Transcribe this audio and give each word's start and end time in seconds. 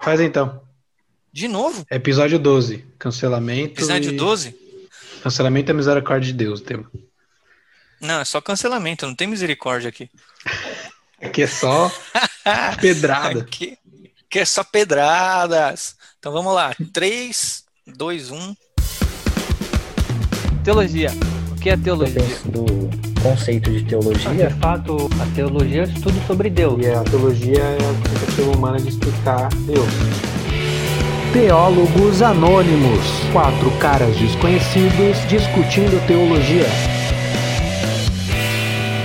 Faz 0.00 0.20
então. 0.20 0.62
De 1.32 1.46
novo? 1.46 1.86
Episódio 1.90 2.38
12. 2.38 2.84
Cancelamento. 2.98 3.74
Episódio 3.74 4.12
e... 4.12 4.16
12? 4.16 4.54
Cancelamento 5.22 5.70
é 5.70 5.74
misericórdia 5.74 6.32
de 6.32 6.38
Deus, 6.38 6.60
o 6.60 6.64
tema. 6.64 6.90
Não, 8.00 8.20
é 8.20 8.24
só 8.24 8.40
cancelamento, 8.40 9.06
não 9.06 9.14
tem 9.14 9.26
misericórdia 9.28 9.88
aqui. 9.88 10.10
Aqui 11.22 11.42
é 11.42 11.46
só 11.46 11.92
pedrada. 12.80 13.40
Aqui, 13.40 13.76
aqui 14.24 14.38
é 14.38 14.44
só 14.46 14.64
pedradas. 14.64 15.94
Então 16.18 16.32
vamos 16.32 16.54
lá. 16.54 16.74
3, 16.94 17.62
2, 17.86 18.30
1. 18.30 18.56
Teologia. 20.64 21.10
O 21.52 21.60
que 21.60 21.68
é 21.68 21.74
Eu 21.74 21.82
teologia? 21.82 22.22
penso 22.22 22.48
do 22.48 23.09
conceito 23.22 23.70
de 23.70 23.84
teologia. 23.84 24.48
De 24.48 24.54
fato, 24.54 25.08
a 25.20 25.34
teologia 25.34 25.82
é 25.82 25.86
o 25.86 25.88
estudo 25.88 26.26
sobre 26.26 26.50
Deus. 26.50 26.84
E 26.84 26.90
a 26.90 27.02
teologia 27.02 27.60
é 27.60 27.76
a 27.76 28.08
tentativa 28.08 28.50
humana 28.50 28.78
de 28.78 28.88
explicar 28.88 29.48
Deus. 29.66 29.88
Teólogos 31.32 32.22
Anônimos. 32.22 33.00
Quatro 33.32 33.70
caras 33.78 34.16
desconhecidos 34.16 35.16
discutindo 35.28 36.04
teologia. 36.06 36.66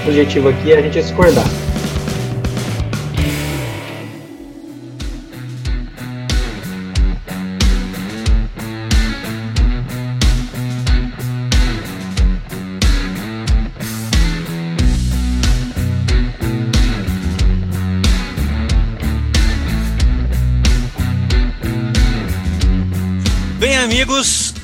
O 0.05 0.09
objetivo 0.09 0.49
aqui 0.49 0.71
é 0.71 0.77
a 0.77 0.81
gente 0.81 1.01
discordar. 1.01 1.64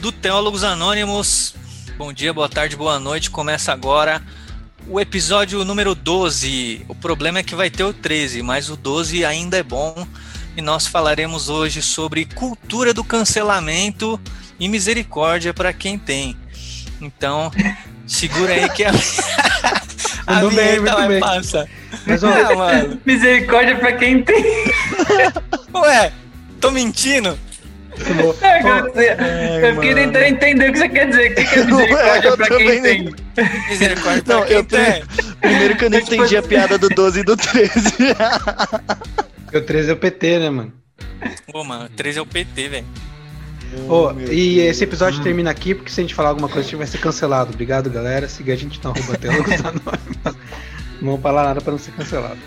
Do 0.02 0.12
Teólogos 0.12 0.64
Anônimos, 0.64 1.54
bom 1.96 2.12
dia, 2.12 2.34
boa 2.34 2.50
tarde, 2.50 2.76
boa 2.76 3.00
noite. 3.00 3.30
Começa 3.30 3.72
agora 3.72 4.20
o 4.88 5.00
episódio 5.00 5.64
número 5.64 5.94
12. 5.94 6.84
O 6.88 6.96
problema 6.96 7.38
é 7.38 7.44
que 7.44 7.54
vai 7.54 7.70
ter 7.70 7.84
o 7.84 7.94
13, 7.94 8.42
mas 8.42 8.68
o 8.72 8.76
12 8.76 9.24
ainda 9.24 9.58
é 9.58 9.64
bom. 9.64 10.08
E 10.58 10.62
nós 10.62 10.88
falaremos 10.88 11.50
hoje 11.50 11.84
sobre 11.84 12.26
cultura 12.26 12.96
do 12.96 13.04
cancelamento 13.04 14.20
e 14.60 14.68
misericórdia 14.68 15.54
para 15.54 15.72
quem 15.72 16.00
tem. 16.00 16.36
Então, 17.00 17.52
segura 18.08 18.54
aí 18.54 18.70
que 18.70 18.84
a, 18.84 18.92
a 20.26 20.34
Mandou 20.34 20.52
bem, 20.52 20.80
muito 20.80 20.94
vai 20.96 21.08
bem. 21.08 21.20
passar. 21.20 21.68
Mas, 22.08 22.24
ó, 22.24 22.56
mano. 22.56 23.00
Misericórdia 23.06 23.76
pra 23.78 23.92
quem 23.94 24.24
tem. 24.24 24.44
Ué, 25.76 26.12
tô 26.60 26.72
mentindo? 26.72 27.38
É, 28.42 29.60
eu, 29.60 29.70
eu 29.70 29.76
fiquei 29.76 29.94
tentando 29.94 30.24
entender 30.24 30.70
o 30.70 30.72
que 30.74 30.80
você 30.80 30.90
quer 30.90 31.10
dizer. 31.10 31.32
O 31.32 31.36
que 31.36 31.44
que 31.46 31.60
é 31.60 31.66
misericórdia 31.66 32.30
eu 32.30 32.38
pra 32.38 32.48
quem 32.48 32.58
também 32.58 32.82
tem? 32.82 33.16
Misericórdia 33.70 34.24
pra 34.24 34.36
Não, 34.36 34.46
quem 34.46 34.56
eu 34.56 34.64
tem. 34.64 35.04
Primeiro 35.42 35.76
que 35.78 35.86
eu 35.86 35.90
não 35.90 35.98
É 35.98 36.02
tipo 36.02 36.16
entendi 36.16 36.38
a 36.38 36.44
piada 36.44 36.78
do 36.78 36.90
12 36.90 37.20
e 37.20 37.24
do 37.24 37.36
13. 37.38 37.94
o 39.54 39.62
13 39.62 39.90
é 39.90 39.94
o 39.94 39.98
PT, 39.98 40.40
né, 40.40 40.50
mano? 40.50 40.74
Pô, 41.52 41.64
mano, 41.64 41.90
13 41.90 42.20
é 42.20 42.22
o 42.22 42.26
PT, 42.26 42.70
velho. 42.70 42.86
Ô, 43.88 44.12
e 44.30 44.60
esse 44.60 44.84
episódio 44.84 45.22
termina 45.24 45.50
aqui, 45.50 45.74
porque 45.74 45.90
se 45.92 46.02
a 46.02 46.04
gente 46.04 46.14
falar 46.16 46.30
alguma 46.30 46.48
coisa, 46.50 46.62
a 46.62 46.64
gente 46.64 46.76
vai 46.78 46.88
ser 46.88 46.98
cancelado. 46.98 47.52
Obrigado, 47.54 47.90
galera. 47.90 48.28
Siga 48.28 48.54
a 48.54 48.56
gente 48.56 48.80
na 48.84 48.90
arroba 48.90 49.18
Teólogos 49.18 49.54
Anônimos. 49.64 50.38
Não 51.02 51.10
vou 51.12 51.18
falar 51.20 51.44
nada 51.44 51.62
pra 51.62 51.72
não 51.72 51.80
ser 51.80 51.92
cancelado. 51.92 52.38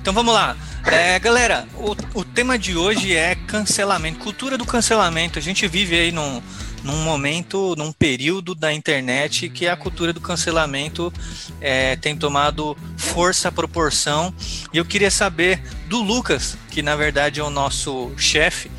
Então 0.00 0.12
vamos 0.12 0.32
lá. 0.32 0.56
É, 0.86 1.18
galera, 1.18 1.66
o, 1.74 2.20
o 2.20 2.24
tema 2.24 2.58
de 2.58 2.76
hoje 2.76 3.14
é 3.14 3.34
cancelamento, 3.34 4.18
cultura 4.20 4.56
do 4.56 4.64
cancelamento. 4.64 5.38
A 5.38 5.42
gente 5.42 5.66
vive 5.68 5.94
aí 5.94 6.12
num, 6.12 6.40
num 6.82 7.04
momento, 7.04 7.74
num 7.76 7.92
período 7.92 8.54
da 8.54 8.72
internet 8.72 9.48
que 9.48 9.66
a 9.66 9.76
cultura 9.76 10.12
do 10.12 10.20
cancelamento 10.20 11.12
é, 11.60 11.96
tem 11.96 12.16
tomado 12.16 12.76
força, 12.96 13.52
proporção. 13.52 14.32
E 14.72 14.78
eu 14.78 14.84
queria 14.84 15.10
saber 15.10 15.62
do 15.86 16.00
Lucas, 16.00 16.56
que 16.70 16.82
na 16.82 16.96
verdade 16.96 17.40
é 17.40 17.44
o 17.44 17.50
nosso 17.50 18.10
chefe, 18.16 18.70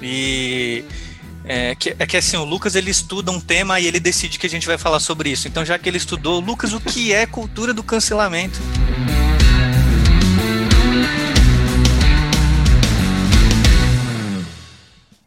e 0.00 0.84
é 1.44 1.74
que, 1.74 1.96
é 1.98 2.06
que 2.06 2.16
assim, 2.16 2.36
o 2.36 2.44
Lucas 2.44 2.74
ele 2.74 2.90
estuda 2.90 3.32
um 3.32 3.40
tema 3.40 3.80
e 3.80 3.86
ele 3.86 3.98
decide 3.98 4.38
que 4.38 4.46
a 4.46 4.50
gente 4.50 4.66
vai 4.66 4.78
falar 4.78 5.00
sobre 5.00 5.30
isso. 5.30 5.48
Então, 5.48 5.64
já 5.64 5.78
que 5.78 5.88
ele 5.88 5.96
estudou, 5.96 6.38
Lucas, 6.38 6.72
o 6.72 6.80
que 6.80 7.12
é 7.12 7.26
cultura 7.26 7.74
do 7.74 7.82
cancelamento? 7.82 8.60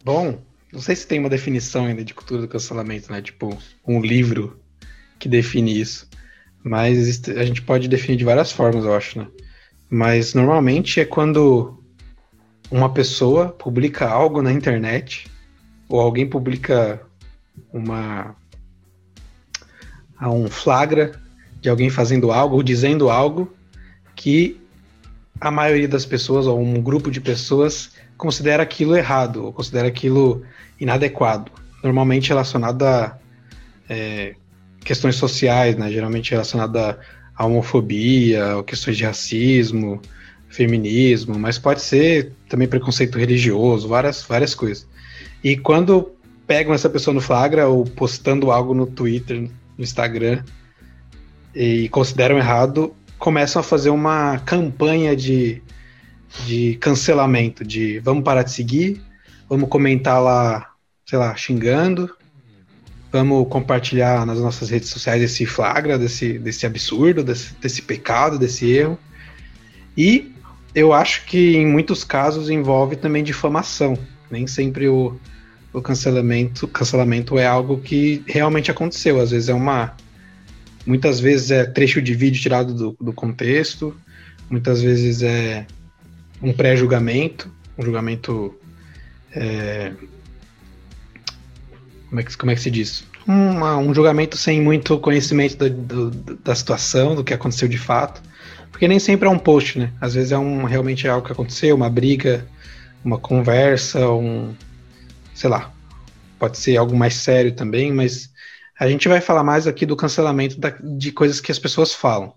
Bom, 0.04 0.38
não 0.72 0.82
sei 0.82 0.96
se 0.96 1.08
tem 1.08 1.20
uma 1.20 1.30
definição 1.30 1.86
ainda 1.86 2.04
de 2.04 2.14
cultura 2.14 2.42
do 2.42 2.48
cancelamento, 2.48 3.12
né? 3.12 3.22
Tipo, 3.22 3.58
um 3.88 4.02
livro 4.02 4.60
que 5.18 5.30
define 5.30 5.80
isso. 5.80 6.10
Mas 6.64 7.22
a 7.30 7.46
gente 7.46 7.62
pode 7.62 7.88
definir 7.88 8.18
de 8.18 8.26
várias 8.26 8.52
formas, 8.52 8.84
eu 8.84 8.94
acho, 8.94 9.20
né? 9.20 9.28
Mas 9.90 10.34
normalmente 10.34 11.00
é 11.00 11.06
quando 11.06 11.82
uma 12.70 12.92
pessoa 12.92 13.50
publica 13.50 14.10
algo 14.10 14.42
na 14.42 14.52
internet, 14.52 15.28
ou 15.88 16.00
alguém 16.00 16.28
publica 16.28 17.02
uma 17.72 18.36
a 20.18 20.30
um 20.30 20.50
flagra 20.50 21.22
de 21.62 21.70
alguém 21.70 21.90
fazendo 21.90 22.32
algo 22.32 22.56
ou 22.56 22.64
dizendo 22.64 23.10
algo 23.10 23.54
que 24.16 24.60
a 25.40 25.52
maioria 25.52 25.88
das 25.88 26.06
pessoas, 26.06 26.48
ou 26.48 26.60
um 26.60 26.82
grupo 26.82 27.12
de 27.12 27.20
pessoas, 27.20 27.93
considera 28.24 28.64
aquilo 28.64 28.96
errado, 28.96 29.44
ou 29.44 29.52
considera 29.52 29.90
aquilo 29.90 30.44
inadequado. 30.80 31.52
Normalmente 31.84 32.30
relacionado 32.30 32.84
a 32.84 33.18
é, 33.90 34.36
questões 34.80 35.18
sociais, 35.18 35.76
né? 35.76 35.92
geralmente 35.92 36.32
relacionado 36.32 36.78
a, 36.78 36.98
a 37.36 37.46
homofobia, 37.46 38.56
ou 38.56 38.64
questões 38.64 38.96
de 38.96 39.04
racismo, 39.04 40.02
feminismo, 40.48 41.38
mas 41.38 41.60
pode 41.60 41.82
ser 41.82 42.32
também 42.48 42.66
preconceito 42.66 43.20
religioso, 43.20 43.90
várias, 43.90 44.24
várias 44.24 44.56
coisas. 44.56 44.88
E 45.44 45.58
quando 45.58 46.14
pegam 46.48 46.74
essa 46.74 46.90
pessoa 46.90 47.14
no 47.14 47.20
flagra, 47.20 47.68
ou 47.68 47.84
postando 47.84 48.52
algo 48.52 48.74
no 48.74 48.88
Twitter, 48.88 49.42
no 49.78 49.84
Instagram, 49.84 50.42
e 51.54 51.90
consideram 51.90 52.38
errado, 52.38 52.96
começam 53.20 53.60
a 53.60 53.64
fazer 53.64 53.90
uma 53.90 54.40
campanha 54.40 55.14
de, 55.14 55.62
de 56.46 56.76
cancelamento, 56.76 57.64
de 57.64 58.00
vamos 58.00 58.24
parar 58.24 58.44
de 58.44 58.52
seguir, 58.52 59.02
vamos 59.48 59.70
comentar 59.70 60.22
lá, 60.22 60.72
sei 61.06 61.18
lá, 61.18 61.36
xingando, 61.36 62.10
vamos 63.12 63.48
compartilhar 63.48 64.26
nas 64.26 64.40
nossas 64.40 64.70
redes 64.70 64.90
sociais 64.90 65.22
esse 65.22 65.46
flagra, 65.46 65.98
desse, 65.98 66.40
desse 66.40 66.66
absurdo, 66.66 67.24
desse, 67.24 67.54
desse 67.56 67.82
pecado, 67.82 68.40
desse 68.40 68.72
erro. 68.72 68.98
E 69.96 70.34
eu 70.74 70.92
acho 70.92 71.26
que 71.26 71.56
em 71.56 71.68
muitos 71.68 72.04
casos 72.04 72.50
envolve 72.50 72.96
também 72.96 73.24
difamação. 73.24 73.96
Nem 74.32 74.48
sempre 74.48 74.88
o, 74.88 75.16
o 75.72 75.82
cancelamento, 75.82 76.68
cancelamento 76.68 77.38
é 77.38 77.46
algo 77.46 77.80
que 77.80 78.24
realmente 78.26 78.72
aconteceu. 78.72 79.22
Às 79.22 79.30
vezes 79.30 79.50
é 79.50 79.54
uma. 79.54 79.96
Muitas 80.86 81.20
vezes 81.20 81.52
é 81.52 81.64
trecho 81.66 82.02
de 82.02 82.16
vídeo 82.16 82.42
tirado 82.42 82.74
do, 82.74 82.98
do 83.00 83.14
contexto, 83.14 83.96
muitas 84.50 84.82
vezes 84.82 85.22
é 85.22 85.66
um 86.44 86.54
pré-julgamento, 86.54 87.50
um 87.78 87.84
julgamento. 87.84 88.56
é, 89.36 89.94
como, 92.10 92.20
é 92.20 92.24
que, 92.24 92.38
como 92.38 92.52
é 92.52 92.56
que 92.56 92.62
se 92.62 92.72
diz? 92.72 93.04
Uma- 93.26 93.78
um 93.78 93.94
julgamento 93.94 94.38
sem 94.38 94.62
muito 94.62 95.00
conhecimento 95.00 95.56
da, 95.58 95.68
do- 95.70 96.12
da 96.12 96.54
situação, 96.56 97.16
do 97.16 97.24
que 97.24 97.34
aconteceu 97.34 97.68
de 97.68 97.78
fato. 97.78 98.22
Porque 98.72 98.88
nem 98.88 99.00
sempre 99.00 99.28
é 99.28 99.32
um 99.32 99.40
post, 99.40 99.80
né? 99.80 99.94
Às 100.02 100.14
vezes 100.16 100.32
é 100.32 100.38
um 100.38 100.64
realmente 100.66 101.08
é 101.08 101.10
algo 101.10 101.26
que 101.26 101.32
aconteceu, 101.32 101.76
uma 101.76 101.90
briga, 101.90 102.48
uma 103.04 103.18
conversa, 103.18 104.10
um. 104.10 104.54
sei 105.34 105.50
lá. 105.50 105.72
Pode 106.40 106.58
ser 106.58 106.78
algo 106.78 106.96
mais 106.96 107.16
sério 107.16 107.54
também, 107.56 107.92
mas 107.94 108.32
a 108.80 108.88
gente 108.90 109.08
vai 109.08 109.22
falar 109.22 109.44
mais 109.44 109.68
aqui 109.68 109.86
do 109.86 109.96
cancelamento 109.96 110.60
da- 110.60 110.78
de 110.82 111.12
coisas 111.12 111.42
que 111.42 111.52
as 111.52 111.60
pessoas 111.60 111.94
falam. 111.94 112.34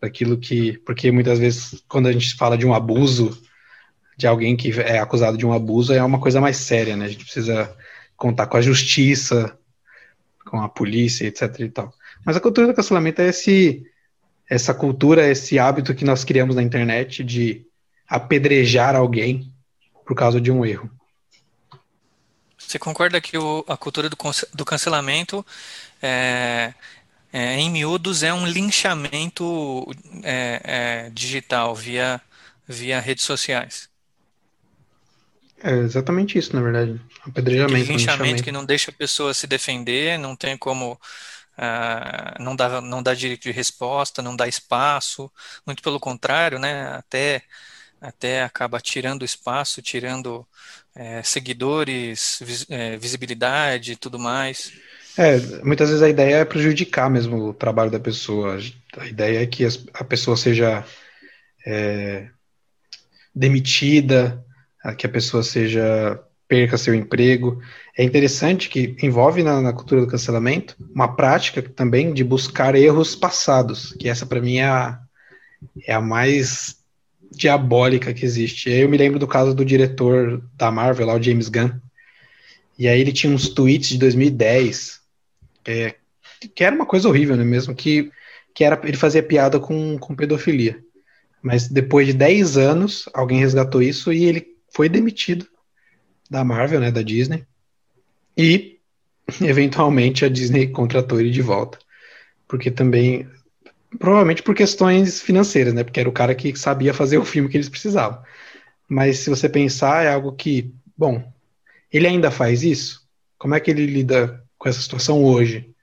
Daquilo 0.00 0.38
que. 0.38 0.78
Porque 0.78 1.10
muitas 1.10 1.38
vezes, 1.38 1.82
quando 1.88 2.08
a 2.08 2.12
gente 2.12 2.34
fala 2.34 2.56
de 2.56 2.66
um 2.66 2.72
abuso, 2.74 3.38
de 4.16 4.26
alguém 4.26 4.56
que 4.56 4.70
é 4.80 4.98
acusado 4.98 5.36
de 5.36 5.46
um 5.46 5.52
abuso, 5.52 5.92
é 5.92 6.02
uma 6.02 6.20
coisa 6.20 6.40
mais 6.40 6.56
séria, 6.56 6.96
né? 6.96 7.06
A 7.06 7.08
gente 7.08 7.24
precisa 7.24 7.74
contar 8.16 8.46
com 8.46 8.56
a 8.56 8.62
justiça, 8.62 9.58
com 10.46 10.60
a 10.60 10.68
polícia, 10.68 11.26
etc. 11.26 11.60
e 11.60 11.68
tal. 11.70 11.92
Mas 12.24 12.36
a 12.36 12.40
cultura 12.40 12.66
do 12.66 12.74
cancelamento 12.74 13.22
é 13.22 13.28
esse, 13.28 13.82
essa 14.48 14.74
cultura, 14.74 15.26
esse 15.28 15.58
hábito 15.58 15.94
que 15.94 16.04
nós 16.04 16.24
criamos 16.24 16.56
na 16.56 16.62
internet 16.62 17.24
de 17.24 17.64
apedrejar 18.08 18.96
alguém 18.96 19.52
por 20.04 20.14
causa 20.14 20.40
de 20.40 20.50
um 20.50 20.64
erro. 20.64 20.90
Você 22.58 22.78
concorda 22.78 23.20
que 23.20 23.38
o- 23.38 23.64
a 23.66 23.76
cultura 23.76 24.08
do, 24.08 24.16
do 24.54 24.64
cancelamento, 24.64 25.44
é, 26.02 26.74
é, 27.32 27.56
em 27.58 27.70
miúdos, 27.70 28.22
é 28.22 28.32
um 28.32 28.46
linchamento 28.46 29.86
é, 30.24 31.06
é, 31.06 31.10
digital 31.10 31.74
via, 31.74 32.20
via 32.68 33.00
redes 33.00 33.24
sociais? 33.24 33.88
É 35.62 35.72
exatamente 35.72 36.36
isso, 36.38 36.54
na 36.54 36.60
verdade. 36.62 37.00
Apedrejamento, 37.26 37.92
linchamento 37.92 37.96
linchamento. 37.96 38.42
que 38.42 38.52
não 38.52 38.64
deixa 38.64 38.90
a 38.90 38.94
pessoa 38.94 39.34
se 39.34 39.46
defender, 39.46 40.18
não 40.18 40.36
tem 40.36 40.56
como, 40.56 40.98
ah, 41.56 42.36
não 42.40 42.56
dá, 42.56 42.80
não 42.80 43.02
dá 43.02 43.14
direito 43.14 43.42
de 43.44 43.52
resposta, 43.52 44.22
não 44.22 44.36
dá 44.36 44.48
espaço, 44.48 45.30
muito 45.66 45.82
pelo 45.82 46.00
contrário, 46.00 46.58
né? 46.58 46.88
Até, 46.96 47.42
até 48.00 48.42
acaba 48.44 48.80
tirando 48.80 49.24
espaço, 49.24 49.82
tirando 49.82 50.46
eh, 50.94 51.22
seguidores, 51.24 52.38
vis- 52.42 52.66
eh, 52.70 52.96
visibilidade 52.98 53.92
e 53.92 53.96
tudo 53.96 54.18
mais. 54.18 54.72
É, 55.18 55.38
muitas 55.64 55.88
vezes 55.88 56.02
a 56.02 56.08
ideia 56.08 56.36
é 56.36 56.44
prejudicar 56.44 57.10
mesmo 57.10 57.48
o 57.48 57.54
trabalho 57.54 57.90
da 57.90 58.00
pessoa. 58.00 58.58
A 58.96 59.06
ideia 59.06 59.42
é 59.42 59.46
que 59.46 59.66
a 59.94 60.04
pessoa 60.04 60.36
seja 60.36 60.84
é, 61.66 62.28
demitida, 63.34 64.44
que 64.96 65.06
a 65.06 65.10
pessoa 65.10 65.42
seja 65.42 66.20
perca 66.48 66.76
seu 66.76 66.94
emprego. 66.94 67.62
É 67.96 68.02
interessante 68.02 68.68
que 68.68 68.96
envolve 69.02 69.42
na, 69.42 69.60
na 69.60 69.72
cultura 69.72 70.00
do 70.00 70.06
cancelamento 70.06 70.76
uma 70.92 71.14
prática 71.14 71.62
também 71.62 72.12
de 72.12 72.24
buscar 72.24 72.74
erros 72.74 73.14
passados, 73.14 73.92
que 73.92 74.08
essa 74.08 74.26
para 74.26 74.40
mim 74.40 74.56
é 74.56 74.64
a, 74.64 75.00
é 75.86 75.94
a 75.94 76.00
mais 76.00 76.80
diabólica 77.30 78.12
que 78.12 78.24
existe. 78.24 78.68
Eu 78.68 78.88
me 78.88 78.96
lembro 78.96 79.18
do 79.18 79.28
caso 79.28 79.54
do 79.54 79.64
diretor 79.64 80.42
da 80.56 80.70
Marvel, 80.70 81.06
lá, 81.06 81.14
o 81.14 81.22
James 81.22 81.48
Gunn. 81.48 81.70
E 82.76 82.88
aí 82.88 83.00
ele 83.00 83.12
tinha 83.12 83.32
uns 83.32 83.48
tweets 83.48 83.90
de 83.90 83.98
2010, 83.98 84.99
é, 85.64 85.96
que 86.54 86.64
era 86.64 86.74
uma 86.74 86.86
coisa 86.86 87.08
horrível, 87.08 87.36
né? 87.36 87.44
Mesmo 87.44 87.74
que, 87.74 88.10
que 88.54 88.64
era, 88.64 88.80
ele 88.84 88.96
fazia 88.96 89.22
piada 89.22 89.58
com, 89.58 89.98
com 89.98 90.14
pedofilia. 90.14 90.82
Mas 91.42 91.68
depois 91.68 92.06
de 92.06 92.12
10 92.12 92.56
anos, 92.56 93.08
alguém 93.14 93.38
resgatou 93.38 93.82
isso 93.82 94.12
e 94.12 94.24
ele 94.24 94.56
foi 94.72 94.88
demitido 94.88 95.46
da 96.28 96.44
Marvel, 96.44 96.80
né? 96.80 96.90
Da 96.90 97.02
Disney. 97.02 97.44
E, 98.36 98.78
eventualmente, 99.40 100.24
a 100.24 100.28
Disney 100.28 100.68
contratou 100.68 101.20
ele 101.20 101.30
de 101.30 101.42
volta. 101.42 101.78
Porque 102.46 102.70
também, 102.70 103.28
provavelmente 103.98 104.42
por 104.42 104.54
questões 104.54 105.20
financeiras, 105.20 105.74
né? 105.74 105.84
Porque 105.84 106.00
era 106.00 106.08
o 106.08 106.12
cara 106.12 106.34
que 106.34 106.56
sabia 106.56 106.94
fazer 106.94 107.18
o 107.18 107.24
filme 107.24 107.48
que 107.48 107.56
eles 107.56 107.68
precisavam. 107.68 108.22
Mas 108.88 109.18
se 109.18 109.30
você 109.30 109.48
pensar, 109.48 110.04
é 110.04 110.12
algo 110.12 110.32
que, 110.32 110.74
bom, 110.96 111.32
ele 111.92 112.06
ainda 112.06 112.30
faz 112.30 112.62
isso? 112.62 113.08
Como 113.38 113.54
é 113.54 113.60
que 113.60 113.70
ele 113.70 113.86
lida 113.86 114.42
com 114.60 114.68
essa 114.68 114.80
situação 114.80 115.24
hoje? 115.24 115.74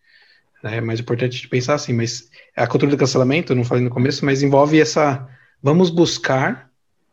É 0.63 0.79
mais 0.79 0.99
importante 0.99 1.41
de 1.41 1.47
pensar 1.47 1.73
assim, 1.73 1.93
mas 1.93 2.29
a 2.55 2.67
cultura 2.67 2.91
do 2.91 2.97
cancelamento, 2.97 3.55
não 3.55 3.63
falei 3.63 3.83
no 3.83 3.89
começo, 3.89 4.23
mas 4.23 4.41
envolve 4.41 4.79
essa. 4.79 5.27
Vamos 5.61 5.89
buscar 5.89 6.69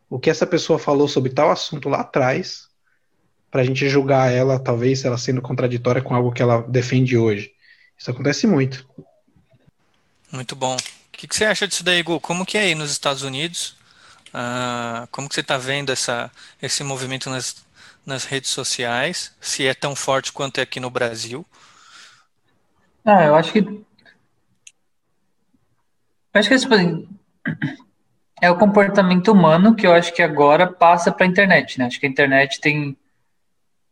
o 0.09 0.19
que 0.19 0.29
essa 0.29 0.45
pessoa 0.45 0.79
falou 0.79 1.07
sobre 1.07 1.31
tal 1.31 1.51
assunto 1.51 1.89
lá 1.89 2.01
atrás, 2.01 2.67
para 3.49 3.61
a 3.61 3.63
gente 3.63 3.89
julgar 3.89 4.31
ela, 4.31 4.59
talvez 4.59 5.03
ela 5.03 5.17
sendo 5.17 5.41
contraditória 5.41 6.01
com 6.01 6.13
algo 6.15 6.31
que 6.31 6.41
ela 6.41 6.61
defende 6.61 7.17
hoje. 7.17 7.51
Isso 7.97 8.11
acontece 8.11 8.45
muito. 8.45 8.87
Muito 10.31 10.55
bom. 10.55 10.75
O 10.75 11.17
que, 11.17 11.27
que 11.27 11.35
você 11.35 11.45
acha 11.45 11.67
disso 11.67 11.83
daí, 11.83 12.03
Gu? 12.03 12.19
Como 12.19 12.45
que 12.45 12.57
é 12.57 12.61
aí 12.61 12.75
nos 12.75 12.91
Estados 12.91 13.23
Unidos? 13.23 13.74
Ah, 14.37 15.07
como 15.11 15.29
que 15.29 15.35
você 15.35 15.39
está 15.39 15.57
vendo 15.57 15.93
essa, 15.93 16.29
esse 16.61 16.83
movimento 16.83 17.29
nas, 17.29 17.65
nas 18.05 18.25
redes 18.25 18.49
sociais? 18.49 19.33
Se 19.39 19.65
é 19.65 19.73
tão 19.73 19.95
forte 19.95 20.33
quanto 20.33 20.57
é 20.57 20.61
aqui 20.63 20.77
no 20.77 20.89
Brasil? 20.89 21.45
Ah, 23.05 23.23
eu 23.23 23.35
acho 23.35 23.53
que. 23.53 23.59
Eu 23.59 23.85
acho 26.33 26.49
que 26.49 26.57
tipo 26.57 26.73
assim, 26.73 27.07
é 28.41 28.51
o 28.51 28.57
comportamento 28.57 29.31
humano 29.31 29.73
que 29.73 29.87
eu 29.87 29.93
acho 29.93 30.13
que 30.13 30.21
agora 30.21 30.67
passa 30.67 31.13
para 31.13 31.25
a 31.25 31.29
internet, 31.29 31.79
né? 31.79 31.85
Acho 31.85 31.97
que 31.97 32.05
a 32.05 32.09
internet 32.09 32.59
tem, 32.59 32.97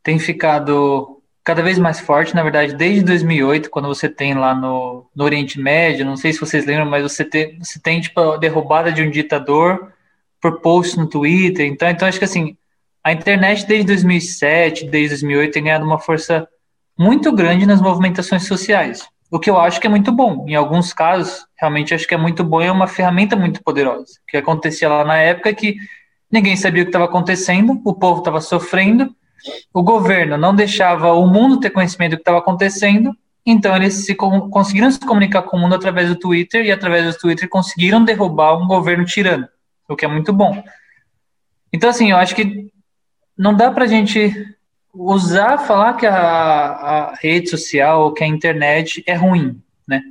tem 0.04 0.20
ficado 0.20 1.22
cada 1.42 1.62
vez 1.64 1.80
mais 1.80 2.02
forte, 2.02 2.36
na 2.36 2.44
verdade, 2.44 2.76
desde 2.76 3.06
2008, 3.06 3.70
quando 3.70 3.88
você 3.88 4.10
tem 4.10 4.34
lá 4.34 4.54
no, 4.54 5.10
no 5.16 5.24
Oriente 5.24 5.58
Médio, 5.58 6.06
não 6.06 6.18
sei 6.18 6.34
se 6.34 6.40
vocês 6.42 6.66
lembram, 6.66 6.86
mas 6.86 7.04
você 7.04 7.24
tem, 7.24 7.58
você 7.60 7.80
tem 7.80 8.02
tipo, 8.02 8.20
a 8.20 8.38
derrubada 8.38 8.92
de 8.92 9.02
um 9.02 9.10
ditador 9.10 9.93
por 10.44 10.60
post 10.60 11.00
no 11.00 11.08
Twitter. 11.08 11.66
Então, 11.66 11.90
então 11.90 12.06
acho 12.06 12.20
que 12.20 12.26
assim, 12.26 12.58
a 13.02 13.14
internet 13.14 13.66
desde 13.66 13.88
2007, 13.88 14.88
desde 14.88 15.10
2008 15.12 15.54
tem 15.54 15.64
ganhado 15.64 15.86
uma 15.86 15.98
força 15.98 16.46
muito 17.00 17.32
grande 17.32 17.66
nas 17.66 17.82
movimentações 17.82 18.46
sociais. 18.46 19.08
O 19.32 19.40
que 19.40 19.50
eu 19.50 19.58
acho 19.58 19.80
que 19.80 19.88
é 19.88 19.90
muito 19.90 20.12
bom. 20.12 20.46
Em 20.46 20.54
alguns 20.54 20.92
casos, 20.92 21.46
realmente 21.58 21.94
acho 21.94 22.06
que 22.06 22.14
é 22.14 22.18
muito 22.18 22.44
bom 22.44 22.62
e 22.62 22.66
é 22.66 22.72
uma 22.72 22.88
ferramenta 22.88 23.38
muito 23.38 23.64
poderosa. 23.64 24.04
O 24.04 24.26
que 24.28 24.36
acontecia 24.36 24.90
lá 24.90 25.06
na 25.06 25.18
época 25.18 25.50
é 25.50 25.54
que 25.54 25.78
ninguém 26.30 26.58
sabia 26.58 26.84
o 26.84 26.86
que 26.86 26.90
estava 26.90 27.06
acontecendo, 27.06 27.82
o 27.86 27.94
povo 27.94 28.20
estava 28.20 28.42
sofrendo, 28.42 29.16
o 29.74 29.82
governo 29.82 30.38
não 30.38 30.54
deixava 30.54 31.14
o 31.14 31.26
mundo 31.26 31.60
ter 31.60 31.70
conhecimento 31.70 32.12
do 32.12 32.18
que 32.18 32.22
estava 32.22 32.40
acontecendo, 32.40 33.16
então 33.46 33.76
eles 33.76 34.06
se 34.06 34.14
conseguiram 34.14 34.92
se 34.92 35.00
comunicar 35.00 35.44
com 35.44 35.56
o 35.56 35.60
mundo 35.60 35.76
através 35.76 36.10
do 36.10 36.16
Twitter 36.16 36.66
e 36.66 36.72
através 36.72 37.14
do 37.14 37.20
Twitter 37.20 37.48
conseguiram 37.50 38.04
derrubar 38.04 38.58
um 38.58 38.68
governo 38.68 39.06
tirano, 39.06 39.48
o 39.94 39.96
que 39.96 40.06
é 40.06 40.08
muito 40.08 40.34
bom. 40.34 40.64
Então, 41.72 41.90
assim, 41.90 42.12
eu 42.12 42.18
acho 42.18 42.36
que 42.36 42.72
não 43.38 43.56
dá 43.56 43.72
pra 43.72 43.88
gente 43.88 44.32
usar, 44.94 45.58
falar 45.58 45.94
que 45.94 46.06
a, 46.06 46.16
a 46.16 47.16
rede 47.16 47.50
social 47.50 48.04
ou 48.04 48.14
que 48.14 48.24
a 48.24 48.28
internet 48.28 49.04
é 49.08 49.16
ruim, 49.16 49.60
né? 49.88 50.02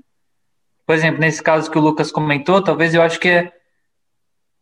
Por 0.84 0.94
exemplo, 0.94 1.20
nesse 1.20 1.43
caso 1.43 1.70
que 1.70 1.79
o 1.79 1.81
Lucas 1.81 2.11
comentou, 2.11 2.61
talvez 2.61 2.93
eu 2.93 3.02
acho 3.02 3.20
que 3.20 3.29
é, 3.29 3.52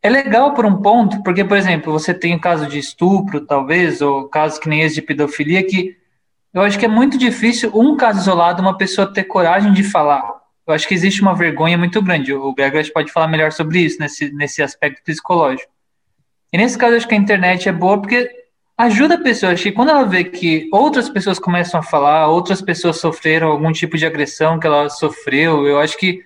é 0.03 0.11
legal 0.11 0.53
por 0.53 0.67
um 0.67 0.83
ponto, 0.83 1.23
porque, 1.23 1.45
por 1.45 1.57
exemplo, 1.57 1.93
você 1.93 2.13
tem 2.13 2.35
o 2.35 2.41
caso 2.41 2.67
de 2.67 2.79
estupro, 2.79 3.47
talvez, 3.47 4.03
ou 4.03 4.29
casos 4.29 4.59
que 4.59 4.69
nem 4.69 4.83
esse 4.83 4.97
de 4.97 5.03
pedofilia, 5.03 5.67
que 5.67 5.97
eu 6.53 6.63
acho 6.63 6.79
que 6.79 6.85
é 6.85 6.89
muito 6.89 7.17
difícil, 7.17 7.71
um 7.75 7.97
caso 7.97 8.21
isolado, 8.21 8.61
uma 8.61 8.77
pessoa 8.77 9.13
ter 9.13 9.25
coragem 9.25 9.73
de 9.73 9.83
falar. 9.83 10.40
Eu 10.71 10.75
acho 10.75 10.89
que 10.89 10.95
existe 10.95 11.21
uma 11.23 11.35
vergonha 11.35 11.77
muito 11.77 12.01
grande. 12.01 12.33
O 12.33 12.55
Gregory 12.55 12.93
pode 12.93 13.13
falar 13.13 13.29
melhor 13.29 13.53
sobre 13.53 13.81
isso, 13.81 13.99
nesse, 14.01 14.33
nesse 14.33 14.63
aspecto 14.63 15.03
psicológico. 15.05 15.71
E 16.53 16.59
nesse 16.59 16.77
caso, 16.79 16.97
acho 16.97 17.07
que 17.07 17.15
a 17.15 17.19
internet 17.19 17.69
é 17.69 17.73
boa 17.73 18.01
porque 18.01 18.29
ajuda 18.77 19.15
a 19.15 19.23
pessoa. 19.23 19.53
Acho 19.53 19.65
que 19.65 19.73
quando 19.73 19.91
ela 19.91 20.05
vê 20.05 20.25
que 20.25 20.69
outras 20.73 21.09
pessoas 21.09 21.39
começam 21.39 21.81
a 21.81 21.83
falar, 21.83 22.29
outras 22.29 22.63
pessoas 22.63 22.99
sofreram 22.99 23.49
algum 23.49 23.73
tipo 23.73 23.97
de 23.97 24.07
agressão 24.07 24.59
que 24.59 24.67
ela 24.67 24.89
sofreu, 24.89 25.67
eu 25.67 25.79
acho 25.79 25.99
que 25.99 26.25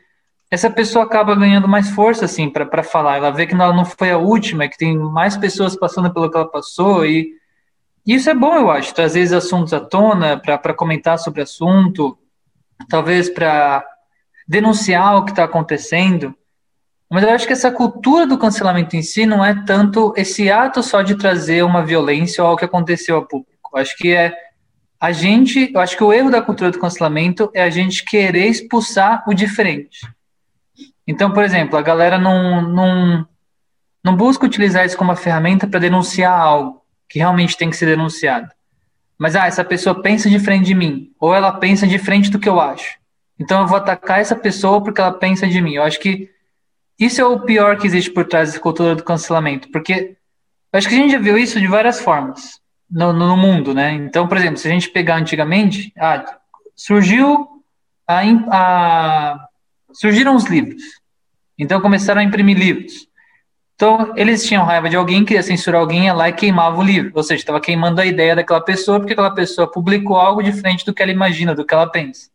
essa 0.51 0.71
pessoa 0.71 1.05
acaba 1.05 1.35
ganhando 1.35 1.67
mais 1.67 1.91
força, 1.91 2.27
assim, 2.27 2.49
para 2.49 2.83
falar. 2.83 3.17
Ela 3.17 3.31
vê 3.31 3.47
que 3.47 3.55
ela 3.55 3.73
não 3.73 3.85
foi 3.85 4.11
a 4.11 4.19
última, 4.19 4.69
que 4.69 4.79
tem 4.79 4.97
mais 4.97 5.37
pessoas 5.37 5.77
passando 5.77 6.13
pelo 6.13 6.31
que 6.31 6.37
ela 6.37 6.49
passou, 6.49 7.05
e 7.05 7.33
isso 8.07 8.29
é 8.29 8.35
bom, 8.35 8.55
eu 8.55 8.71
acho, 8.71 8.95
trazer 8.95 9.21
esses 9.21 9.33
assuntos 9.33 9.73
à 9.73 9.81
tona, 9.81 10.37
para 10.37 10.75
comentar 10.75 11.19
sobre 11.19 11.43
assunto, 11.43 12.17
talvez 12.89 13.31
para 13.31 13.85
denunciar 14.47 15.17
o 15.17 15.25
que 15.25 15.31
está 15.31 15.45
acontecendo. 15.45 16.35
Mas 17.11 17.23
eu 17.23 17.31
acho 17.31 17.47
que 17.47 17.53
essa 17.53 17.71
cultura 17.71 18.27
do 18.27 18.39
cancelamento 18.39 18.97
em 18.97 19.03
si 19.03 19.27
não 19.27 19.45
é 19.45 19.55
tanto 19.65 20.13
esse 20.17 20.51
ato 20.51 20.83
só 20.83 21.03
de 21.03 21.17
trazer 21.17 21.63
uma 21.63 21.85
violência 21.85 22.43
ou 22.43 22.49
algo 22.49 22.59
que 22.59 22.65
aconteceu 22.65 23.17
ao 23.17 23.27
público. 23.27 23.71
Eu 23.73 23.81
acho 23.81 23.97
que 23.97 24.13
é 24.13 24.37
a 25.01 25.13
gente, 25.13 25.71
eu 25.75 25.81
acho 25.81 25.97
que 25.97 26.03
o 26.03 26.13
erro 26.13 26.31
da 26.31 26.41
cultura 26.41 26.71
do 26.71 26.79
cancelamento 26.79 27.51
é 27.53 27.63
a 27.63 27.69
gente 27.69 28.05
querer 28.05 28.47
expulsar 28.47 29.23
o 29.29 29.35
diferente. 29.35 30.01
Então, 31.07 31.31
por 31.31 31.45
exemplo, 31.45 31.77
a 31.77 31.83
galera 31.83 32.19
não, 32.19 32.63
não, 32.63 33.29
não 34.03 34.17
busca 34.17 34.47
utilizar 34.47 34.87
isso 34.87 34.97
como 34.97 35.11
uma 35.11 35.17
ferramenta 35.17 35.67
para 35.67 35.79
denunciar 35.79 36.33
algo 36.33 36.83
que 37.09 37.19
realmente 37.19 37.57
tem 37.57 37.69
que 37.69 37.77
ser 37.77 37.87
denunciado. 37.87 38.49
Mas, 39.19 39.37
ah, 39.37 39.47
essa 39.47 39.63
pessoa 39.63 40.01
pensa 40.01 40.29
diferente 40.29 40.65
de 40.65 40.75
mim, 40.75 41.13
ou 41.21 41.35
ela 41.35 41.53
pensa 41.53 41.87
diferente 41.87 42.31
do 42.31 42.39
que 42.39 42.49
eu 42.49 42.59
acho. 42.59 42.97
Então 43.39 43.63
eu 43.63 43.67
vou 43.67 43.77
atacar 43.77 44.21
essa 44.21 44.37
pessoa 44.37 44.83
porque 44.83 45.01
ela 45.01 45.13
pensa 45.13 45.47
de 45.47 45.61
mim. 45.61 45.75
Eu 45.75 45.83
acho 45.83 45.99
que 45.99 46.31
isso 46.99 47.21
é 47.21 47.25
o 47.25 47.41
pior 47.41 47.77
que 47.77 47.87
existe 47.87 48.11
por 48.11 48.25
trás 48.27 48.53
da 48.53 48.61
cultura 48.61 48.95
do 48.95 49.03
cancelamento, 49.03 49.69
porque 49.71 50.17
eu 50.73 50.79
acho 50.79 50.89
que 50.89 50.95
a 50.95 50.99
gente 50.99 51.13
já 51.13 51.19
viu 51.19 51.37
isso 51.37 51.61
de 51.61 51.67
várias 51.67 52.01
formas 52.01 52.61
no, 52.91 53.13
no 53.13 53.37
mundo, 53.37 53.75
né? 53.75 53.93
Então, 53.95 54.29
por 54.29 54.37
exemplo, 54.37 54.59
se 54.59 54.69
a 54.69 54.71
gente 54.71 54.91
pegar 54.91 55.17
antigamente, 55.17 55.93
ah, 55.99 56.25
surgiu 56.77 57.49
a, 58.07 58.21
a, 58.49 59.49
surgiram 59.93 60.37
os 60.37 60.45
livros. 60.45 60.83
Então 61.59 61.81
começaram 61.81 62.21
a 62.21 62.25
imprimir 62.25 62.59
livros. 62.59 63.09
Então 63.75 64.13
eles 64.17 64.47
tinham 64.47 64.65
raiva 64.65 64.89
de 64.89 64.97
alguém, 64.97 65.25
queria 65.25 65.43
censurar 65.43 65.81
alguém, 65.81 66.05
ia 66.05 66.13
lá 66.13 66.29
e 66.29 66.33
queimava 66.33 66.79
o 66.79 66.83
livro. 66.83 67.13
Ou 67.15 67.23
seja, 67.23 67.41
estava 67.41 67.61
queimando 67.61 68.01
a 68.01 68.07
ideia 68.07 68.37
daquela 68.37 68.61
pessoa 68.61 68.99
porque 68.99 69.13
aquela 69.13 69.35
pessoa 69.35 69.71
publicou 69.71 70.17
algo 70.17 70.43
diferente 70.43 70.85
do 70.85 70.95
que 70.95 71.03
ela 71.03 71.13
imagina, 71.13 71.55
do 71.55 71.65
que 71.65 71.75
ela 71.75 71.91
pensa. 71.91 72.31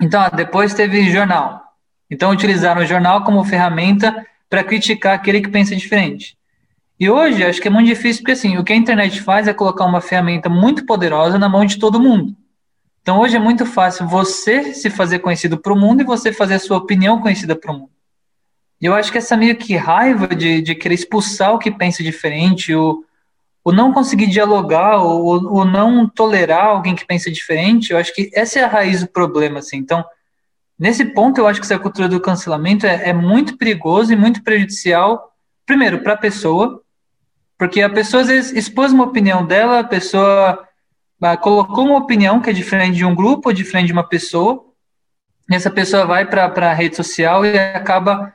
Então, 0.00 0.28
depois 0.34 0.74
teve 0.74 1.10
jornal. 1.10 1.64
Então 2.10 2.30
utilizaram 2.30 2.82
o 2.82 2.86
jornal 2.86 3.24
como 3.24 3.44
ferramenta 3.44 4.24
para 4.48 4.62
criticar 4.62 5.14
aquele 5.14 5.40
que 5.40 5.48
pensa 5.48 5.74
diferente. 5.74 6.36
E 6.98 7.10
hoje 7.10 7.44
acho 7.44 7.60
que 7.60 7.68
é 7.68 7.70
muito 7.70 7.88
difícil 7.88 8.22
porque 8.22 8.32
assim, 8.32 8.56
o 8.56 8.62
que 8.62 8.72
a 8.72 8.76
internet 8.76 9.20
faz 9.20 9.48
é 9.48 9.52
colocar 9.52 9.84
uma 9.84 10.00
ferramenta 10.00 10.48
muito 10.48 10.86
poderosa 10.86 11.38
na 11.38 11.48
mão 11.48 11.64
de 11.64 11.78
todo 11.78 12.00
mundo. 12.00 12.36
Então 13.02 13.18
hoje 13.18 13.36
é 13.36 13.40
muito 13.40 13.66
fácil 13.66 14.06
você 14.06 14.72
se 14.72 14.88
fazer 14.88 15.18
conhecido 15.18 15.58
para 15.58 15.72
o 15.72 15.76
mundo 15.76 16.02
e 16.02 16.04
você 16.04 16.32
fazer 16.32 16.54
a 16.54 16.58
sua 16.58 16.78
opinião 16.78 17.20
conhecida 17.20 17.56
para 17.56 17.72
o 17.72 17.74
mundo. 17.74 17.90
E 18.80 18.86
eu 18.86 18.94
acho 18.94 19.10
que 19.10 19.18
essa 19.18 19.36
meio 19.36 19.56
que 19.56 19.76
raiva 19.76 20.28
de, 20.28 20.60
de 20.60 20.74
querer 20.74 20.94
expulsar 20.94 21.52
o 21.52 21.58
que 21.58 21.70
pensa 21.70 22.02
diferente, 22.02 22.74
o, 22.74 23.04
o 23.64 23.72
não 23.72 23.92
conseguir 23.92 24.26
dialogar, 24.26 25.02
o, 25.02 25.60
o 25.60 25.64
não 25.64 26.06
tolerar 26.06 26.66
alguém 26.66 26.94
que 26.94 27.06
pensa 27.06 27.30
diferente, 27.30 27.90
eu 27.90 27.98
acho 27.98 28.14
que 28.14 28.30
essa 28.34 28.58
é 28.58 28.62
a 28.62 28.68
raiz 28.68 29.00
do 29.00 29.08
problema, 29.08 29.60
assim. 29.60 29.78
Então, 29.78 30.04
nesse 30.78 31.04
ponto, 31.06 31.38
eu 31.40 31.46
acho 31.46 31.60
que 31.60 31.66
essa 31.66 31.78
cultura 31.78 32.06
do 32.06 32.20
cancelamento 32.20 32.86
é, 32.86 33.08
é 33.08 33.12
muito 33.14 33.56
perigoso 33.56 34.12
e 34.12 34.16
muito 34.16 34.44
prejudicial, 34.44 35.32
primeiro, 35.64 36.00
para 36.00 36.12
a 36.12 36.18
pessoa, 36.18 36.82
porque 37.56 37.80
a 37.80 37.88
pessoa 37.88 38.22
às 38.22 38.28
vezes 38.28 38.52
expôs 38.52 38.92
uma 38.92 39.04
opinião 39.04 39.46
dela, 39.46 39.78
a 39.78 39.84
pessoa 39.84 40.68
ah, 41.22 41.36
colocou 41.36 41.86
uma 41.86 41.98
opinião 41.98 42.40
que 42.40 42.50
é 42.50 42.52
diferente 42.52 42.96
de 42.96 43.04
um 43.04 43.14
grupo 43.14 43.50
diferente 43.50 43.86
de 43.86 43.92
uma 43.94 44.06
pessoa, 44.06 44.62
e 45.50 45.54
essa 45.54 45.70
pessoa 45.70 46.04
vai 46.04 46.26
para 46.26 46.70
a 46.70 46.74
rede 46.74 46.96
social 46.96 47.46
e 47.46 47.58
acaba 47.58 48.34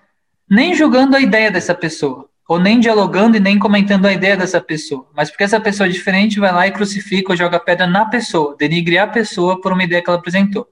nem 0.50 0.74
julgando 0.74 1.16
a 1.16 1.20
ideia 1.20 1.52
dessa 1.52 1.76
pessoa, 1.76 2.29
ou 2.50 2.60
nem 2.60 2.80
dialogando 2.80 3.38
e 3.38 3.40
nem 3.40 3.60
comentando 3.60 4.08
a 4.08 4.12
ideia 4.12 4.36
dessa 4.36 4.60
pessoa, 4.60 5.08
mas 5.14 5.30
porque 5.30 5.44
essa 5.44 5.62
pessoa 5.62 5.86
é 5.86 5.92
diferente 5.92 6.40
vai 6.40 6.52
lá 6.52 6.66
e 6.66 6.72
crucifica 6.72 7.32
ou 7.32 7.38
joga 7.38 7.60
pedra 7.60 7.86
na 7.86 8.06
pessoa, 8.06 8.56
denigre 8.58 8.98
a 8.98 9.06
pessoa 9.06 9.62
por 9.62 9.72
uma 9.72 9.84
ideia 9.84 10.02
que 10.02 10.10
ela 10.10 10.18
apresentou. 10.18 10.68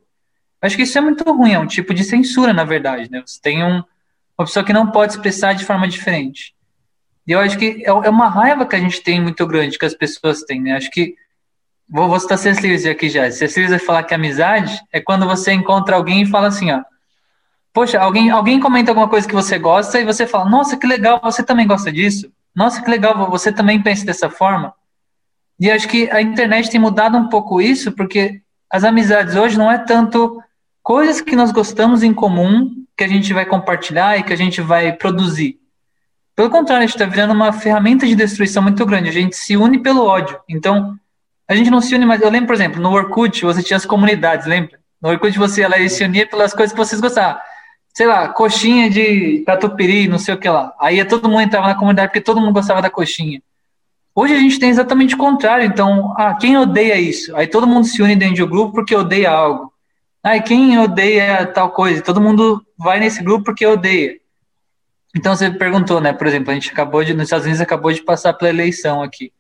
Acho 0.59 0.75
que 0.75 0.81
isso 0.81 0.97
é 0.97 1.01
muito 1.01 1.23
ruim, 1.31 1.53
é 1.53 1.59
um 1.59 1.67
tipo 1.67 1.93
de 1.93 2.03
censura, 2.03 2.51
na 2.51 2.63
verdade. 2.63 3.11
Né? 3.11 3.21
Você 3.23 3.39
tem 3.39 3.63
um, 3.63 3.83
uma 4.35 4.45
pessoa 4.45 4.65
que 4.65 4.73
não 4.73 4.89
pode 4.89 5.13
expressar 5.13 5.53
de 5.53 5.65
forma 5.65 5.87
diferente. 5.87 6.55
E 7.27 7.33
eu 7.33 7.39
acho 7.39 7.59
que 7.59 7.83
é, 7.85 7.89
é 7.89 8.09
uma 8.09 8.27
raiva 8.27 8.65
que 8.65 8.75
a 8.75 8.79
gente 8.79 9.03
tem 9.03 9.21
muito 9.21 9.45
grande, 9.45 9.77
que 9.77 9.85
as 9.85 9.93
pessoas 9.93 10.41
têm. 10.41 10.59
Né? 10.63 10.71
Acho 10.71 10.89
que 10.89 11.13
Vou, 11.89 12.09
vou 12.09 12.19
citar. 12.19 12.37
Lewis 12.61 12.85
aqui 12.85 13.07
já. 13.07 13.21
Lewis 13.21 13.69
vai 13.69 13.79
falar 13.79 14.03
que 14.03 14.13
amizade 14.13 14.77
é 14.91 14.99
quando 14.99 15.25
você 15.25 15.53
encontra 15.53 15.95
alguém 15.95 16.23
e 16.23 16.25
fala 16.25 16.47
assim, 16.47 16.69
ó. 16.69 16.81
Poxa, 17.77 17.99
alguém, 17.99 18.31
alguém 18.31 18.59
comenta 18.59 18.89
alguma 18.89 19.07
coisa 19.07 19.27
que 19.27 19.35
você 19.35 19.59
gosta 19.59 19.99
e 19.99 20.03
você 20.03 20.25
fala, 20.25 20.49
nossa, 20.49 20.75
que 20.75 20.87
legal, 20.87 21.21
você 21.23 21.43
também 21.43 21.67
gosta 21.67 21.91
disso? 21.91 22.27
Nossa, 22.55 22.81
que 22.81 22.89
legal, 22.89 23.29
você 23.29 23.51
também 23.51 23.79
pensa 23.79 24.03
dessa 24.03 24.31
forma? 24.31 24.73
E 25.59 25.69
acho 25.69 25.87
que 25.87 26.09
a 26.09 26.19
internet 26.19 26.71
tem 26.71 26.81
mudado 26.81 27.15
um 27.15 27.29
pouco 27.29 27.61
isso, 27.61 27.91
porque 27.91 28.41
as 28.67 28.83
amizades 28.83 29.35
hoje 29.35 29.59
não 29.59 29.71
é 29.71 29.77
tanto 29.77 30.41
coisas 30.81 31.21
que 31.21 31.35
nós 31.35 31.51
gostamos 31.51 32.01
em 32.01 32.15
comum 32.15 32.83
que 32.97 33.03
a 33.03 33.07
gente 33.07 33.31
vai 33.31 33.45
compartilhar 33.45 34.17
e 34.17 34.23
que 34.23 34.33
a 34.33 34.37
gente 34.37 34.59
vai 34.59 34.91
produzir. 34.91 35.59
Pelo 36.35 36.49
contrário, 36.49 36.83
a 36.83 36.87
gente 36.87 36.95
está 36.95 37.05
virando 37.05 37.35
uma 37.35 37.53
ferramenta 37.53 38.07
de 38.07 38.15
destruição 38.15 38.63
muito 38.63 38.83
grande. 38.87 39.09
A 39.09 39.13
gente 39.13 39.35
se 39.35 39.55
une 39.55 39.77
pelo 39.77 40.03
ódio. 40.03 40.39
Então, 40.49 40.97
a 41.47 41.53
gente 41.53 41.69
não 41.69 41.79
se 41.79 41.93
une 41.93 42.07
mais. 42.07 42.23
Eu 42.23 42.31
lembro, 42.31 42.47
por 42.47 42.55
exemplo, 42.55 42.81
no 42.81 42.91
Orkut 42.91 43.45
você 43.45 43.61
tinha 43.61 43.77
as 43.77 43.85
comunidades, 43.85 44.47
lembra? 44.47 44.79
No 44.99 45.09
Orkut 45.09 45.37
você 45.37 45.61
ela 45.61 45.77
se 45.87 46.03
unia 46.03 46.27
pelas 46.27 46.55
coisas 46.55 46.73
que 46.73 46.77
vocês 46.79 46.99
gostavam. 46.99 47.39
Sei 47.97 48.05
lá, 48.05 48.27
coxinha 48.29 48.91
de 48.91 49.39
catupiry, 49.43 50.07
não 50.07 50.19
sei 50.19 50.35
o 50.35 50.37
que 50.37 50.47
lá. 50.47 50.71
Aí 50.79 51.03
todo 51.03 51.27
mundo 51.27 51.41
entrava 51.41 51.65
na 51.65 51.73
comunidade 51.73 52.09
porque 52.09 52.21
todo 52.21 52.39
mundo 52.39 52.53
gostava 52.53 52.79
da 52.79 52.91
coxinha. 52.91 53.41
Hoje 54.13 54.35
a 54.35 54.39
gente 54.39 54.59
tem 54.59 54.69
exatamente 54.69 55.15
o 55.15 55.17
contrário. 55.17 55.65
Então, 55.65 56.13
ah, 56.15 56.35
quem 56.35 56.55
odeia 56.59 56.99
isso? 56.99 57.35
Aí 57.35 57.47
todo 57.47 57.65
mundo 57.65 57.87
se 57.87 57.99
une 57.99 58.15
dentro 58.15 58.35
de 58.35 58.43
um 58.43 58.47
grupo 58.47 58.71
porque 58.71 58.95
odeia 58.95 59.31
algo. 59.31 59.73
Ah, 60.21 60.39
quem 60.39 60.77
odeia 60.77 61.47
tal 61.47 61.71
coisa? 61.71 62.03
Todo 62.03 62.21
mundo 62.21 62.63
vai 62.77 62.99
nesse 62.99 63.23
grupo 63.23 63.45
porque 63.45 63.65
odeia. 63.65 64.19
Então 65.15 65.35
você 65.35 65.49
perguntou, 65.49 65.99
né? 65.99 66.13
Por 66.13 66.27
exemplo, 66.27 66.51
a 66.51 66.53
gente 66.53 66.69
acabou 66.69 67.03
de, 67.03 67.15
nos 67.15 67.23
Estados 67.23 67.45
Unidos 67.45 67.61
acabou 67.61 67.91
de 67.91 68.03
passar 68.03 68.31
pela 68.33 68.51
eleição 68.51 69.01
aqui. 69.01 69.33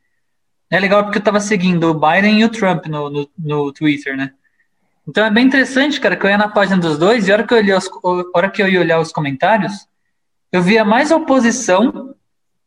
É 0.71 0.79
legal 0.79 1.03
porque 1.03 1.19
eu 1.19 1.23
tava 1.23 1.39
seguindo 1.39 1.91
o 1.91 1.93
Biden 1.93 2.39
e 2.39 2.43
o 2.43 2.49
Trump 2.49 2.87
no, 2.87 3.07
no, 3.07 3.29
no 3.37 3.71
Twitter, 3.71 4.17
né? 4.17 4.31
Então 5.07 5.25
é 5.25 5.29
bem 5.29 5.45
interessante, 5.45 6.01
cara, 6.01 6.17
que 6.17 6.25
eu 6.25 6.29
ia 6.29 6.37
na 6.37 6.49
página 6.49 6.77
dos 6.77 6.97
dois 6.97 7.27
e 7.27 7.31
a 7.31 7.35
hora 7.35 7.47
que 7.47 7.53
eu, 7.53 7.57
olhei 7.57 7.73
os, 7.73 7.89
hora 8.35 8.49
que 8.49 8.61
eu 8.61 8.67
ia 8.67 8.81
olhar 8.81 8.99
os 8.99 9.11
comentários, 9.11 9.87
eu 10.51 10.61
via 10.61 10.83
mais 10.83 11.11
oposição 11.11 12.13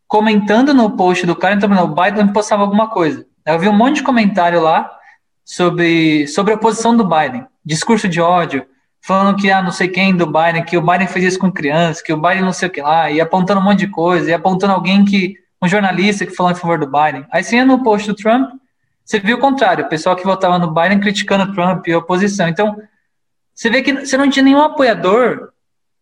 comentando 0.08 0.72
no 0.72 0.96
post 0.96 1.26
do 1.26 1.36
cara, 1.36 1.54
então 1.54 1.70
o 1.70 1.94
Biden 1.94 2.32
postava 2.32 2.62
alguma 2.62 2.88
coisa. 2.88 3.26
Eu 3.46 3.58
vi 3.58 3.68
um 3.68 3.76
monte 3.76 3.96
de 3.96 4.02
comentário 4.02 4.60
lá 4.60 4.90
sobre, 5.44 6.26
sobre 6.28 6.52
a 6.52 6.56
oposição 6.56 6.96
do 6.96 7.04
Biden, 7.04 7.46
discurso 7.64 8.08
de 8.08 8.20
ódio, 8.20 8.66
falando 9.02 9.36
que 9.36 9.50
ah, 9.50 9.62
não 9.62 9.70
sei 9.70 9.88
quem 9.88 10.16
do 10.16 10.26
Biden, 10.26 10.64
que 10.64 10.76
o 10.76 10.82
Biden 10.82 11.06
fez 11.06 11.24
isso 11.26 11.38
com 11.38 11.52
crianças, 11.52 12.02
que 12.02 12.12
o 12.12 12.20
Biden 12.20 12.42
não 12.42 12.52
sei 12.52 12.68
o 12.68 12.70
que 12.70 12.80
lá, 12.80 13.10
e 13.10 13.20
apontando 13.20 13.60
um 13.60 13.64
monte 13.64 13.80
de 13.80 13.88
coisa, 13.88 14.30
e 14.30 14.34
apontando 14.34 14.72
alguém 14.72 15.04
que 15.04 15.34
um 15.62 15.68
jornalista 15.68 16.24
que 16.24 16.34
falou 16.34 16.52
em 16.52 16.56
favor 16.56 16.78
do 16.78 16.86
Biden. 16.86 17.26
Aí 17.30 17.44
você 17.44 17.56
ia 17.56 17.64
no 17.64 17.82
post 17.82 18.08
do 18.08 18.14
Trump, 18.14 18.50
você 19.10 19.18
viu 19.18 19.38
o 19.38 19.40
contrário, 19.40 19.84
o 19.84 19.88
pessoal 19.88 20.14
que 20.14 20.22
votava 20.22 20.56
no 20.56 20.72
Biden 20.72 21.00
criticando 21.00 21.52
Trump 21.52 21.84
e 21.88 21.92
a 21.92 21.98
oposição. 21.98 22.46
Então, 22.46 22.80
você 23.52 23.68
vê 23.68 23.82
que 23.82 23.92
você 23.92 24.16
não 24.16 24.30
tinha 24.30 24.44
nenhum 24.44 24.62
apoiador 24.62 25.48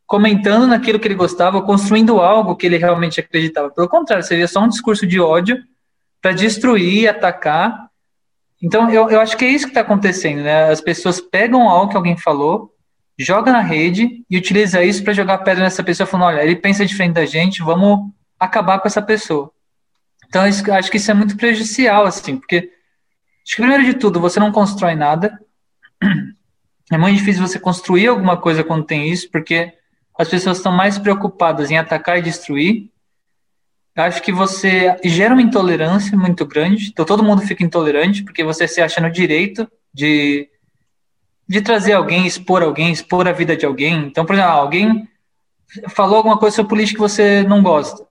comentando 0.07 0.67
naquilo 0.67 1.01
que 1.01 1.09
ele 1.09 1.15
gostava, 1.15 1.63
construindo 1.63 2.21
algo 2.21 2.55
que 2.55 2.67
ele 2.67 2.77
realmente 2.77 3.19
acreditava. 3.19 3.71
Pelo 3.71 3.89
contrário, 3.89 4.23
você 4.23 4.37
via 4.37 4.47
só 4.47 4.61
um 4.61 4.69
discurso 4.69 5.07
de 5.07 5.19
ódio 5.19 5.57
para 6.21 6.33
destruir, 6.33 7.09
atacar. 7.09 7.89
Então, 8.63 8.91
eu, 8.91 9.09
eu 9.09 9.23
acho 9.23 9.39
que 9.39 9.45
é 9.47 9.49
isso 9.49 9.65
que 9.65 9.71
está 9.71 9.81
acontecendo, 9.81 10.43
né? 10.43 10.71
As 10.71 10.83
pessoas 10.83 11.19
pegam 11.19 11.67
algo 11.67 11.91
que 11.91 11.97
alguém 11.97 12.17
falou, 12.19 12.75
joga 13.19 13.51
na 13.51 13.63
rede 13.63 14.23
e 14.29 14.37
utiliza 14.37 14.85
isso 14.85 15.03
para 15.03 15.15
jogar 15.15 15.39
pedra 15.39 15.65
nessa 15.65 15.83
pessoa, 15.83 16.07
falando: 16.07 16.27
olha, 16.27 16.43
ele 16.43 16.57
pensa 16.57 16.85
diferente 16.85 17.15
da 17.15 17.25
gente, 17.25 17.63
vamos 17.63 18.11
acabar 18.39 18.79
com 18.81 18.87
essa 18.87 19.01
pessoa. 19.01 19.51
Então, 20.29 20.47
isso, 20.47 20.71
acho 20.71 20.91
que 20.91 20.99
isso 20.99 21.11
é 21.11 21.15
muito 21.15 21.39
prejudicial, 21.39 22.05
assim, 22.05 22.37
porque, 22.37 22.77
acho 23.49 23.57
que, 23.57 23.63
primeiro 23.63 23.83
de 23.83 23.95
tudo, 23.95 24.21
você 24.21 24.39
não 24.39 24.53
constrói 24.53 24.95
nada. 24.95 25.41
É 26.93 26.97
muito 26.97 27.19
difícil 27.19 27.47
você 27.47 27.59
construir 27.59 28.07
alguma 28.07 28.37
coisa 28.37 28.63
quando 28.65 28.85
tem 28.85 29.11
isso, 29.11 29.31
porque 29.31 29.75
as 30.19 30.29
pessoas 30.29 30.57
estão 30.57 30.73
mais 30.73 30.99
preocupadas 30.99 31.71
em 31.71 31.77
atacar 31.77 32.19
e 32.19 32.23
destruir. 32.23 32.91
Acho 33.95 34.23
que 34.23 34.33
você 34.33 34.97
gera 35.05 35.35
uma 35.35 35.43
intolerância 35.43 36.17
muito 36.17 36.47
grande, 36.47 36.89
então 36.89 37.05
todo 37.05 37.23
mundo 37.23 37.43
fica 37.43 37.65
intolerante, 37.65 38.23
porque 38.23 38.43
você 38.43 38.67
se 38.67 38.81
acha 38.81 39.03
no 39.03 39.11
direito 39.11 39.71
de, 39.93 40.49
de 41.47 41.61
trazer 41.61 41.93
alguém, 41.93 42.27
expor 42.27 42.63
alguém, 42.63 42.91
expor 42.91 43.29
a 43.29 43.33
vida 43.33 43.57
de 43.57 43.67
alguém. 43.67 44.07
Então, 44.07 44.25
por 44.25 44.35
exemplo, 44.35 44.53
alguém 44.53 45.09
falou 45.89 46.17
alguma 46.17 46.39
coisa 46.39 46.57
sobre 46.57 46.71
política 46.71 46.97
que 46.97 47.03
você 47.03 47.43
não 47.43 47.63
gosta 47.63 48.09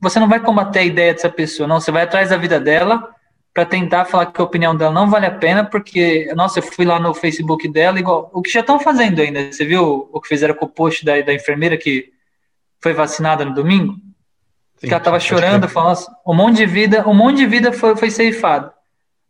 você 0.00 0.18
não 0.18 0.28
vai 0.28 0.40
combater 0.40 0.78
a 0.78 0.84
ideia 0.84 1.12
dessa 1.12 1.28
pessoa, 1.28 1.68
não. 1.68 1.78
Você 1.78 1.92
vai 1.92 2.04
atrás 2.04 2.30
da 2.30 2.36
vida 2.38 2.58
dela 2.58 3.14
para 3.60 3.68
tentar 3.68 4.06
falar 4.06 4.24
que 4.24 4.40
a 4.40 4.44
opinião 4.44 4.74
dela 4.74 4.90
não 4.90 5.10
vale 5.10 5.26
a 5.26 5.30
pena, 5.30 5.62
porque, 5.62 6.32
nossa, 6.34 6.60
eu 6.60 6.62
fui 6.62 6.86
lá 6.86 6.98
no 6.98 7.12
Facebook 7.12 7.68
dela, 7.68 7.98
igual. 7.98 8.30
O 8.32 8.40
que 8.40 8.50
já 8.50 8.60
estão 8.60 8.80
fazendo 8.80 9.20
ainda. 9.20 9.52
Você 9.52 9.66
viu 9.66 10.08
o 10.10 10.18
que 10.18 10.28
fizeram 10.28 10.54
com 10.54 10.64
o 10.64 10.68
post 10.68 11.04
da, 11.04 11.20
da 11.20 11.34
enfermeira 11.34 11.76
que 11.76 12.10
foi 12.80 12.94
vacinada 12.94 13.44
no 13.44 13.52
domingo? 13.52 13.92
Sim, 14.78 14.86
que 14.86 14.94
ela 14.94 15.02
tava 15.02 15.20
chorando, 15.20 15.66
que... 15.66 15.72
falando 15.74 15.92
assim, 15.92 16.10
um 16.26 16.32
monte 16.32 16.56
de 16.56 16.64
vida, 16.64 17.06
um 17.06 17.12
monte 17.12 17.36
de 17.36 17.46
vida 17.46 17.70
foi, 17.70 17.94
foi 17.96 18.10
ceifado. 18.10 18.72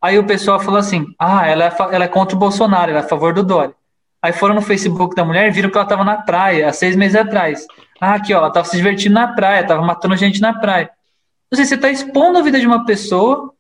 Aí 0.01 0.17
o 0.17 0.25
pessoal 0.25 0.61
falou 0.61 0.79
assim: 0.79 1.07
ah, 1.19 1.45
ela 1.49 1.65
é, 1.65 1.77
ela 1.91 2.05
é 2.05 2.09
contra 2.09 2.37
o 2.37 2.39
Bolsonaro, 2.39 2.93
ela 2.93 3.01
é 3.01 3.03
a 3.03 3.09
favor 3.09 3.35
do 3.35 3.43
Dória. 3.43 3.75
Aí 4.23 4.33
foram 4.33 4.55
no 4.55 4.63
Facebook 4.63 5.17
da 5.17 5.25
mulher 5.25 5.49
e 5.49 5.51
viram 5.51 5.71
que 5.71 5.77
ela 5.77 5.85
estava 5.85 6.05
na 6.05 6.19
praia 6.19 6.69
há 6.69 6.73
seis 6.73 6.95
meses 6.95 7.17
atrás. 7.17 7.67
Ah, 8.01 8.15
aqui, 8.15 8.33
ó, 8.33 8.39
ela 8.39 8.53
tava 8.53 8.69
se 8.69 8.77
divertindo 8.77 9.15
na 9.15 9.27
praia, 9.27 9.67
tava 9.67 9.83
matando 9.83 10.15
gente 10.15 10.41
na 10.41 10.57
praia. 10.57 10.89
Não 11.51 11.57
sei, 11.57 11.65
você 11.65 11.75
está 11.75 11.91
expondo 11.91 12.39
a 12.39 12.43
vida 12.43 12.61
de 12.61 12.67
uma 12.69 12.87
pessoa 12.87 13.53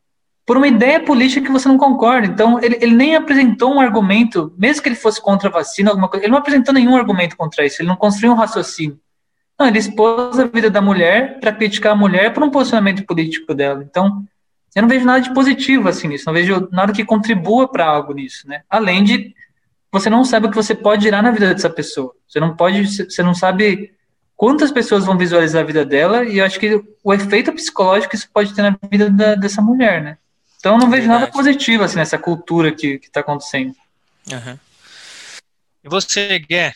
por 0.47 0.57
uma 0.57 0.67
ideia 0.67 1.01
política 1.01 1.47
que 1.47 1.53
você 1.53 1.69
não 1.69 1.79
concorda. 1.79 2.27
Então, 2.27 2.59
ele, 2.63 2.79
ele 2.81 2.95
nem 2.95 3.15
apresentou 3.15 3.75
um 3.75 3.81
argumento, 3.81 4.53
mesmo 4.59 4.83
que 4.83 4.89
ele 4.89 4.97
fosse 4.97 5.21
contra 5.21 5.49
a 5.49 5.53
vacina, 5.53 5.91
alguma 5.91 6.09
coisa, 6.09 6.25
ele 6.25 6.33
não 6.33 6.39
apresentou 6.39 6.75
nenhum 6.75 6.97
argumento 6.97 7.37
contra 7.37 7.65
isso, 7.65 7.81
ele 7.81 7.89
não 7.89 7.97
construiu 7.97 8.33
um 8.33 8.37
raciocínio. 8.37 8.99
Não, 9.59 9.69
ele 9.69 9.79
expôs 9.79 10.39
a 10.39 10.47
vida 10.47 10.71
da 10.71 10.81
mulher 10.81 11.39
para 11.39 11.53
criticar 11.53 11.93
a 11.93 11.97
mulher 11.97 12.33
por 12.33 12.43
um 12.43 12.51
posicionamento 12.51 13.05
político 13.05 13.55
dela. 13.55 13.85
Então, 13.89 14.25
eu 14.75 14.83
não 14.83 14.89
vejo 14.89 15.05
nada 15.05 15.21
de 15.21 15.35
positivo 15.35 15.89
assim 15.89 16.09
nisso, 16.09 16.25
não 16.27 16.33
vejo 16.33 16.69
nada 16.73 16.93
que 16.93 17.05
contribua 17.05 17.69
para 17.69 17.85
algo 17.85 18.15
nisso, 18.15 18.49
né? 18.49 18.63
Além 18.71 19.05
de 19.05 19.35
você 19.93 20.09
não 20.09 20.25
sabe 20.25 20.47
o 20.47 20.51
que 20.51 20.57
você 20.57 20.75
pode 20.75 21.03
gerar 21.03 21.21
na 21.21 21.33
vida 21.33 21.53
dessa 21.53 21.69
pessoa. 21.69 22.15
Você 22.27 22.39
não 22.39 22.55
pode, 22.55 22.87
você 22.87 23.23
não 23.23 23.35
sabe 23.35 23.93
quantas 24.37 24.71
pessoas 24.71 25.05
vão 25.05 25.19
visualizar 25.19 25.63
a 25.63 25.67
vida 25.67 25.85
dela 25.85 26.25
e 26.25 26.39
eu 26.39 26.45
acho 26.45 26.59
que 26.59 26.83
o 27.03 27.13
efeito 27.13 27.53
psicológico 27.53 28.15
isso 28.15 28.31
pode 28.33 28.55
ter 28.55 28.63
na 28.63 28.77
vida 28.91 29.11
da, 29.11 29.35
dessa 29.35 29.61
mulher, 29.61 30.03
né? 30.03 30.19
Então 30.61 30.75
eu 30.75 30.79
não 30.79 30.90
vejo 30.90 31.02
Verdade. 31.02 31.21
nada 31.23 31.33
positivo 31.33 31.83
assim 31.83 31.97
nessa 31.97 32.19
cultura 32.19 32.71
que 32.71 33.00
está 33.02 33.21
acontecendo. 33.21 33.75
Uhum. 34.31 34.59
E 35.83 35.88
você, 35.88 36.38
Gué, 36.38 36.69
o 36.69 36.73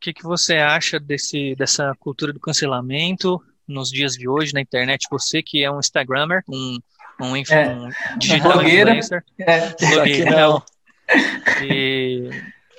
que, 0.00 0.12
que 0.12 0.22
você 0.22 0.54
acha 0.54 1.00
desse, 1.00 1.56
dessa 1.56 1.92
cultura 1.98 2.32
do 2.32 2.38
cancelamento 2.38 3.42
nos 3.66 3.90
dias 3.90 4.14
de 4.14 4.28
hoje 4.28 4.54
na 4.54 4.60
internet? 4.60 5.08
Você 5.10 5.42
que 5.42 5.64
é 5.64 5.70
um 5.70 5.80
Instagrammer, 5.80 6.44
um, 6.48 6.78
um, 7.20 7.36
é, 7.36 7.74
um 7.74 7.90
digital 8.18 8.62
influencer, 8.62 9.24
é, 9.40 9.74
blogueirão, 9.80 10.62
e 11.64 12.30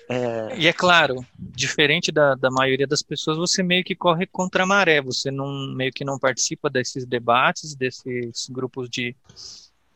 é, 0.07 0.59
e 0.59 0.67
é 0.67 0.73
claro, 0.73 1.25
diferente 1.37 2.11
da, 2.11 2.35
da 2.35 2.51
maioria 2.51 2.85
das 2.85 3.01
pessoas, 3.01 3.37
você 3.37 3.63
meio 3.63 3.83
que 3.83 3.95
corre 3.95 4.27
contra 4.27 4.63
a 4.63 4.65
maré, 4.65 5.01
você 5.01 5.31
não 5.31 5.73
meio 5.75 5.91
que 5.91 6.05
não 6.05 6.19
participa 6.19 6.69
desses 6.69 7.05
debates, 7.05 7.75
desses 7.75 8.47
grupos 8.49 8.87
de, 8.87 9.15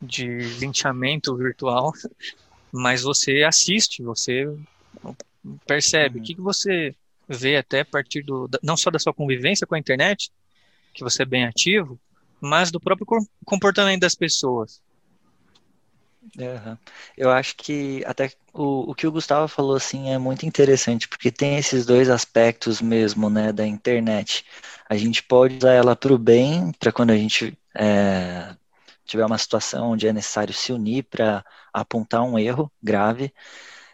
de 0.00 0.26
linchamento 0.58 1.36
virtual, 1.36 1.92
mas 2.72 3.02
você 3.02 3.42
assiste, 3.42 4.02
você 4.02 4.48
percebe. 5.66 6.16
Uhum. 6.16 6.22
O 6.22 6.26
que, 6.26 6.34
que 6.34 6.40
você 6.40 6.94
vê 7.28 7.56
até 7.56 7.80
a 7.80 7.84
partir 7.84 8.22
do, 8.22 8.48
não 8.62 8.76
só 8.76 8.90
da 8.90 8.98
sua 8.98 9.14
convivência 9.14 9.66
com 9.66 9.74
a 9.74 9.78
internet, 9.78 10.30
que 10.92 11.04
você 11.04 11.22
é 11.22 11.26
bem 11.26 11.44
ativo, 11.44 11.98
mas 12.40 12.70
do 12.70 12.80
próprio 12.80 13.06
comportamento 13.44 14.00
das 14.00 14.14
pessoas. 14.14 14.82
Aham. 16.38 16.78
Eu 17.16 17.30
acho 17.30 17.56
que 17.56 18.04
até 18.04 18.30
o, 18.52 18.90
o 18.90 18.94
que 18.94 19.06
o 19.06 19.12
Gustavo 19.12 19.48
falou 19.48 19.76
assim 19.76 20.10
é 20.10 20.18
muito 20.18 20.44
interessante, 20.44 21.08
porque 21.08 21.30
tem 21.30 21.56
esses 21.56 21.86
dois 21.86 22.10
aspectos 22.10 22.80
mesmo, 22.80 23.30
né, 23.30 23.52
da 23.52 23.66
internet. 23.66 24.44
A 24.88 24.96
gente 24.96 25.22
pode 25.22 25.56
usar 25.56 25.72
ela 25.72 25.96
para 25.96 26.12
o 26.12 26.18
bem, 26.18 26.72
para 26.78 26.92
quando 26.92 27.10
a 27.10 27.16
gente 27.16 27.56
é, 27.74 28.54
tiver 29.10 29.24
uma 29.26 29.38
situação 29.38 29.90
onde 29.92 30.06
é 30.06 30.12
necessário 30.12 30.54
se 30.54 30.72
unir 30.72 31.04
para 31.04 31.44
apontar 31.72 32.22
um 32.22 32.38
erro 32.38 32.70
grave, 32.82 33.32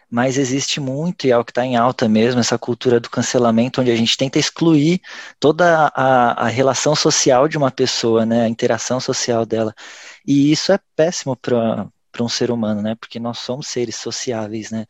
mas 0.09 0.37
existe 0.37 0.79
muito, 0.79 1.27
e 1.27 1.31
é 1.31 1.37
o 1.37 1.43
que 1.43 1.51
está 1.51 1.65
em 1.65 1.75
alta 1.75 2.07
mesmo, 2.07 2.39
essa 2.39 2.57
cultura 2.57 2.99
do 2.99 3.09
cancelamento, 3.09 3.81
onde 3.81 3.91
a 3.91 3.95
gente 3.95 4.15
tenta 4.17 4.39
excluir 4.39 5.01
toda 5.39 5.91
a, 5.93 6.45
a 6.45 6.47
relação 6.47 6.95
social 6.95 7.47
de 7.47 7.57
uma 7.57 7.71
pessoa, 7.71 8.25
né, 8.25 8.43
a 8.45 8.49
interação 8.49 8.99
social 9.01 9.45
dela. 9.45 9.73
E 10.25 10.51
isso 10.51 10.71
é 10.71 10.79
péssimo 10.95 11.35
para 11.35 11.89
um 12.21 12.29
ser 12.29 12.51
humano, 12.51 12.81
né? 12.81 12.95
Porque 12.95 13.19
nós 13.19 13.39
somos 13.39 13.67
seres 13.67 13.95
sociáveis, 13.97 14.71
né? 14.71 14.85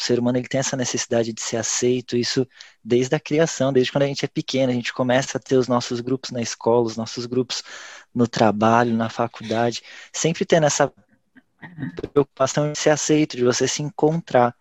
O 0.00 0.02
ser 0.02 0.18
humano 0.18 0.38
ele 0.38 0.48
tem 0.48 0.60
essa 0.60 0.78
necessidade 0.78 1.30
de 1.30 1.42
ser 1.42 1.58
aceito, 1.58 2.16
isso 2.16 2.48
desde 2.82 3.14
a 3.14 3.20
criação, 3.20 3.70
desde 3.70 3.92
quando 3.92 4.04
a 4.04 4.06
gente 4.06 4.24
é 4.24 4.28
pequeno, 4.28 4.72
a 4.72 4.74
gente 4.74 4.94
começa 4.94 5.36
a 5.36 5.40
ter 5.40 5.56
os 5.56 5.68
nossos 5.68 6.00
grupos 6.00 6.30
na 6.30 6.40
escola, 6.40 6.86
os 6.86 6.96
nossos 6.96 7.26
grupos 7.26 7.62
no 8.14 8.26
trabalho, 8.26 8.94
na 8.94 9.10
faculdade, 9.10 9.82
sempre 10.10 10.46
tendo 10.46 10.64
essa 10.64 10.90
preocupação 12.14 12.72
de 12.72 12.78
ser 12.78 12.88
aceito, 12.88 13.36
de 13.36 13.44
você 13.44 13.68
se 13.68 13.82
encontrar. 13.82 14.56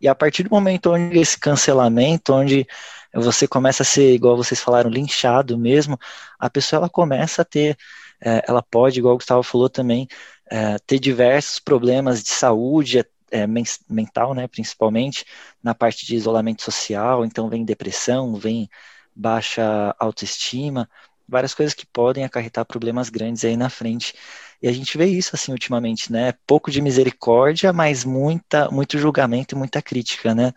E 0.00 0.08
a 0.08 0.14
partir 0.14 0.42
do 0.42 0.50
momento 0.50 0.90
onde 0.90 1.20
esse 1.20 1.38
cancelamento, 1.38 2.32
onde 2.32 2.66
você 3.14 3.46
começa 3.46 3.84
a 3.84 3.86
ser, 3.86 4.12
igual 4.12 4.36
vocês 4.36 4.60
falaram, 4.60 4.90
linchado 4.90 5.56
mesmo, 5.56 5.96
a 6.36 6.50
pessoa 6.50 6.78
ela 6.78 6.88
começa 6.88 7.42
a 7.42 7.44
ter, 7.44 7.78
eh, 8.20 8.42
ela 8.48 8.60
pode, 8.60 8.98
igual 8.98 9.14
o 9.14 9.18
Gustavo 9.18 9.44
falou 9.44 9.68
também, 9.68 10.08
eh, 10.50 10.78
ter 10.84 10.98
diversos 10.98 11.60
problemas 11.60 12.24
de 12.24 12.30
saúde, 12.30 13.04
men- 13.46 13.64
mental, 13.88 14.34
né, 14.34 14.46
principalmente, 14.48 15.24
na 15.62 15.74
parte 15.74 16.06
de 16.06 16.16
isolamento 16.16 16.62
social, 16.62 17.24
então 17.24 17.48
vem 17.48 17.64
depressão, 17.64 18.34
vem 18.34 18.68
baixa 19.14 19.94
autoestima, 19.98 20.88
várias 21.28 21.54
coisas 21.54 21.74
que 21.74 21.86
podem 21.86 22.24
acarretar 22.24 22.64
problemas 22.64 23.08
grandes 23.08 23.44
aí 23.44 23.56
na 23.56 23.70
frente. 23.70 24.14
E 24.62 24.68
a 24.68 24.72
gente 24.72 24.98
vê 24.98 25.06
isso 25.06 25.30
assim 25.34 25.52
ultimamente, 25.52 26.12
né? 26.12 26.34
Pouco 26.46 26.70
de 26.70 26.82
misericórdia, 26.82 27.72
mas 27.72 28.04
muita, 28.04 28.70
muito 28.70 28.98
julgamento 28.98 29.54
e 29.54 29.58
muita 29.58 29.80
crítica, 29.80 30.34
né? 30.34 30.52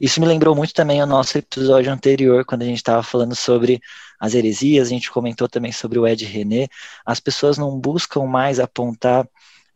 Isso 0.00 0.20
me 0.20 0.26
lembrou 0.26 0.54
muito 0.54 0.74
também 0.74 1.02
o 1.02 1.06
nosso 1.06 1.38
episódio 1.38 1.90
anterior, 1.92 2.44
quando 2.44 2.62
a 2.62 2.66
gente 2.66 2.78
estava 2.78 3.02
falando 3.02 3.34
sobre 3.34 3.80
as 4.20 4.34
heresias, 4.34 4.88
a 4.88 4.90
gente 4.90 5.10
comentou 5.10 5.48
também 5.48 5.72
sobre 5.72 5.98
o 5.98 6.06
Ed 6.06 6.24
René. 6.24 6.68
As 7.04 7.20
pessoas 7.20 7.56
não 7.56 7.78
buscam 7.78 8.26
mais 8.26 8.60
apontar 8.60 9.26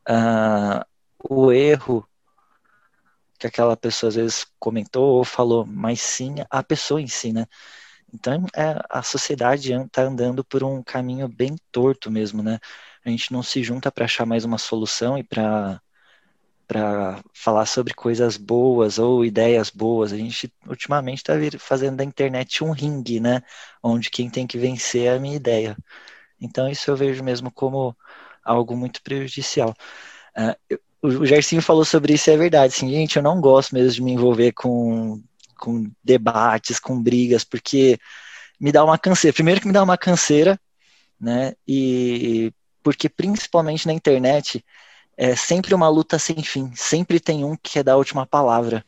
ah, 0.06 0.86
o 1.18 1.52
erro 1.52 2.06
que 3.40 3.48
aquela 3.48 3.76
pessoa 3.76 4.08
às 4.10 4.16
vezes 4.16 4.46
comentou 4.60 5.16
ou 5.18 5.24
falou, 5.24 5.66
mas 5.66 6.00
sim 6.02 6.36
a 6.50 6.62
pessoa 6.64 7.02
em 7.02 7.08
si, 7.08 7.32
né? 7.32 7.46
Então, 8.12 8.46
é, 8.56 8.76
a 8.90 9.02
sociedade 9.02 9.72
está 9.72 10.02
andando 10.02 10.44
por 10.44 10.64
um 10.64 10.82
caminho 10.82 11.28
bem 11.28 11.56
torto 11.72 12.10
mesmo, 12.10 12.42
né? 12.42 12.58
A 13.04 13.10
gente 13.10 13.32
não 13.32 13.42
se 13.42 13.62
junta 13.62 13.92
para 13.92 14.04
achar 14.06 14.26
mais 14.26 14.44
uma 14.44 14.58
solução 14.58 15.18
e 15.18 15.24
para 15.24 15.80
para 16.66 17.20
falar 17.34 17.66
sobre 17.66 17.92
coisas 17.94 18.36
boas 18.36 18.98
ou 18.98 19.24
ideias 19.24 19.70
boas. 19.70 20.12
A 20.12 20.16
gente 20.16 20.52
ultimamente 20.66 21.18
está 21.18 21.34
fazendo 21.58 21.96
da 21.96 22.04
internet 22.04 22.62
um 22.62 22.70
ringue, 22.70 23.18
né? 23.20 23.42
Onde 23.82 24.08
quem 24.10 24.30
tem 24.30 24.46
que 24.46 24.56
vencer 24.58 25.06
é 25.06 25.16
a 25.16 25.20
minha 25.20 25.34
ideia. 25.36 25.76
Então, 26.40 26.68
isso 26.68 26.90
eu 26.90 26.96
vejo 26.96 27.24
mesmo 27.24 27.50
como 27.52 27.96
algo 28.44 28.76
muito 28.76 29.02
prejudicial. 29.02 29.74
Ah, 30.36 30.56
eu- 30.70 30.80
o 31.02 31.24
Gersinho 31.24 31.62
falou 31.62 31.84
sobre 31.84 32.14
isso, 32.14 32.30
e 32.30 32.32
é 32.32 32.36
verdade. 32.36 32.74
Assim, 32.74 32.90
gente, 32.90 33.16
eu 33.16 33.22
não 33.22 33.40
gosto 33.40 33.74
mesmo 33.74 33.92
de 33.92 34.02
me 34.02 34.12
envolver 34.12 34.52
com, 34.52 35.22
com 35.58 35.90
debates, 36.04 36.78
com 36.78 37.02
brigas, 37.02 37.44
porque 37.44 37.98
me 38.60 38.70
dá 38.72 38.84
uma 38.84 38.98
canseira. 38.98 39.34
Primeiro 39.34 39.60
que 39.60 39.66
me 39.66 39.72
dá 39.72 39.82
uma 39.82 39.96
canseira, 39.96 40.60
né? 41.20 41.54
E 41.66 42.52
porque 42.82 43.08
principalmente 43.08 43.86
na 43.86 43.92
internet 43.92 44.64
é 45.16 45.36
sempre 45.36 45.74
uma 45.74 45.88
luta 45.88 46.18
sem 46.18 46.42
fim. 46.42 46.72
Sempre 46.74 47.20
tem 47.20 47.44
um 47.44 47.56
que 47.56 47.72
quer 47.72 47.84
dar 47.84 47.92
a 47.92 47.96
última 47.96 48.26
palavra. 48.26 48.84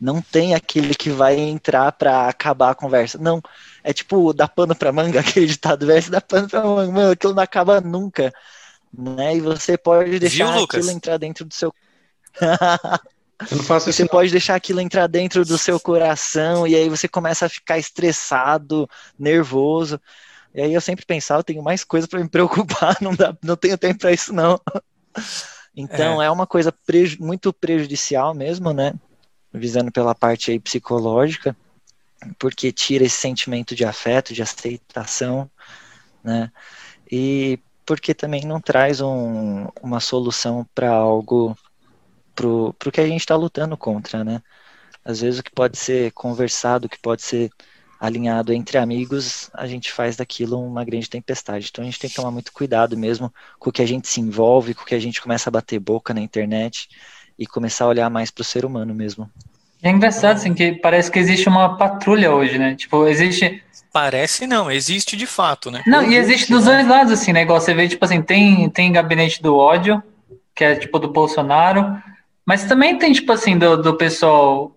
Não 0.00 0.22
tem 0.22 0.54
aquele 0.54 0.94
que 0.94 1.10
vai 1.10 1.36
entrar 1.38 1.92
pra 1.92 2.28
acabar 2.28 2.70
a 2.70 2.74
conversa. 2.74 3.18
Não, 3.18 3.42
é 3.82 3.92
tipo 3.92 4.32
dar 4.32 4.48
pano 4.48 4.74
pra 4.74 4.92
manga, 4.92 5.20
aquele 5.20 5.46
ditado 5.46 5.86
verso, 5.86 6.10
dar 6.10 6.20
pano 6.20 6.48
pra 6.48 6.62
manga, 6.62 6.92
Mano, 6.92 7.10
aquilo 7.12 7.34
não 7.34 7.42
acaba 7.42 7.80
nunca, 7.80 8.32
né? 8.92 9.36
E 9.36 9.40
você 9.40 9.76
pode 9.78 10.18
deixar 10.18 10.58
Lucas? 10.60 10.86
aquilo 10.86 10.90
entrar 10.90 11.18
dentro 11.18 11.44
do 11.44 11.54
seu 11.54 11.72
Eu 13.50 13.56
não 13.58 13.64
faço 13.64 13.88
isso. 13.90 14.00
você 14.00 14.02
não. 14.02 14.08
pode 14.08 14.30
deixar 14.30 14.54
aquilo 14.54 14.80
entrar 14.80 15.06
dentro 15.06 15.44
do 15.44 15.56
seu 15.58 15.78
coração 15.80 16.66
e 16.66 16.74
aí 16.74 16.88
você 16.88 17.08
começa 17.08 17.46
a 17.46 17.48
ficar 17.48 17.78
estressado, 17.78 18.88
nervoso. 19.18 20.00
E 20.54 20.60
aí 20.62 20.74
eu 20.74 20.80
sempre 20.80 21.06
pensava, 21.06 21.40
eu 21.40 21.44
tenho 21.44 21.62
mais 21.62 21.84
coisa 21.84 22.08
para 22.08 22.20
me 22.20 22.28
preocupar, 22.28 22.96
não 23.02 23.14
dá, 23.14 23.36
não 23.42 23.56
tenho 23.56 23.78
tempo 23.78 24.00
para 24.00 24.12
isso 24.12 24.32
não. 24.32 24.60
Então 25.76 26.20
é, 26.20 26.30
uma 26.30 26.46
coisa 26.46 26.72
preju- 26.72 27.22
muito 27.22 27.52
prejudicial 27.52 28.34
mesmo, 28.34 28.72
né? 28.72 28.94
Visando 29.52 29.92
pela 29.92 30.14
parte 30.14 30.50
aí 30.50 30.58
psicológica, 30.58 31.56
porque 32.38 32.72
tira 32.72 33.04
esse 33.04 33.16
sentimento 33.16 33.74
de 33.74 33.84
afeto, 33.84 34.34
de 34.34 34.42
aceitação, 34.42 35.50
né? 36.24 36.50
E 37.10 37.58
porque 37.88 38.12
também 38.14 38.44
não 38.44 38.60
traz 38.60 39.00
um- 39.00 39.66
uma 39.82 39.98
solução 39.98 40.66
para 40.74 40.90
algo 40.90 41.56
pro, 42.34 42.74
pro 42.74 42.92
que 42.92 43.00
a 43.00 43.06
gente 43.08 43.20
está 43.20 43.34
lutando 43.36 43.78
contra, 43.78 44.22
né? 44.22 44.42
Às 45.04 45.22
vezes 45.22 45.40
o 45.40 45.42
que 45.42 45.50
pode 45.52 45.78
ser 45.78 46.12
conversado, 46.12 46.86
o 46.86 46.90
que 46.90 46.98
pode 47.00 47.22
ser 47.22 47.50
alinhado 47.98 48.52
entre 48.52 48.78
amigos, 48.78 49.50
a 49.54 49.66
gente 49.66 49.90
faz 49.92 50.16
daquilo 50.16 50.60
uma 50.60 50.84
grande 50.84 51.08
tempestade. 51.10 51.68
Então 51.70 51.82
a 51.82 51.86
gente 51.86 51.98
tem 51.98 52.10
que 52.10 52.16
tomar 52.16 52.30
muito 52.30 52.52
cuidado 52.52 52.96
mesmo 52.96 53.32
com 53.58 53.70
o 53.70 53.72
que 53.72 53.82
a 53.82 53.86
gente 53.86 54.06
se 54.08 54.20
envolve, 54.20 54.74
com 54.74 54.82
o 54.82 54.86
que 54.86 54.94
a 54.94 55.00
gente 55.00 55.22
começa 55.22 55.50
a 55.50 55.52
bater 55.52 55.80
boca 55.80 56.12
na 56.14 56.20
internet 56.20 56.88
e 57.38 57.46
começar 57.46 57.86
a 57.86 57.88
olhar 57.88 58.10
mais 58.10 58.30
pro 58.30 58.44
ser 58.44 58.66
humano 58.66 58.94
mesmo. 58.94 59.30
É 59.82 59.90
engraçado, 59.90 60.36
assim, 60.36 60.54
que 60.54 60.72
parece 60.72 61.10
que 61.10 61.18
existe 61.18 61.48
uma 61.48 61.76
patrulha 61.76 62.32
hoje, 62.32 62.58
né? 62.58 62.74
Tipo, 62.74 63.06
existe. 63.06 63.62
Parece 63.92 64.46
não, 64.46 64.70
existe 64.70 65.16
de 65.16 65.26
fato, 65.26 65.70
né? 65.70 65.82
Não, 65.86 66.02
e 66.02 66.16
existe 66.16 66.50
dos 66.50 66.64
dois 66.64 66.86
lados, 66.86 67.12
assim, 67.12 67.32
né? 67.32 67.42
Igual 67.42 67.60
você 67.60 67.72
vê, 67.72 67.88
tipo 67.88 68.04
assim, 68.04 68.20
tem, 68.20 68.68
tem 68.70 68.92
gabinete 68.92 69.40
do 69.40 69.56
ódio, 69.56 70.02
que 70.54 70.64
é 70.64 70.74
tipo 70.74 70.98
do 70.98 71.08
Bolsonaro, 71.08 71.96
mas 72.44 72.64
também 72.64 72.98
tem, 72.98 73.12
tipo 73.12 73.32
assim, 73.32 73.56
do, 73.56 73.76
do 73.76 73.94
pessoal 73.96 74.72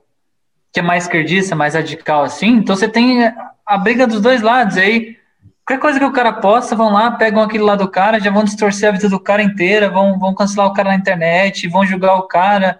que 0.71 0.79
é 0.79 0.83
mais 0.83 1.03
esquerdista, 1.03 1.55
mais 1.55 1.73
radical, 1.73 2.23
assim. 2.23 2.49
Então 2.49 2.75
você 2.75 2.87
tem 2.87 3.33
a 3.65 3.77
briga 3.77 4.07
dos 4.07 4.21
dois 4.21 4.41
lados. 4.41 4.77
Aí, 4.77 5.17
qualquer 5.65 5.81
coisa 5.81 5.99
que 5.99 6.05
o 6.05 6.13
cara 6.13 6.33
posta, 6.33 6.75
vão 6.75 6.91
lá, 6.91 7.11
pegam 7.11 7.41
aquilo 7.41 7.65
lá 7.65 7.75
do 7.75 7.89
cara, 7.89 8.19
já 8.19 8.31
vão 8.31 8.43
distorcer 8.43 8.89
a 8.89 8.91
vida 8.91 9.09
do 9.09 9.19
cara 9.19 9.41
inteira, 9.41 9.89
vão, 9.89 10.17
vão 10.17 10.33
cancelar 10.33 10.67
o 10.67 10.73
cara 10.73 10.89
na 10.89 10.95
internet, 10.95 11.67
vão 11.67 11.85
julgar 11.85 12.15
o 12.15 12.27
cara. 12.27 12.79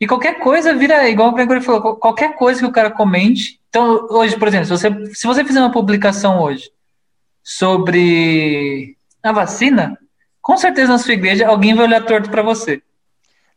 E 0.00 0.06
qualquer 0.06 0.38
coisa 0.38 0.74
vira, 0.74 1.08
igual 1.08 1.28
o 1.28 1.34
Gregory 1.34 1.60
falou, 1.60 1.82
qual- 1.82 1.96
qualquer 1.96 2.34
coisa 2.36 2.60
que 2.60 2.66
o 2.66 2.72
cara 2.72 2.90
comente. 2.90 3.60
Então, 3.68 4.06
hoje, 4.10 4.36
por 4.38 4.48
exemplo, 4.48 4.66
se 4.66 4.72
você, 4.72 5.14
se 5.14 5.26
você 5.26 5.44
fizer 5.44 5.60
uma 5.60 5.70
publicação 5.70 6.40
hoje 6.40 6.70
sobre 7.42 8.96
a 9.22 9.32
vacina, 9.32 9.98
com 10.40 10.56
certeza 10.56 10.92
na 10.92 10.98
sua 10.98 11.12
igreja 11.12 11.46
alguém 11.46 11.74
vai 11.74 11.84
olhar 11.86 12.04
torto 12.04 12.30
para 12.30 12.42
você. 12.42 12.82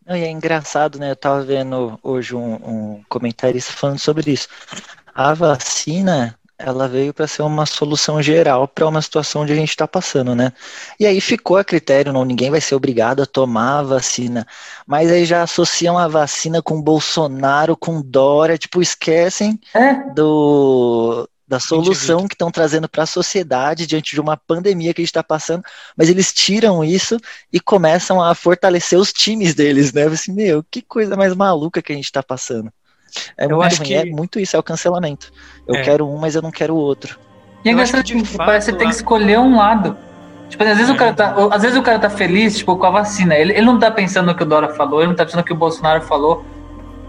Não, 0.06 0.18
e 0.18 0.24
é 0.24 0.30
engraçado, 0.30 1.00
né? 1.00 1.12
Eu 1.12 1.16
tava 1.16 1.44
vendo 1.44 1.98
hoje 2.04 2.36
um, 2.36 2.56
um 2.56 3.04
comentarista 3.08 3.72
falando 3.72 4.00
sobre 4.00 4.32
isso. 4.32 4.50
A 5.16 5.34
vacina, 5.34 6.38
ela 6.66 6.88
veio 6.88 7.14
para 7.14 7.28
ser 7.28 7.42
uma 7.42 7.66
solução 7.66 8.22
geral 8.22 8.68
para 8.68 8.88
uma 8.88 9.02
situação 9.02 9.42
onde 9.42 9.52
a 9.52 9.56
gente 9.56 9.70
está 9.70 9.88
passando, 9.88 10.34
né? 10.34 10.54
E 11.00 11.06
aí 11.06 11.20
ficou 11.20 11.58
a 11.58 11.64
critério, 11.64 12.14
não, 12.14 12.24
ninguém 12.24 12.50
vai 12.50 12.62
ser 12.62 12.76
obrigado 12.76 13.22
a 13.22 13.26
tomar 13.26 13.80
a 13.80 13.84
vacina. 13.84 14.48
Mas 14.88 15.12
aí 15.12 15.26
já 15.26 15.44
associam 15.44 15.98
a 15.98 16.08
vacina 16.08 16.62
com 16.62 16.82
Bolsonaro, 16.82 17.76
com 17.76 18.02
Dória, 18.02 18.58
tipo, 18.58 18.82
esquecem 18.82 19.60
É, 19.76 19.94
do, 20.06 21.28
da 21.48 21.60
solução 21.60 22.28
que 22.28 22.36
estão 22.36 22.52
trazendo 22.52 22.88
para 22.90 23.04
a 23.04 23.06
sociedade 23.08 23.86
diante 23.88 24.16
de 24.16 24.22
uma 24.22 24.38
pandemia 24.38 24.94
que 24.94 25.02
a 25.02 25.04
gente 25.04 25.10
está 25.10 25.24
passando, 25.24 25.64
mas 25.98 26.10
eles 26.10 26.34
tiram 26.34 26.84
isso 26.84 27.18
e 27.52 27.60
começam 27.60 28.22
a 28.24 28.34
fortalecer 28.36 28.98
os 29.00 29.12
times 29.14 29.54
deles, 29.54 29.94
né? 29.94 30.06
Assim, 30.06 30.32
meu, 30.34 30.64
que 30.64 30.82
coisa 30.82 31.16
mais 31.18 31.36
maluca 31.36 31.82
que 31.82 31.92
a 31.92 31.96
gente 31.96 32.06
está 32.06 32.24
passando. 32.24 32.72
É 33.38 33.46
Eu 33.46 33.62
acho 33.62 33.78
ruim, 33.78 33.88
que- 33.88 33.94
é 33.96 34.06
muito 34.06 34.40
isso, 34.40 34.56
é 34.56 34.60
o 34.60 34.64
cancelamento. 34.64 35.32
Eu 35.68 35.76
É. 35.76 35.82
quero 35.82 36.08
um, 36.10 36.18
mas 36.18 36.36
eu 36.36 36.42
não 36.42 36.52
quero 36.52 36.74
o 36.74 36.78
outro. 36.78 37.18
E 37.64 37.70
é 37.70 37.72
engraçado 37.72 38.04
que, 38.04 38.14
parece 38.38 38.66
que 38.68 38.72
fato, 38.72 38.80
tem 38.80 38.90
que 38.90 38.96
escolher 38.96 39.40
um 39.40 39.56
lado. 39.58 39.96
Tipo, 40.50 40.64
às 40.64 40.78
vezes, 40.78 40.90
o 40.92 40.96
cara 40.96 41.14
tá, 41.14 41.36
às 41.52 41.62
vezes 41.62 41.78
o 41.78 41.82
cara 41.82 41.98
tá 41.98 42.10
feliz, 42.10 42.58
tipo, 42.58 42.76
com 42.78 42.86
a 42.86 42.90
vacina. 42.92 43.34
Ele, 43.36 43.54
ele 43.54 43.66
não 43.66 43.80
tá 43.80 43.90
pensando 43.90 44.28
no 44.28 44.36
que 44.36 44.44
o 44.44 44.46
Dora 44.46 44.70
falou, 44.76 45.00
ele 45.00 45.08
não 45.10 45.16
tá 45.16 45.26
pensando 45.26 45.40
no 45.40 45.46
que 45.46 45.54
o 45.54 45.56
Bolsonaro 45.56 46.02
falou. 46.04 46.46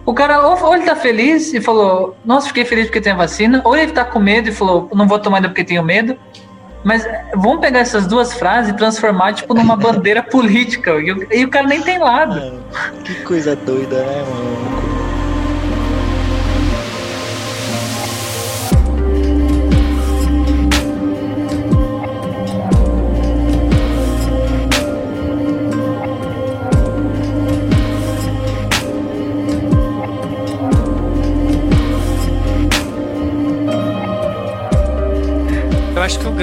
O 0.07 0.15
cara, 0.15 0.47
ou, 0.47 0.63
ou 0.67 0.75
ele 0.75 0.85
tá 0.85 0.95
feliz 0.95 1.53
e 1.53 1.61
falou, 1.61 2.17
nossa, 2.25 2.47
fiquei 2.49 2.65
feliz 2.65 2.87
porque 2.87 3.01
tem 3.01 3.13
a 3.13 3.17
vacina, 3.17 3.61
ou 3.65 3.77
ele 3.77 3.93
tá 3.93 4.05
com 4.05 4.19
medo 4.19 4.49
e 4.49 4.53
falou, 4.53 4.89
não 4.95 5.07
vou 5.09 5.19
tomar 5.19 5.39
ainda 5.39 5.49
porque 5.49 5.65
tenho 5.65 5.83
medo. 5.83 6.17
Mas 6.85 7.07
vamos 7.35 7.61
pegar 7.61 7.81
essas 7.81 8.07
duas 8.07 8.35
frases 8.35 8.71
e 8.71 8.77
transformar, 8.77 9.33
tipo, 9.33 9.55
numa 9.55 9.75
bandeira 9.77 10.23
política. 10.25 10.93
E 11.01 11.11
o, 11.13 11.27
e 11.33 11.45
o 11.45 11.49
cara 11.51 11.67
nem 11.67 11.81
tem 11.83 11.99
lado. 11.99 12.37
Mano, 12.37 12.63
que 13.05 13.15
coisa 13.23 13.57
doida, 13.57 13.97
né, 14.05 14.23
mano? 14.29 14.94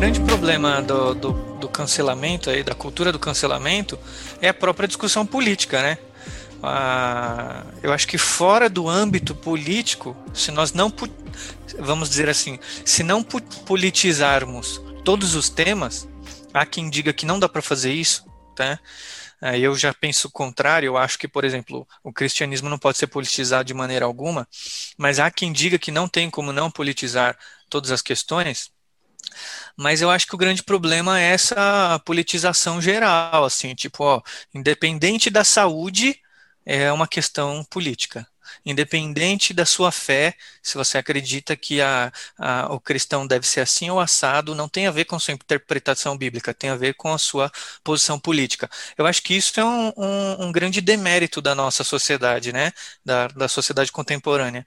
Grande 0.01 0.19
problema 0.21 0.81
do, 0.81 1.13
do, 1.13 1.31
do 1.59 1.69
cancelamento 1.69 2.49
aí, 2.49 2.63
da 2.63 2.73
cultura 2.73 3.11
do 3.11 3.19
cancelamento, 3.19 3.99
é 4.41 4.49
a 4.49 4.53
própria 4.53 4.87
discussão 4.87 5.27
política, 5.27 5.79
né? 5.79 5.95
Ah, 6.63 7.63
eu 7.83 7.93
acho 7.93 8.07
que 8.07 8.17
fora 8.17 8.67
do 8.67 8.89
âmbito 8.89 9.35
político, 9.35 10.17
se 10.33 10.49
nós 10.49 10.73
não, 10.73 10.91
vamos 11.77 12.09
dizer 12.09 12.27
assim, 12.27 12.57
se 12.83 13.03
não 13.03 13.23
politizarmos 13.23 14.81
todos 15.05 15.35
os 15.35 15.49
temas, 15.49 16.09
há 16.51 16.65
quem 16.65 16.89
diga 16.89 17.13
que 17.13 17.27
não 17.27 17.39
dá 17.39 17.47
para 17.47 17.61
fazer 17.61 17.93
isso, 17.93 18.25
tá? 18.55 18.79
Ah, 19.39 19.55
Eu 19.55 19.75
já 19.75 19.93
penso 19.93 20.29
o 20.29 20.31
contrário, 20.31 20.87
eu 20.87 20.97
acho 20.97 21.19
que, 21.19 21.27
por 21.27 21.45
exemplo, 21.45 21.87
o 22.03 22.11
cristianismo 22.11 22.71
não 22.71 22.79
pode 22.79 22.97
ser 22.97 23.05
politizado 23.05 23.65
de 23.65 23.73
maneira 23.75 24.03
alguma, 24.03 24.47
mas 24.97 25.19
há 25.19 25.29
quem 25.29 25.53
diga 25.53 25.77
que 25.77 25.91
não 25.91 26.07
tem 26.07 26.27
como 26.27 26.51
não 26.51 26.71
politizar 26.71 27.37
todas 27.69 27.91
as 27.91 28.01
questões, 28.01 28.71
mas 29.77 30.01
eu 30.01 30.09
acho 30.09 30.27
que 30.27 30.35
o 30.35 30.37
grande 30.37 30.63
problema 30.63 31.19
é 31.19 31.31
essa 31.33 31.99
politização 32.05 32.81
geral, 32.81 33.43
assim, 33.45 33.73
tipo, 33.75 34.03
ó, 34.03 34.21
independente 34.53 35.29
da 35.29 35.43
saúde, 35.43 36.19
é 36.65 36.91
uma 36.91 37.07
questão 37.07 37.63
política. 37.65 38.27
Independente 38.65 39.53
da 39.53 39.65
sua 39.65 39.91
fé, 39.91 40.35
se 40.61 40.75
você 40.77 40.97
acredita 40.97 41.55
que 41.55 41.81
a, 41.81 42.11
a- 42.37 42.67
o 42.73 42.79
cristão 42.81 43.25
deve 43.25 43.47
ser 43.47 43.61
assim 43.61 43.89
ou 43.89 43.99
assado, 43.99 44.53
não 44.53 44.67
tem 44.67 44.87
a 44.87 44.91
ver 44.91 45.05
com 45.05 45.17
sua 45.19 45.33
interpretação 45.33 46.17
bíblica, 46.17 46.53
tem 46.53 46.69
a 46.69 46.75
ver 46.75 46.93
com 46.95 47.13
a 47.13 47.17
sua 47.17 47.49
posição 47.83 48.19
política. 48.19 48.69
Eu 48.97 49.05
acho 49.07 49.21
que 49.23 49.33
isso 49.35 49.57
é 49.59 49.63
um, 49.65 49.91
um- 49.97 50.45
um 50.47 50.51
grande 50.51 50.81
demérito 50.81 51.41
da 51.41 51.55
nossa 51.55 51.83
sociedade, 51.83 52.51
né? 52.51 52.71
Da, 53.05 53.27
da 53.29 53.47
sociedade 53.47 53.91
contemporânea. 53.91 54.65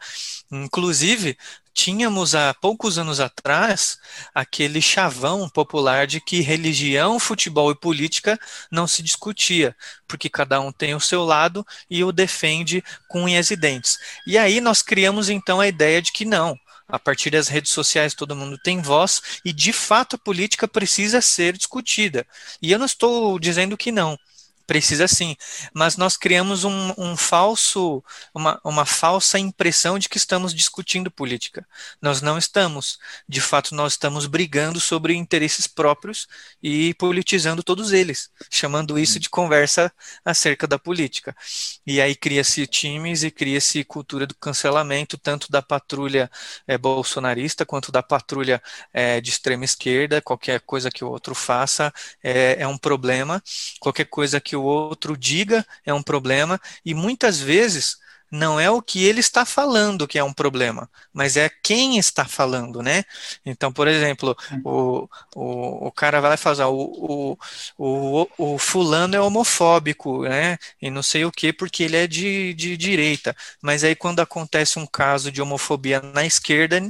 Inclusive, 0.50 1.36
tínhamos 1.74 2.34
há 2.34 2.54
poucos 2.54 2.98
anos 2.98 3.18
atrás 3.18 3.98
aquele 4.32 4.80
chavão 4.80 5.48
popular 5.48 6.06
de 6.06 6.20
que 6.20 6.40
religião, 6.40 7.18
futebol 7.18 7.70
e 7.72 7.74
política 7.74 8.38
não 8.70 8.86
se 8.86 9.02
discutia, 9.02 9.76
porque 10.06 10.30
cada 10.30 10.60
um 10.60 10.72
tem 10.72 10.94
o 10.94 11.00
seu 11.00 11.24
lado 11.24 11.66
e 11.90 12.04
o 12.04 12.12
defende 12.12 12.82
com 13.08 13.24
unhas 13.24 13.50
e 13.50 13.56
dentes. 13.56 13.98
E 14.26 14.38
aí 14.38 14.60
nós 14.60 14.80
criamos 14.80 15.28
então 15.28 15.60
a 15.60 15.66
ideia 15.66 16.00
de 16.00 16.12
que 16.12 16.24
não. 16.24 16.56
A 16.86 16.98
partir 16.98 17.30
das 17.30 17.48
redes 17.48 17.72
sociais 17.72 18.14
todo 18.14 18.36
mundo 18.36 18.58
tem 18.58 18.80
voz 18.80 19.40
e 19.44 19.52
de 19.52 19.72
fato 19.72 20.16
a 20.16 20.18
política 20.18 20.68
precisa 20.68 21.20
ser 21.20 21.56
discutida. 21.56 22.26
E 22.62 22.70
eu 22.70 22.78
não 22.78 22.86
estou 22.86 23.38
dizendo 23.38 23.76
que 23.76 23.90
não. 23.90 24.18
Precisa 24.66 25.06
sim, 25.06 25.36
mas 25.74 25.96
nós 25.98 26.16
criamos 26.16 26.64
um, 26.64 26.92
um 26.96 27.16
falso, 27.16 28.02
uma, 28.34 28.58
uma 28.64 28.86
falsa 28.86 29.38
impressão 29.38 29.98
de 29.98 30.08
que 30.08 30.16
estamos 30.16 30.54
discutindo 30.54 31.10
política. 31.10 31.66
Nós 32.00 32.22
não 32.22 32.38
estamos. 32.38 32.98
De 33.28 33.40
fato, 33.42 33.74
nós 33.74 33.92
estamos 33.92 34.26
brigando 34.26 34.80
sobre 34.80 35.14
interesses 35.14 35.66
próprios 35.66 36.26
e 36.62 36.94
politizando 36.94 37.62
todos 37.62 37.92
eles, 37.92 38.30
chamando 38.50 38.98
isso 38.98 39.20
de 39.20 39.28
conversa 39.28 39.92
acerca 40.24 40.66
da 40.66 40.78
política. 40.78 41.36
E 41.86 42.00
aí 42.00 42.14
cria-se 42.14 42.66
times 42.66 43.22
e 43.22 43.30
cria-se 43.30 43.84
cultura 43.84 44.26
do 44.26 44.34
cancelamento, 44.34 45.18
tanto 45.18 45.50
da 45.50 45.62
patrulha 45.62 46.30
eh, 46.66 46.78
bolsonarista 46.78 47.66
quanto 47.66 47.92
da 47.92 48.02
patrulha 48.02 48.62
eh, 48.92 49.20
de 49.20 49.30
extrema 49.30 49.64
esquerda. 49.64 50.20
Qualquer 50.22 50.60
coisa 50.60 50.90
que 50.90 51.04
o 51.04 51.08
outro 51.10 51.34
faça 51.34 51.92
é, 52.22 52.62
é 52.62 52.66
um 52.66 52.78
problema, 52.78 53.42
qualquer 53.80 54.06
coisa 54.06 54.40
que 54.40 54.53
o 54.56 54.62
outro 54.62 55.16
diga 55.16 55.66
é 55.84 55.92
um 55.92 56.02
problema, 56.02 56.60
e 56.84 56.94
muitas 56.94 57.40
vezes 57.40 57.98
não 58.30 58.58
é 58.58 58.68
o 58.70 58.82
que 58.82 59.04
ele 59.04 59.20
está 59.20 59.44
falando 59.44 60.08
que 60.08 60.18
é 60.18 60.24
um 60.24 60.32
problema, 60.32 60.90
mas 61.12 61.36
é 61.36 61.48
quem 61.62 61.98
está 61.98 62.24
falando, 62.24 62.82
né? 62.82 63.04
Então, 63.46 63.72
por 63.72 63.86
exemplo, 63.86 64.36
o, 64.64 65.08
o, 65.34 65.86
o 65.88 65.92
cara 65.92 66.20
vai 66.20 66.30
lá 66.30 66.34
e 66.34 66.38
fala, 66.38 66.64
ah, 66.64 66.68
o, 66.68 67.36
o, 67.78 68.22
o, 68.26 68.54
o 68.54 68.58
fulano 68.58 69.14
é 69.14 69.20
homofóbico, 69.20 70.24
né? 70.24 70.58
E 70.82 70.90
não 70.90 71.02
sei 71.02 71.24
o 71.24 71.30
que, 71.32 71.52
porque 71.52 71.84
ele 71.84 71.96
é 71.96 72.06
de, 72.06 72.54
de 72.54 72.76
direita. 72.76 73.36
Mas 73.62 73.84
aí 73.84 73.94
quando 73.94 74.20
acontece 74.20 74.78
um 74.78 74.86
caso 74.86 75.30
de 75.30 75.40
homofobia 75.40 76.00
na 76.00 76.24
esquerda, 76.26 76.80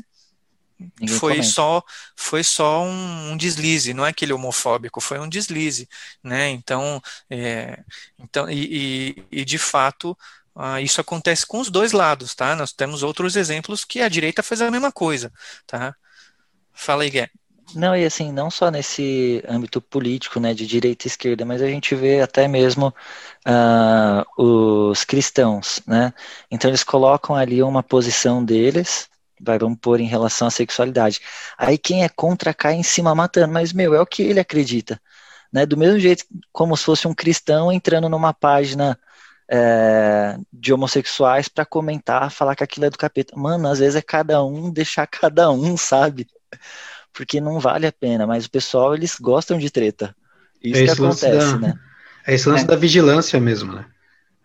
Ninguém 0.78 1.18
foi 1.18 1.34
comenta. 1.34 1.52
só 1.52 1.82
foi 2.16 2.42
só 2.42 2.82
um, 2.82 3.32
um 3.32 3.36
deslize, 3.36 3.94
não 3.94 4.04
é 4.04 4.10
aquele 4.10 4.32
homofóbico, 4.32 5.00
foi 5.00 5.18
um 5.18 5.28
deslize, 5.28 5.88
né? 6.22 6.50
Então, 6.50 7.00
é, 7.30 7.82
então 8.18 8.50
e, 8.50 9.16
e, 9.30 9.40
e 9.40 9.44
de 9.44 9.58
fato 9.58 10.16
ah, 10.56 10.80
isso 10.80 11.00
acontece 11.00 11.46
com 11.46 11.58
os 11.60 11.70
dois 11.70 11.92
lados, 11.92 12.34
tá? 12.34 12.54
Nós 12.54 12.72
temos 12.72 13.02
outros 13.02 13.36
exemplos 13.36 13.84
que 13.84 14.00
a 14.00 14.08
direita 14.08 14.42
fez 14.42 14.60
a 14.62 14.70
mesma 14.70 14.92
coisa, 14.92 15.32
tá? 15.66 15.94
Fala 16.72 17.04
aí, 17.04 17.10
Gué. 17.10 17.30
Não, 17.74 17.96
e 17.96 18.04
assim, 18.04 18.30
não 18.32 18.50
só 18.50 18.70
nesse 18.70 19.42
âmbito 19.48 19.80
político, 19.80 20.38
né, 20.38 20.54
de 20.54 20.66
direita 20.66 21.06
e 21.06 21.08
esquerda, 21.08 21.44
mas 21.44 21.62
a 21.62 21.66
gente 21.66 21.94
vê 21.94 22.20
até 22.20 22.46
mesmo 22.46 22.94
ah, 23.44 24.24
os 24.36 25.04
cristãos, 25.04 25.80
né? 25.86 26.12
Então 26.50 26.70
eles 26.70 26.84
colocam 26.84 27.34
ali 27.34 27.62
uma 27.62 27.82
posição 27.82 28.44
deles, 28.44 29.08
vai, 29.44 29.58
vamos 29.58 29.78
pôr 29.80 30.00
em 30.00 30.06
relação 30.06 30.48
à 30.48 30.50
sexualidade. 30.50 31.20
Aí 31.58 31.78
quem 31.78 32.04
é 32.04 32.08
contra 32.08 32.54
cai 32.54 32.74
em 32.74 32.82
cima 32.82 33.14
matando, 33.14 33.52
mas 33.52 33.72
meu, 33.72 33.94
é 33.94 34.00
o 34.00 34.06
que 34.06 34.22
ele 34.22 34.40
acredita, 34.40 35.00
né? 35.52 35.66
Do 35.66 35.76
mesmo 35.76 35.98
jeito 36.00 36.24
como 36.52 36.76
se 36.76 36.84
fosse 36.84 37.08
um 37.08 37.14
cristão 37.14 37.72
entrando 37.72 38.08
numa 38.08 38.32
página 38.34 38.98
é, 39.50 40.36
de 40.52 40.72
homossexuais 40.72 41.48
para 41.48 41.66
comentar, 41.66 42.30
falar 42.30 42.56
que 42.56 42.64
aquilo 42.64 42.86
é 42.86 42.90
do 42.90 42.98
capeta. 42.98 43.36
Mano, 43.36 43.68
às 43.68 43.78
vezes 43.80 43.96
é 43.96 44.02
cada 44.02 44.42
um 44.44 44.70
deixar 44.72 45.06
cada 45.08 45.50
um, 45.50 45.76
sabe? 45.76 46.26
Porque 47.12 47.40
não 47.40 47.60
vale 47.60 47.86
a 47.86 47.92
pena, 47.92 48.26
mas 48.26 48.46
o 48.46 48.50
pessoal, 48.50 48.94
eles 48.94 49.16
gostam 49.20 49.58
de 49.58 49.70
treta. 49.70 50.14
Isso 50.62 50.80
É 50.80 50.84
que 50.84 50.90
acontece, 50.90 51.56
da- 51.56 51.58
né? 51.58 51.74
É 52.26 52.34
esse 52.34 52.48
lance 52.48 52.64
É. 52.64 52.66
da 52.66 52.76
vigilância 52.76 53.38
mesmo, 53.40 53.72
né? 53.72 53.86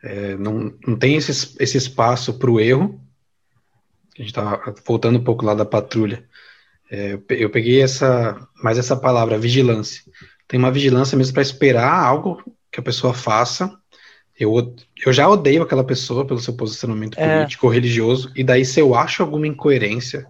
É, 0.03 0.35
não, 0.37 0.73
não 0.87 0.97
tem 0.97 1.15
esse, 1.15 1.55
esse 1.59 1.77
espaço 1.77 2.33
para 2.37 2.49
o 2.51 2.59
erro. 2.59 2.99
A 4.19 4.21
gente 4.21 4.31
estava 4.31 4.75
voltando 4.85 5.17
um 5.17 5.23
pouco 5.23 5.45
lá 5.45 5.53
da 5.53 5.63
patrulha. 5.65 6.25
É, 6.91 7.13
eu 7.13 7.19
pe- 7.19 7.41
eu 7.41 7.49
peguei 7.49 7.81
essa, 7.81 8.45
mais 8.61 8.77
essa 8.77 8.95
palavra, 8.95 9.39
vigilância. 9.39 10.03
Tem 10.47 10.59
uma 10.59 10.71
vigilância 10.71 11.17
mesmo 11.17 11.33
para 11.33 11.41
esperar 11.41 11.93
algo 11.93 12.43
que 12.69 12.81
a 12.81 12.83
pessoa 12.83 13.13
faça. 13.13 13.71
Eu, 14.37 14.75
eu 15.05 15.13
já 15.13 15.27
odeio 15.27 15.63
aquela 15.63 15.83
pessoa 15.83 16.25
pelo 16.25 16.39
seu 16.39 16.53
posicionamento 16.53 17.17
É. 17.17 17.37
político 17.37 17.67
ou 17.67 17.73
religioso, 17.73 18.31
e 18.35 18.43
daí 18.43 18.65
se 18.65 18.79
eu 18.79 18.95
acho 18.95 19.21
alguma 19.21 19.47
incoerência, 19.47 20.27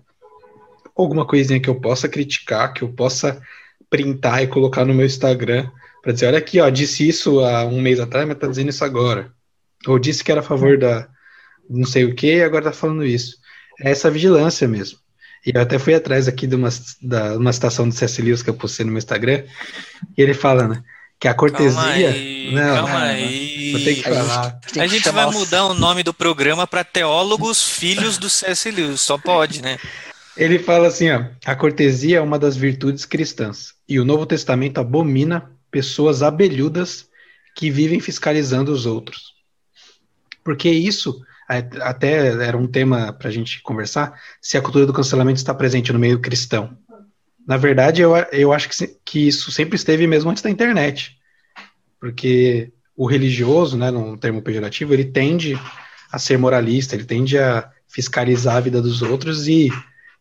alguma 0.95 1.25
coisinha 1.25 1.59
que 1.59 1.69
eu 1.69 1.75
possa 1.79 2.07
criticar, 2.09 2.73
que 2.73 2.83
eu 2.83 2.89
possa 2.89 3.41
printar 3.89 4.43
e 4.43 4.47
colocar 4.47 4.85
no 4.85 4.93
meu 4.93 5.05
Instagram, 5.05 5.69
para 6.01 6.11
dizer, 6.11 6.27
olha 6.27 6.37
aqui, 6.37 6.59
ó, 6.59 6.69
disse 6.69 7.07
isso 7.07 7.39
há 7.39 7.65
um 7.65 7.81
mês 7.81 7.99
atrás, 7.99 8.27
mas 8.27 8.37
tá 8.37 8.47
dizendo 8.47 8.69
isso 8.69 8.83
agora. 8.83 9.31
Ou 9.87 9.97
disse 9.97 10.23
que 10.23 10.31
era 10.31 10.41
a 10.41 10.43
favor 10.43 10.77
da 10.77 11.07
não 11.69 11.85
sei 11.85 12.03
o 12.03 12.15
que, 12.15 12.37
e 12.37 12.43
agora 12.43 12.65
tá 12.65 12.71
falando 12.71 13.05
isso. 13.05 13.37
É 13.81 13.91
essa 13.91 14.11
vigilância 14.11 14.67
mesmo. 14.67 14.99
E 15.45 15.51
eu 15.55 15.61
até 15.61 15.79
fui 15.79 15.93
atrás 15.93 16.27
aqui 16.27 16.45
de 16.45 16.55
uma, 16.55 16.69
da, 17.01 17.37
uma 17.37 17.53
citação 17.53 17.87
do 17.87 17.95
C.S. 17.95 18.21
Lewis 18.21 18.43
que 18.43 18.49
eu 18.49 18.53
postei 18.53 18.85
no 18.85 18.91
meu 18.91 18.99
Instagram, 18.99 19.43
e 20.17 20.21
ele 20.21 20.33
fala, 20.33 20.67
né, 20.67 20.83
que 21.19 21.27
a 21.27 21.33
cortesia... 21.33 21.73
Calma 21.73 21.93
aí, 21.93 22.51
não, 22.53 22.75
calma 22.75 22.89
não, 22.89 22.97
aí. 22.97 23.71
Vou 23.71 23.81
ter 23.81 23.95
que 23.95 24.07
A 24.07 24.13
gente 24.13 24.27
falar. 24.27 24.59
A 24.77 24.87
gente 24.87 25.09
vai 25.09 25.25
mudar 25.31 25.65
o 25.65 25.73
nome 25.73 26.03
do 26.03 26.13
programa 26.13 26.67
para 26.67 26.83
Teólogos 26.83 27.63
Filhos 27.63 28.17
do 28.17 28.29
C.S. 28.29 28.69
Lewis, 28.69 29.01
só 29.01 29.17
pode, 29.17 29.61
né? 29.61 29.77
Ele 30.35 30.59
fala 30.59 30.87
assim, 30.87 31.09
ó, 31.09 31.25
a 31.45 31.55
cortesia 31.55 32.17
é 32.17 32.21
uma 32.21 32.39
das 32.39 32.55
virtudes 32.55 33.05
cristãs, 33.05 33.73
e 33.87 33.99
o 33.99 34.05
Novo 34.05 34.25
Testamento 34.25 34.79
abomina 34.79 35.51
pessoas 35.71 36.21
abelhudas 36.21 37.07
que 37.55 37.69
vivem 37.69 37.99
fiscalizando 37.99 38.71
os 38.71 38.85
outros. 38.85 39.33
Porque 40.43 40.69
isso, 40.69 41.21
até 41.81 42.27
era 42.43 42.55
um 42.55 42.67
tema 42.67 43.11
para 43.11 43.27
a 43.27 43.31
gente 43.31 43.61
conversar, 43.63 44.13
se 44.39 44.57
a 44.57 44.61
cultura 44.61 44.85
do 44.85 44.93
cancelamento 44.93 45.37
está 45.37 45.53
presente 45.53 45.91
no 45.91 45.97
meio 45.97 46.19
cristão. 46.19 46.77
Na 47.47 47.57
verdade, 47.57 48.01
eu, 48.01 48.15
eu 48.31 48.53
acho 48.53 48.69
que, 48.69 48.87
que 49.03 49.27
isso 49.27 49.51
sempre 49.51 49.75
esteve 49.75 50.05
mesmo 50.05 50.29
antes 50.29 50.43
da 50.43 50.49
internet. 50.49 51.17
Porque 51.99 52.71
o 52.95 53.07
religioso, 53.07 53.75
né, 53.75 53.89
num 53.89 54.15
termo 54.15 54.41
pejorativo, 54.41 54.93
ele 54.93 55.05
tende 55.05 55.59
a 56.11 56.19
ser 56.19 56.37
moralista, 56.37 56.95
ele 56.95 57.05
tende 57.05 57.39
a 57.39 57.67
fiscalizar 57.87 58.57
a 58.57 58.61
vida 58.61 58.79
dos 58.81 59.01
outros 59.01 59.47
e 59.47 59.71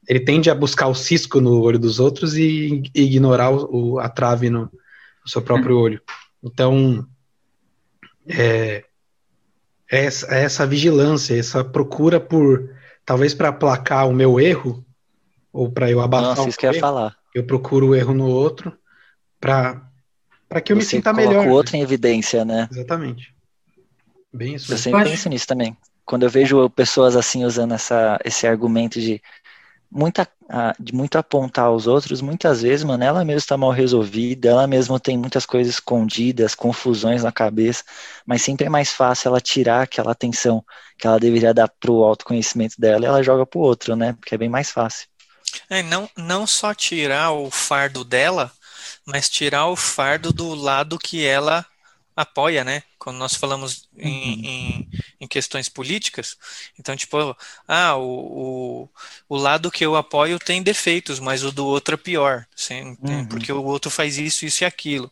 ele 0.08 0.20
tende 0.20 0.48
a 0.48 0.54
buscar 0.54 0.86
o 0.86 0.94
cisco 0.94 1.40
no 1.40 1.60
olho 1.60 1.78
dos 1.78 2.00
outros 2.00 2.36
e, 2.36 2.82
e 2.94 3.02
ignorar 3.02 3.50
o, 3.50 3.98
a 3.98 4.08
trave 4.08 4.48
no, 4.48 4.62
no 4.62 5.30
seu 5.30 5.42
próprio 5.42 5.76
olho. 5.76 6.00
Então, 6.42 7.06
é 8.26 8.84
essa, 9.90 10.26
essa 10.34 10.66
vigilância, 10.66 11.38
essa 11.38 11.64
procura 11.64 12.20
por, 12.20 12.74
talvez 13.04 13.34
para 13.34 13.48
aplacar 13.48 14.08
o 14.08 14.12
meu 14.12 14.38
erro, 14.38 14.84
ou 15.52 15.70
para 15.70 15.90
eu 15.90 16.00
abafar 16.00 16.28
Nossa, 16.28 16.42
o 16.42 16.48
isso 16.48 16.58
que 16.58 16.66
eu 16.66 16.72
ia 16.72 16.80
falar. 16.80 17.16
eu 17.34 17.44
procuro 17.44 17.88
o 17.88 17.94
erro 17.94 18.14
no 18.14 18.26
outro 18.28 18.76
para 19.40 19.84
para 20.48 20.62
que 20.62 20.72
eu 20.72 20.76
me 20.76 20.82
Você 20.82 20.96
sinta 20.96 21.12
coloca 21.12 21.28
melhor. 21.28 21.42
o 21.44 21.48
né? 21.48 21.52
outro 21.52 21.76
em 21.76 21.82
evidência, 21.82 22.42
né? 22.42 22.68
Exatamente. 22.72 23.34
Bem 24.32 24.54
isso. 24.54 24.72
Eu 24.72 24.78
sempre 24.78 25.04
penso 25.04 25.28
nisso 25.28 25.46
também. 25.46 25.76
Quando 26.06 26.22
eu 26.22 26.30
vejo 26.30 26.70
pessoas 26.70 27.16
assim 27.16 27.44
usando 27.44 27.74
essa, 27.74 28.18
esse 28.24 28.46
argumento 28.46 28.98
de, 28.98 29.20
muita, 29.90 30.28
de 30.78 30.94
muito 30.94 31.16
apontar 31.16 31.66
aos 31.66 31.86
outros, 31.86 32.20
muitas 32.20 32.62
vezes, 32.62 32.84
mano, 32.84 33.02
ela 33.02 33.24
mesma 33.24 33.38
está 33.38 33.56
mal 33.56 33.70
resolvida, 33.70 34.50
ela 34.50 34.66
mesma 34.66 35.00
tem 35.00 35.16
muitas 35.16 35.46
coisas 35.46 35.74
escondidas, 35.74 36.54
confusões 36.54 37.22
na 37.22 37.32
cabeça, 37.32 37.84
mas 38.26 38.42
sempre 38.42 38.66
é 38.66 38.70
mais 38.70 38.92
fácil 38.92 39.28
ela 39.28 39.40
tirar 39.40 39.82
aquela 39.82 40.12
atenção 40.12 40.64
que 40.98 41.06
ela 41.06 41.18
deveria 41.18 41.54
dar 41.54 41.68
pro 41.68 42.02
autoconhecimento 42.02 42.74
dela 42.78 43.04
e 43.04 43.06
ela 43.06 43.22
joga 43.22 43.46
pro 43.46 43.60
outro, 43.60 43.94
né? 43.96 44.14
Porque 44.14 44.34
é 44.34 44.38
bem 44.38 44.48
mais 44.48 44.70
fácil. 44.70 45.06
É, 45.70 45.82
não, 45.82 46.08
não 46.16 46.46
só 46.46 46.74
tirar 46.74 47.32
o 47.32 47.50
fardo 47.50 48.04
dela, 48.04 48.52
mas 49.06 49.28
tirar 49.28 49.66
o 49.66 49.76
fardo 49.76 50.32
do 50.32 50.54
lado 50.54 50.98
que 50.98 51.24
ela 51.24 51.64
apoia, 52.20 52.64
né? 52.64 52.82
Quando 52.98 53.16
nós 53.18 53.34
falamos 53.34 53.88
em, 53.96 54.46
em, 54.80 54.88
em 55.20 55.28
questões 55.28 55.68
políticas, 55.68 56.36
então, 56.78 56.96
tipo, 56.96 57.36
ah, 57.66 57.96
o, 57.96 58.84
o, 58.84 58.90
o 59.28 59.36
lado 59.36 59.70
que 59.70 59.84
eu 59.84 59.96
apoio 59.96 60.38
tem 60.38 60.62
defeitos, 60.62 61.20
mas 61.20 61.44
o 61.44 61.52
do 61.52 61.66
outro 61.66 61.94
é 61.94 61.98
pior, 61.98 62.46
sim, 62.56 62.98
Uhum. 63.02 63.26
porque 63.28 63.52
o 63.52 63.62
outro 63.64 63.90
faz 63.90 64.18
isso, 64.18 64.44
isso 64.46 64.64
e 64.64 64.66
aquilo. 64.66 65.10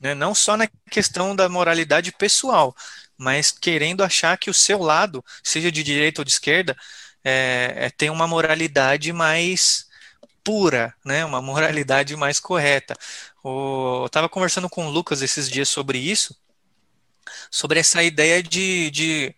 Né? 0.00 0.14
Não 0.14 0.34
só 0.34 0.56
na 0.56 0.68
questão 0.90 1.34
da 1.34 1.48
moralidade 1.48 2.12
pessoal, 2.12 2.74
mas 3.16 3.50
querendo 3.50 4.04
achar 4.04 4.38
que 4.38 4.50
o 4.50 4.54
seu 4.54 4.78
lado, 4.80 5.24
seja 5.42 5.72
de 5.72 5.82
direita 5.82 6.20
ou 6.20 6.24
de 6.24 6.30
esquerda, 6.32 6.76
é, 7.24 7.74
é, 7.86 7.90
tem 7.90 8.10
uma 8.10 8.26
moralidade 8.28 9.12
mais 9.12 9.86
pura, 10.48 10.94
né? 11.04 11.26
Uma 11.26 11.42
moralidade 11.42 12.16
mais 12.16 12.40
correta. 12.40 12.96
O, 13.44 14.04
eu 14.04 14.06
estava 14.06 14.30
conversando 14.30 14.66
com 14.66 14.86
o 14.86 14.90
Lucas 14.90 15.20
esses 15.20 15.46
dias 15.46 15.68
sobre 15.68 15.98
isso, 15.98 16.34
sobre 17.50 17.78
essa 17.78 18.02
ideia 18.02 18.42
de, 18.42 18.90
de, 18.90 19.34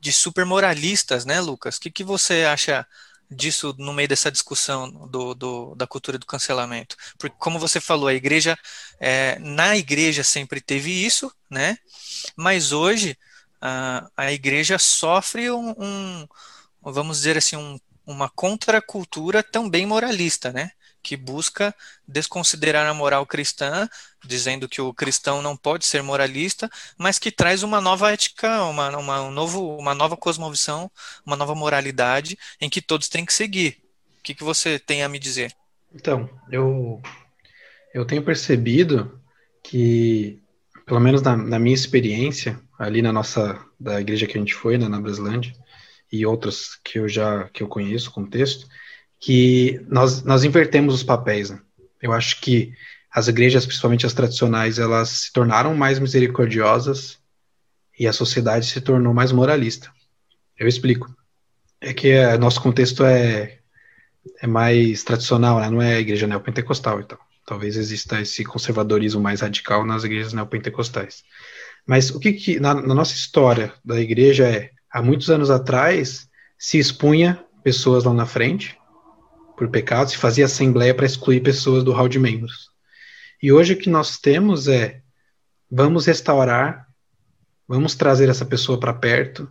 de 0.00 0.12
supermoralistas, 0.14 1.26
né, 1.26 1.40
Lucas? 1.42 1.76
O 1.76 1.80
que, 1.82 1.90
que 1.90 2.02
você 2.02 2.44
acha 2.44 2.86
disso 3.30 3.74
no 3.78 3.92
meio 3.92 4.08
dessa 4.08 4.32
discussão 4.32 4.90
do, 5.08 5.34
do, 5.34 5.74
da 5.74 5.86
cultura 5.86 6.16
do 6.16 6.24
cancelamento? 6.24 6.96
Porque, 7.18 7.36
como 7.38 7.58
você 7.58 7.78
falou, 7.78 8.08
a 8.08 8.14
igreja, 8.14 8.56
é, 8.98 9.38
na 9.38 9.76
igreja 9.76 10.24
sempre 10.24 10.62
teve 10.62 10.90
isso, 10.90 11.30
né? 11.50 11.76
Mas 12.34 12.72
hoje 12.72 13.14
a, 13.60 14.08
a 14.16 14.32
igreja 14.32 14.78
sofre 14.78 15.50
um, 15.50 15.74
um 15.78 16.26
vamos 16.80 17.18
dizer 17.18 17.36
assim, 17.36 17.56
um, 17.56 17.78
uma 18.06 18.28
contracultura 18.28 19.42
também 19.42 19.84
moralista, 19.84 20.52
né? 20.52 20.70
Que 21.02 21.16
busca 21.16 21.74
desconsiderar 22.06 22.86
a 22.86 22.94
moral 22.94 23.26
cristã, 23.26 23.88
dizendo 24.24 24.68
que 24.68 24.80
o 24.80 24.94
cristão 24.94 25.42
não 25.42 25.56
pode 25.56 25.84
ser 25.84 26.02
moralista, 26.02 26.70
mas 26.96 27.18
que 27.18 27.30
traz 27.30 27.62
uma 27.62 27.80
nova 27.80 28.12
ética, 28.12 28.64
uma, 28.64 28.96
uma, 28.96 29.22
um 29.22 29.30
novo, 29.30 29.76
uma 29.76 29.94
nova 29.94 30.16
cosmovisão, 30.16 30.90
uma 31.24 31.36
nova 31.36 31.54
moralidade 31.54 32.38
em 32.60 32.68
que 32.68 32.80
todos 32.80 33.08
têm 33.08 33.24
que 33.24 33.34
seguir. 33.34 33.78
O 34.18 34.22
que, 34.22 34.34
que 34.34 34.44
você 34.44 34.78
tem 34.78 35.02
a 35.02 35.08
me 35.08 35.18
dizer? 35.18 35.52
Então, 35.94 36.28
eu, 36.50 37.00
eu 37.94 38.04
tenho 38.04 38.22
percebido 38.22 39.20
que, 39.62 40.40
pelo 40.84 41.00
menos 41.00 41.22
na, 41.22 41.36
na 41.36 41.58
minha 41.58 41.74
experiência, 41.74 42.60
ali 42.78 43.00
na 43.00 43.12
nossa, 43.12 43.58
da 43.78 44.00
igreja 44.00 44.26
que 44.26 44.36
a 44.36 44.40
gente 44.40 44.54
foi, 44.54 44.76
né, 44.76 44.88
na 44.88 45.00
Braslândia, 45.00 45.54
e 46.12 46.24
outras 46.24 46.78
que 46.84 46.98
eu 46.98 47.08
já 47.08 47.48
que 47.52 47.62
eu 47.62 47.68
conheço, 47.68 48.10
contexto, 48.10 48.66
que 49.18 49.80
nós, 49.88 50.22
nós 50.22 50.44
invertemos 50.44 50.94
os 50.94 51.02
papéis. 51.02 51.50
Né? 51.50 51.60
Eu 52.00 52.12
acho 52.12 52.40
que 52.40 52.72
as 53.10 53.28
igrejas, 53.28 53.64
principalmente 53.64 54.06
as 54.06 54.14
tradicionais, 54.14 54.78
elas 54.78 55.08
se 55.08 55.32
tornaram 55.32 55.74
mais 55.74 55.98
misericordiosas 55.98 57.18
e 57.98 58.06
a 58.06 58.12
sociedade 58.12 58.66
se 58.66 58.80
tornou 58.80 59.14
mais 59.14 59.32
moralista. 59.32 59.90
Eu 60.58 60.68
explico. 60.68 61.14
É 61.80 61.92
que 61.92 62.10
é, 62.10 62.36
nosso 62.36 62.60
contexto 62.60 63.04
é, 63.04 63.58
é 64.40 64.46
mais 64.46 65.02
tradicional, 65.02 65.60
né? 65.60 65.70
não 65.70 65.80
é 65.80 65.98
igreja 65.98 66.26
neopentecostal, 66.26 67.00
então. 67.00 67.18
Talvez 67.46 67.76
exista 67.76 68.20
esse 68.20 68.44
conservadorismo 68.44 69.20
mais 69.20 69.40
radical 69.40 69.86
nas 69.86 70.02
igrejas 70.02 70.32
neopentecostais. 70.32 71.22
Mas 71.86 72.10
o 72.10 72.18
que, 72.18 72.32
que 72.32 72.58
na, 72.58 72.74
na 72.74 72.94
nossa 72.94 73.14
história 73.14 73.72
da 73.84 74.00
igreja 74.00 74.48
é 74.48 74.70
há 74.96 75.02
muitos 75.02 75.28
anos 75.28 75.50
atrás, 75.50 76.26
se 76.58 76.78
expunha 76.78 77.44
pessoas 77.62 78.04
lá 78.04 78.14
na 78.14 78.24
frente 78.24 78.78
por 79.54 79.68
pecados 79.68 80.14
e 80.14 80.16
fazia 80.16 80.46
assembleia 80.46 80.94
para 80.94 81.04
excluir 81.04 81.40
pessoas 81.40 81.84
do 81.84 81.92
hall 81.92 82.08
de 82.08 82.18
membros. 82.18 82.70
E 83.42 83.52
hoje 83.52 83.74
o 83.74 83.76
que 83.76 83.90
nós 83.90 84.16
temos 84.16 84.68
é 84.68 85.02
vamos 85.70 86.06
restaurar, 86.06 86.86
vamos 87.68 87.94
trazer 87.94 88.30
essa 88.30 88.46
pessoa 88.46 88.80
para 88.80 88.94
perto, 88.94 89.46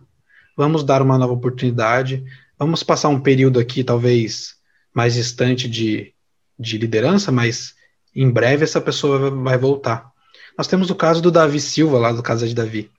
vamos 0.56 0.82
dar 0.82 1.00
uma 1.00 1.16
nova 1.16 1.34
oportunidade, 1.34 2.24
vamos 2.58 2.82
passar 2.82 3.08
um 3.08 3.20
período 3.20 3.60
aqui 3.60 3.84
talvez 3.84 4.56
mais 4.92 5.14
distante 5.14 5.68
de, 5.68 6.12
de 6.58 6.76
liderança, 6.76 7.30
mas 7.30 7.72
em 8.12 8.28
breve 8.28 8.64
essa 8.64 8.80
pessoa 8.80 9.30
vai 9.30 9.56
voltar. 9.56 10.10
Nós 10.58 10.66
temos 10.66 10.90
o 10.90 10.96
caso 10.96 11.22
do 11.22 11.30
Davi 11.30 11.60
Silva, 11.60 12.00
lá 12.00 12.10
do 12.10 12.22
Casa 12.22 12.48
de 12.48 12.54
Davi 12.54 12.90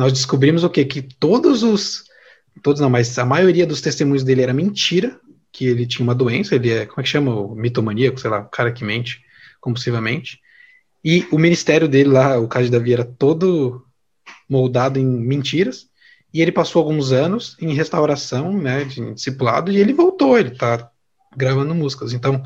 nós 0.00 0.14
descobrimos 0.14 0.64
o 0.64 0.70
quê? 0.70 0.82
Que 0.82 1.02
todos 1.02 1.62
os. 1.62 2.04
Todos 2.62 2.80
não, 2.80 2.88
mas 2.88 3.18
a 3.18 3.24
maioria 3.26 3.66
dos 3.66 3.82
testemunhos 3.82 4.24
dele 4.24 4.40
era 4.40 4.54
mentira, 4.54 5.20
que 5.52 5.66
ele 5.66 5.86
tinha 5.86 6.02
uma 6.02 6.14
doença, 6.14 6.54
ele 6.54 6.70
é, 6.70 6.86
como 6.86 7.00
é 7.00 7.02
que 7.02 7.08
chama? 7.10 7.34
O 7.34 7.54
mitomaníaco, 7.54 8.18
sei 8.18 8.30
lá, 8.30 8.40
o 8.40 8.48
cara 8.48 8.72
que 8.72 8.82
mente 8.82 9.20
compulsivamente. 9.60 10.40
E 11.04 11.26
o 11.30 11.38
ministério 11.38 11.86
dele 11.86 12.08
lá, 12.08 12.38
o 12.38 12.48
caso 12.48 12.64
de 12.64 12.70
Davi, 12.70 12.94
era 12.94 13.04
todo 13.04 13.84
moldado 14.48 14.98
em 14.98 15.04
mentiras. 15.04 15.90
E 16.32 16.40
ele 16.40 16.50
passou 16.50 16.80
alguns 16.80 17.12
anos 17.12 17.54
em 17.60 17.74
restauração, 17.74 18.56
né, 18.56 18.84
de 18.84 19.12
discipulado, 19.12 19.70
e 19.70 19.76
ele 19.76 19.92
voltou, 19.92 20.38
ele 20.38 20.52
tá 20.52 20.90
gravando 21.36 21.74
músicas. 21.74 22.14
Então, 22.14 22.42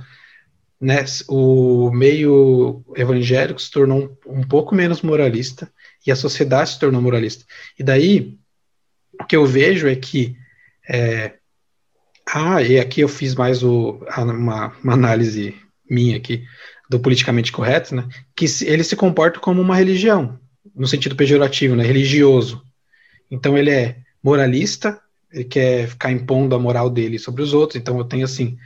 né, 0.80 1.04
o 1.28 1.88
meio 1.92 2.84
evangélico 2.96 3.62
se 3.62 3.70
tornou 3.70 4.18
um, 4.26 4.40
um 4.40 4.42
pouco 4.42 4.74
menos 4.74 5.02
moralista 5.02 5.70
e 6.06 6.12
a 6.12 6.16
sociedade 6.16 6.70
se 6.70 6.78
tornou 6.78 7.00
moralista. 7.00 7.44
E 7.78 7.82
daí, 7.82 8.36
o 9.20 9.24
que 9.24 9.36
eu 9.36 9.46
vejo 9.46 9.88
é 9.88 9.96
que. 9.96 10.36
É, 10.88 11.34
ah, 12.26 12.62
e 12.62 12.78
aqui 12.78 13.00
eu 13.00 13.08
fiz 13.08 13.34
mais 13.34 13.62
o, 13.62 14.00
uma, 14.16 14.72
uma, 14.82 14.92
análise 14.92 15.54
minha 15.88 16.16
aqui 16.16 16.44
do 16.88 16.98
politicamente 16.98 17.52
correto, 17.52 17.94
né? 17.94 18.08
Que 18.34 18.46
ele 18.64 18.84
se 18.84 18.96
comporta 18.96 19.40
como 19.40 19.60
uma 19.60 19.76
religião, 19.76 20.38
no 20.74 20.86
sentido 20.86 21.16
pejorativo, 21.16 21.74
né? 21.76 21.84
Religioso. 21.84 22.62
Então 23.30 23.56
ele 23.56 23.70
é 23.70 23.96
moralista, 24.22 25.00
ele 25.32 25.44
quer 25.44 25.88
ficar 25.88 26.10
impondo 26.10 26.54
a 26.54 26.58
moral 26.58 26.90
dele 26.90 27.18
sobre 27.18 27.42
os 27.42 27.52
outros. 27.54 27.80
Então 27.80 27.98
eu 27.98 28.04
tenho 28.04 28.24
assim: 28.24 28.56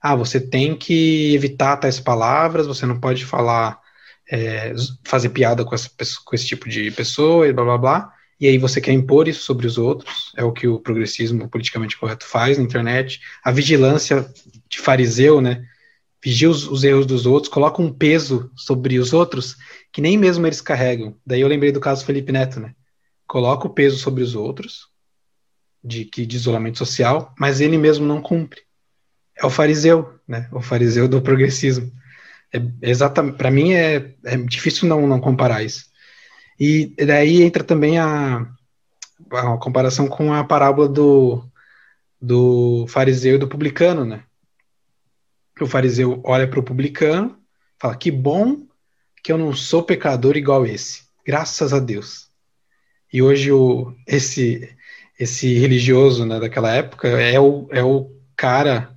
ah, 0.00 0.14
você 0.14 0.40
tem 0.40 0.76
que 0.76 1.34
evitar 1.34 1.76
tais 1.76 2.00
palavras, 2.00 2.66
você 2.66 2.86
não 2.86 3.00
pode 3.00 3.24
falar 3.24 3.80
é, 4.30 4.74
fazer 5.04 5.30
piada 5.30 5.64
com, 5.64 5.74
essa, 5.74 5.90
com, 6.24 6.34
esse 6.34 6.46
tipo 6.46 6.68
de 6.68 6.90
pessoa 6.90 7.46
e 7.46 7.52
blá 7.52 7.64
blá 7.64 7.78
blá. 7.78 8.12
E 8.38 8.46
aí 8.46 8.58
você 8.58 8.80
quer 8.80 8.92
impor 8.92 9.28
isso 9.28 9.42
sobre 9.42 9.66
os 9.66 9.78
outros, 9.78 10.32
é 10.36 10.44
o 10.44 10.52
que 10.52 10.68
o 10.68 10.78
progressismo 10.78 11.48
politicamente 11.48 11.96
correto 11.96 12.26
faz 12.26 12.58
na 12.58 12.64
internet. 12.64 13.20
A 13.42 13.50
vigilância 13.50 14.30
de 14.68 14.78
fariseu, 14.78 15.40
né? 15.40 15.64
Vigia 16.22 16.50
os, 16.50 16.66
os 16.66 16.84
erros 16.84 17.06
dos 17.06 17.24
outros, 17.24 17.52
coloca 17.52 17.80
um 17.80 17.92
peso 17.92 18.50
sobre 18.54 18.98
os 18.98 19.12
outros 19.12 19.56
que 19.92 20.02
nem 20.02 20.18
mesmo 20.18 20.46
eles 20.46 20.60
carregam. 20.60 21.16
Daí 21.24 21.40
eu 21.40 21.48
lembrei 21.48 21.72
do 21.72 21.80
caso 21.80 22.04
Felipe 22.04 22.32
Neto, 22.32 22.60
né? 22.60 22.74
Coloca 23.26 23.66
o 23.66 23.70
peso 23.70 23.96
sobre 23.96 24.22
os 24.22 24.34
outros, 24.34 24.88
de, 25.82 26.04
que, 26.04 26.26
de 26.26 26.36
isolamento 26.36 26.78
social, 26.78 27.34
mas 27.38 27.60
ele 27.60 27.78
mesmo 27.78 28.04
não 28.04 28.20
cumpre. 28.20 28.60
É 29.38 29.46
o 29.46 29.50
fariseu, 29.50 30.18
né? 30.26 30.48
O 30.52 30.60
fariseu 30.60 31.08
do 31.08 31.22
progressismo. 31.22 31.90
É, 32.52 32.60
exatamente, 32.82 33.36
para 33.36 33.50
mim 33.50 33.72
é, 33.72 34.14
é, 34.24 34.36
difícil 34.36 34.88
não, 34.88 35.06
não 35.06 35.20
comparar 35.20 35.62
isso. 35.62 35.86
E 36.58 36.94
daí 37.04 37.42
entra 37.42 37.62
também 37.62 37.98
a, 37.98 38.46
a 39.30 39.56
comparação 39.58 40.08
com 40.08 40.32
a 40.32 40.42
parábola 40.44 40.88
do, 40.88 41.44
do 42.20 42.86
fariseu 42.88 43.36
e 43.36 43.38
do 43.38 43.48
publicano, 43.48 44.04
né? 44.04 44.22
O 45.60 45.66
fariseu 45.66 46.20
olha 46.24 46.46
para 46.48 46.60
o 46.60 46.62
publicano, 46.62 47.38
fala: 47.78 47.96
Que 47.96 48.10
bom 48.10 48.66
que 49.22 49.32
eu 49.32 49.38
não 49.38 49.54
sou 49.54 49.82
pecador 49.82 50.36
igual 50.36 50.66
esse, 50.66 51.02
graças 51.24 51.72
a 51.72 51.78
Deus. 51.78 52.30
E 53.12 53.22
hoje 53.22 53.52
o, 53.52 53.94
esse, 54.06 54.68
esse 55.18 55.54
religioso 55.54 56.24
né, 56.26 56.38
daquela 56.38 56.72
época 56.72 57.08
é 57.08 57.38
o, 57.40 57.68
é 57.70 57.82
o 57.82 58.10
cara 58.36 58.95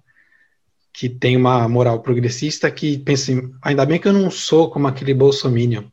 que 0.94 1.08
tem 1.08 1.38
uma 1.38 1.68
moral 1.68 2.02
progressista 2.02 2.70
que 2.70 2.98
pensa 2.98 3.32
assim, 3.32 3.54
ainda 3.62 3.86
bem 3.86 4.00
que 4.00 4.08
eu 4.08 4.14
não 4.14 4.30
sou 4.30 4.70
como 4.70 4.88
aquele 4.88 5.14
bolsominion, 5.14 5.84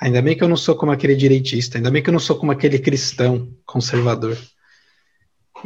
ainda 0.00 0.22
bem 0.22 0.36
que 0.36 0.44
eu 0.44 0.48
não 0.48 0.56
sou 0.56 0.76
como 0.76 0.92
aquele 0.92 1.16
direitista, 1.16 1.78
ainda 1.78 1.90
bem 1.90 2.02
que 2.02 2.08
eu 2.08 2.12
não 2.12 2.20
sou 2.20 2.36
como 2.36 2.52
aquele 2.52 2.78
cristão 2.78 3.52
conservador. 3.66 4.38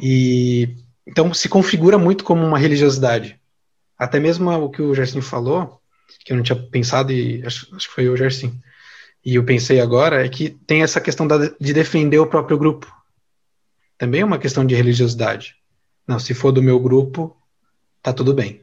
E 0.01 0.77
então 1.07 1.35
se 1.35 1.49
configura 1.49 1.99
muito 1.99 2.25
como 2.25 2.45
uma 2.45 2.59
religiosidade. 2.59 3.39
Até 3.99 4.19
mesmo 4.19 4.51
o 4.51 4.71
que 4.71 4.83
o 4.83 4.95
Gerson 4.95 5.21
falou, 5.21 5.81
que 6.25 6.33
eu 6.33 6.37
não 6.37 6.43
tinha 6.43 6.57
pensado 6.57 7.13
e 7.13 7.45
acho, 7.45 7.75
acho 7.75 7.89
que 7.89 7.95
foi 7.95 8.09
o 8.09 8.17
Gerson, 8.17 8.53
e 9.25 9.37
eu 9.37 9.45
pensei 9.45 9.81
agora, 9.81 10.25
é 10.25 10.29
que 10.29 10.51
tem 10.51 10.83
essa 10.83 11.01
questão 11.01 11.27
da, 11.27 11.39
de 11.39 11.73
defender 11.73 12.19
o 12.19 12.27
próprio 12.27 12.59
grupo. 12.59 12.93
Também 13.97 14.23
é 14.23 14.25
uma 14.25 14.39
questão 14.39 14.65
de 14.67 14.75
religiosidade. 14.75 15.55
Não, 16.07 16.19
se 16.19 16.35
for 16.35 16.51
do 16.51 16.63
meu 16.63 16.81
grupo, 16.81 17.37
tá 18.03 18.13
tudo 18.13 18.35
bem. 18.35 18.63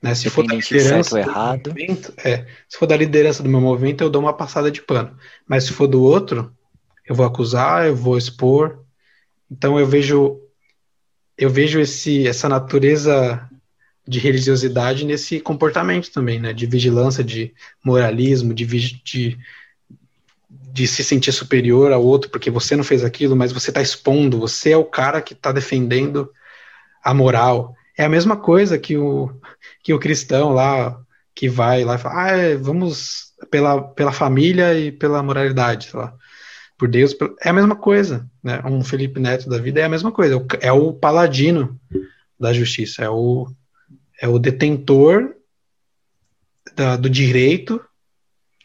Né? 0.00 0.14
Se 0.14 0.30
for 0.30 0.46
da 0.46 0.54
liderança 0.54 1.10
do 1.10 1.18
errado. 1.18 1.68
Movimento, 1.68 2.14
é, 2.18 2.46
se 2.68 2.78
for 2.78 2.86
da 2.86 2.96
liderança 2.96 3.42
do 3.42 3.48
meu 3.48 3.60
movimento, 3.60 4.02
eu 4.02 4.10
dou 4.10 4.22
uma 4.22 4.32
passada 4.32 4.70
de 4.70 4.80
pano. 4.82 5.16
Mas 5.46 5.64
se 5.64 5.72
for 5.72 5.86
do 5.86 6.02
outro, 6.02 6.52
eu 7.06 7.14
vou 7.14 7.26
acusar, 7.26 7.86
eu 7.86 7.96
vou 7.96 8.16
expor. 8.16 8.84
Então 9.50 9.78
eu 9.78 9.86
vejo 9.86 10.40
eu 11.38 11.50
vejo 11.50 11.78
esse 11.78 12.26
essa 12.26 12.48
natureza 12.48 13.48
de 14.08 14.18
religiosidade 14.18 15.04
nesse 15.04 15.40
comportamento 15.40 16.12
também, 16.12 16.38
né? 16.38 16.52
De 16.52 16.66
vigilância, 16.66 17.24
de 17.24 17.52
moralismo, 17.84 18.54
de, 18.54 18.64
de, 18.64 19.38
de 20.48 20.86
se 20.86 21.02
sentir 21.02 21.32
superior 21.32 21.90
ao 21.90 22.04
outro 22.04 22.30
porque 22.30 22.50
você 22.50 22.76
não 22.76 22.84
fez 22.84 23.02
aquilo, 23.02 23.34
mas 23.34 23.52
você 23.52 23.70
está 23.70 23.82
expondo, 23.82 24.38
você 24.38 24.70
é 24.70 24.76
o 24.76 24.84
cara 24.84 25.20
que 25.20 25.32
está 25.32 25.50
defendendo 25.50 26.30
a 27.02 27.12
moral. 27.12 27.74
É 27.96 28.04
a 28.04 28.08
mesma 28.08 28.36
coisa 28.36 28.78
que 28.78 28.96
o, 28.96 29.30
que 29.82 29.92
o 29.94 29.98
cristão 29.98 30.52
lá, 30.52 31.00
que 31.34 31.48
vai 31.48 31.84
lá 31.84 31.94
e 31.94 31.98
fala, 31.98 32.24
ah, 32.24 32.30
é, 32.30 32.56
vamos 32.56 33.32
pela, 33.50 33.82
pela 33.82 34.12
família 34.12 34.78
e 34.78 34.92
pela 34.92 35.22
moralidade, 35.22 35.90
sei 35.90 36.00
lá, 36.00 36.14
por 36.76 36.88
Deus. 36.88 37.16
É 37.42 37.50
a 37.50 37.52
mesma 37.52 37.76
coisa, 37.76 38.28
né? 38.42 38.60
Um 38.64 38.82
Felipe 38.84 39.20
Neto 39.20 39.48
da 39.48 39.58
vida 39.58 39.80
é 39.80 39.84
a 39.84 39.88
mesma 39.88 40.12
coisa, 40.12 40.44
é 40.60 40.72
o 40.72 40.92
paladino 40.92 41.80
da 42.38 42.52
justiça, 42.52 43.02
é 43.02 43.08
o 43.08 43.48
é 44.18 44.26
o 44.26 44.38
detentor 44.38 45.34
da, 46.74 46.96
do 46.96 47.08
direito 47.08 47.82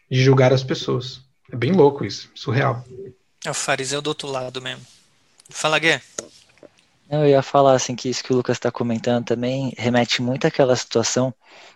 de 0.10 0.24
julgar 0.24 0.54
as 0.54 0.64
pessoas. 0.64 1.22
É 1.52 1.56
bem 1.56 1.72
louco 1.72 2.06
isso, 2.06 2.30
surreal. 2.34 2.86
É 3.44 3.52
o 3.52 3.54
fariseu 3.54 4.02
do 4.02 4.08
outro 4.08 4.30
lado 4.30 4.62
mesmo. 4.62 4.86
Fala, 5.50 5.80
Guê. 5.80 6.00
Eu 7.12 7.28
ia 7.28 7.42
falar 7.42 7.74
assim 7.74 7.94
que 7.94 8.08
isso 8.08 8.24
que 8.24 8.32
o 8.32 8.36
Lucas 8.38 8.56
está 8.56 8.72
comentando 8.72 9.26
também 9.26 9.74
remete 9.78 10.22
muito 10.22 10.48
àquela 10.48 10.74
situação 10.78 11.34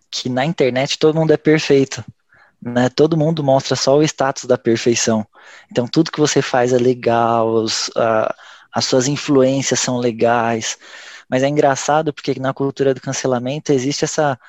que 0.09 0.29
na 0.29 0.45
internet 0.45 0.97
todo 0.97 1.19
mundo 1.19 1.31
é 1.33 1.37
perfeito. 1.37 2.05
Né? 2.61 2.87
Todo 2.87 3.17
mundo 3.17 3.43
mostra 3.43 3.75
só 3.75 3.97
o 3.97 4.03
status 4.03 4.45
da 4.45 4.57
perfeição. 4.57 5.27
Então 5.69 5.89
tudo 5.89 6.09
que 6.09 6.21
você 6.21 6.41
faz 6.41 6.71
é 6.71 6.77
legal, 6.77 7.49
os, 7.49 7.89
uh, 7.89 8.33
as 8.73 8.85
suas 8.85 9.09
influências 9.09 9.81
são 9.81 9.97
legais. 9.97 10.77
Mas 11.29 11.43
é 11.43 11.49
engraçado 11.49 12.13
porque 12.13 12.39
na 12.39 12.53
cultura 12.53 12.93
do 12.93 13.01
cancelamento 13.01 13.73
existe 13.73 14.05
essa, 14.05 14.39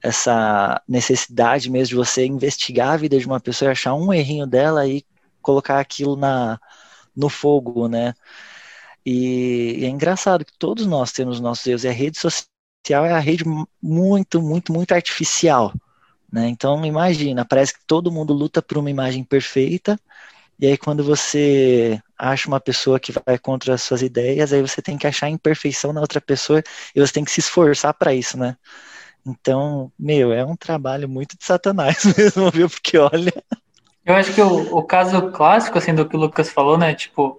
essa 0.00 0.80
necessidade 0.88 1.68
mesmo 1.68 1.88
de 1.88 1.94
você 1.96 2.24
investigar 2.24 2.90
a 2.92 2.96
vida 2.96 3.18
de 3.18 3.26
uma 3.26 3.40
pessoa 3.40 3.70
e 3.70 3.72
achar 3.72 3.94
um 3.94 4.12
errinho 4.12 4.46
dela 4.46 4.86
e 4.86 5.04
colocar 5.42 5.80
aquilo 5.80 6.14
na, 6.14 6.60
no 7.16 7.28
fogo, 7.28 7.88
né? 7.88 8.14
E, 9.10 9.86
é 9.86 9.88
engraçado 9.88 10.44
que 10.44 10.52
todos 10.58 10.84
nós 10.84 11.12
temos 11.12 11.40
nossos 11.40 11.66
erros 11.66 11.84
e 11.84 11.88
a 11.88 11.92
rede 11.92 12.18
social 12.18 13.06
é 13.06 13.12
a 13.12 13.18
rede 13.18 13.42
muito, 13.82 14.42
muito, 14.42 14.70
muito 14.70 14.92
artificial, 14.92 15.72
né? 16.30 16.46
Então 16.48 16.84
imagina, 16.84 17.42
parece 17.42 17.72
que 17.72 17.80
todo 17.86 18.12
mundo 18.12 18.34
luta 18.34 18.60
por 18.60 18.76
uma 18.76 18.90
imagem 18.90 19.24
perfeita 19.24 19.98
e 20.60 20.66
aí 20.66 20.76
quando 20.76 21.02
você 21.02 21.98
acha 22.18 22.48
uma 22.48 22.60
pessoa 22.60 23.00
que 23.00 23.10
vai 23.10 23.38
contra 23.38 23.72
as 23.72 23.82
suas 23.82 24.02
ideias, 24.02 24.52
aí 24.52 24.60
você 24.60 24.82
tem 24.82 24.98
que 24.98 25.06
achar 25.06 25.30
imperfeição 25.30 25.90
na 25.90 26.02
outra 26.02 26.20
pessoa 26.20 26.62
e 26.94 27.00
você 27.00 27.14
tem 27.14 27.24
que 27.24 27.30
se 27.30 27.40
esforçar 27.40 27.94
para 27.94 28.12
isso, 28.12 28.36
né? 28.36 28.58
Então, 29.26 29.90
meu, 29.98 30.34
é 30.34 30.44
um 30.44 30.54
trabalho 30.54 31.08
muito 31.08 31.34
de 31.34 31.46
satanás 31.46 32.04
mesmo, 32.14 32.50
viu? 32.50 32.68
Porque 32.68 32.98
olha. 32.98 33.32
Eu 34.04 34.14
acho 34.14 34.34
que 34.34 34.42
o, 34.42 34.76
o 34.76 34.82
caso 34.82 35.30
clássico, 35.30 35.78
assim, 35.78 35.94
do 35.94 36.06
que 36.06 36.14
o 36.14 36.20
Lucas 36.20 36.50
falou, 36.50 36.76
né? 36.76 36.94
Tipo, 36.94 37.37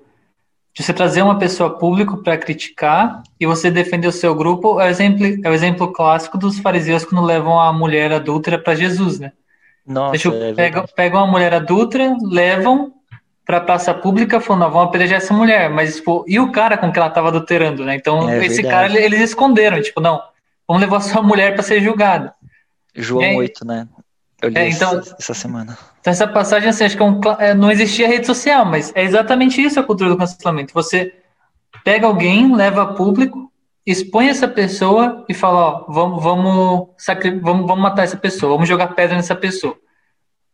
de 0.80 0.86
você 0.86 0.94
trazer 0.94 1.22
uma 1.22 1.38
pessoa 1.38 1.78
público 1.78 2.24
para 2.24 2.38
criticar 2.38 3.22
e 3.38 3.46
você 3.46 3.70
defender 3.70 4.08
o 4.08 4.14
seu 4.14 4.34
grupo, 4.34 4.80
é 4.80 4.86
o, 4.86 4.88
exemplo, 4.88 5.26
é 5.44 5.50
o 5.50 5.54
exemplo 5.54 5.92
clássico 5.92 6.38
dos 6.38 6.58
fariseus 6.58 7.04
quando 7.04 7.26
levam 7.26 7.60
a 7.60 7.74
mulher 7.74 8.14
adúltera 8.14 8.58
para 8.58 8.76
Jesus, 8.76 9.20
né? 9.20 9.34
Nossa, 9.86 10.30
é 10.30 10.54
pegam, 10.54 10.86
pegam 10.96 11.20
a 11.20 11.28
mulher 11.28 11.54
adulta, 11.54 12.16
levam 12.22 12.94
para 13.46 13.58
a 13.58 13.62
praça 13.62 13.94
pública 13.94 14.40
falando, 14.40 14.72
vamos 14.72 14.88
apedrejar 14.88 15.18
essa 15.18 15.34
mulher, 15.34 15.70
mas 15.70 15.98
tipo, 15.98 16.24
e 16.26 16.40
o 16.40 16.50
cara 16.50 16.78
com 16.78 16.90
que 16.94 16.98
ela 16.98 17.10
estava 17.10 17.28
adulterando, 17.28 17.84
né? 17.84 17.96
Então, 17.96 18.30
é 18.30 18.38
esse 18.46 18.62
verdade. 18.62 18.94
cara, 18.94 19.04
eles 19.04 19.20
esconderam, 19.20 19.82
tipo, 19.82 20.00
não, 20.00 20.22
vamos 20.66 20.82
levar 20.82 21.02
sua 21.02 21.22
mulher 21.22 21.56
para 21.56 21.64
ser 21.64 21.82
julgada. 21.82 22.34
João 22.96 23.22
aí, 23.22 23.36
8, 23.36 23.66
né? 23.66 23.86
Eu 24.42 24.50
li 24.50 24.58
é, 24.58 24.70
então, 24.70 25.00
essa 25.20 25.34
semana. 25.34 25.78
Então, 26.00 26.12
essa 26.12 26.28
passagem, 26.28 26.70
assim, 26.70 26.86
acho 26.86 26.96
que 26.96 27.04
é 27.04 27.06
um, 27.06 27.20
é, 27.40 27.54
não 27.54 27.72
existia 27.72 28.08
rede 28.08 28.26
social, 28.26 28.66
mas 28.66 28.92
é 28.96 29.04
exatamente 29.04 29.62
isso 29.62 29.80
a 29.80 29.84
cultura 29.84 30.10
do 30.10 30.18
cancelamento. 30.18 30.74
Você 30.74 31.14
pega 31.84 32.08
alguém, 32.08 32.56
leva 32.56 32.84
a 32.84 32.94
público, 32.94 33.52
expõe 33.86 34.30
essa 34.30 34.48
pessoa 34.48 35.26
e 35.28 35.34
fala, 35.34 35.60
ó, 35.60 35.86
vamos, 35.90 36.24
vamos, 36.24 36.88
vamos, 37.42 37.68
vamos 37.68 37.80
matar 37.80 38.04
essa 38.04 38.18
pessoa, 38.18 38.54
vamos 38.54 38.70
jogar 38.70 38.96
pedra 38.96 39.16
nessa 39.16 39.36
pessoa 39.36 39.78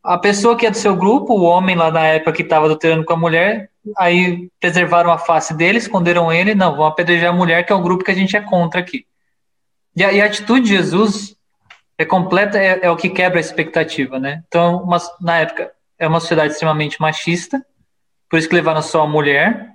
a 0.05 0.19
pessoa 0.19 0.55
que 0.55 0.67
é 0.67 0.71
do 0.71 0.77
seu 0.77 0.95
grupo, 0.95 1.33
o 1.33 1.41
homem 1.41 1.75
lá 1.75 1.91
na 1.91 2.05
época 2.05 2.33
que 2.33 2.43
estava 2.43 2.65
adulterando 2.65 3.03
com 3.03 3.13
a 3.13 3.17
mulher, 3.17 3.71
aí 3.97 4.49
preservaram 4.59 5.11
a 5.11 5.17
face 5.17 5.53
dele, 5.55 5.79
esconderam 5.79 6.31
ele, 6.31 6.53
não, 6.53 6.75
vão 6.75 6.85
apedrejar 6.85 7.33
a 7.33 7.35
mulher, 7.35 7.65
que 7.65 7.73
é 7.73 7.75
o 7.75 7.81
grupo 7.81 8.03
que 8.03 8.11
a 8.11 8.15
gente 8.15 8.37
é 8.37 8.41
contra 8.41 8.79
aqui. 8.79 9.05
E 9.95 10.03
a, 10.03 10.13
e 10.13 10.21
a 10.21 10.25
atitude 10.25 10.61
de 10.61 10.75
Jesus 10.75 11.35
é 11.97 12.05
completa, 12.05 12.57
é, 12.57 12.79
é, 12.83 12.89
o 12.89 12.97
que 12.97 13.09
quebra 13.09 13.39
a 13.39 13.41
expectativa, 13.41 14.19
né? 14.19 14.43
Então, 14.47 14.83
uma, 14.83 14.97
na 15.21 15.37
época, 15.39 15.71
é 15.97 16.07
uma 16.07 16.19
sociedade 16.19 16.53
extremamente 16.53 16.99
machista, 16.99 17.65
por 18.29 18.37
isso 18.37 18.49
que 18.49 18.55
levaram 18.55 18.81
só 18.81 19.03
a 19.03 19.07
mulher 19.07 19.71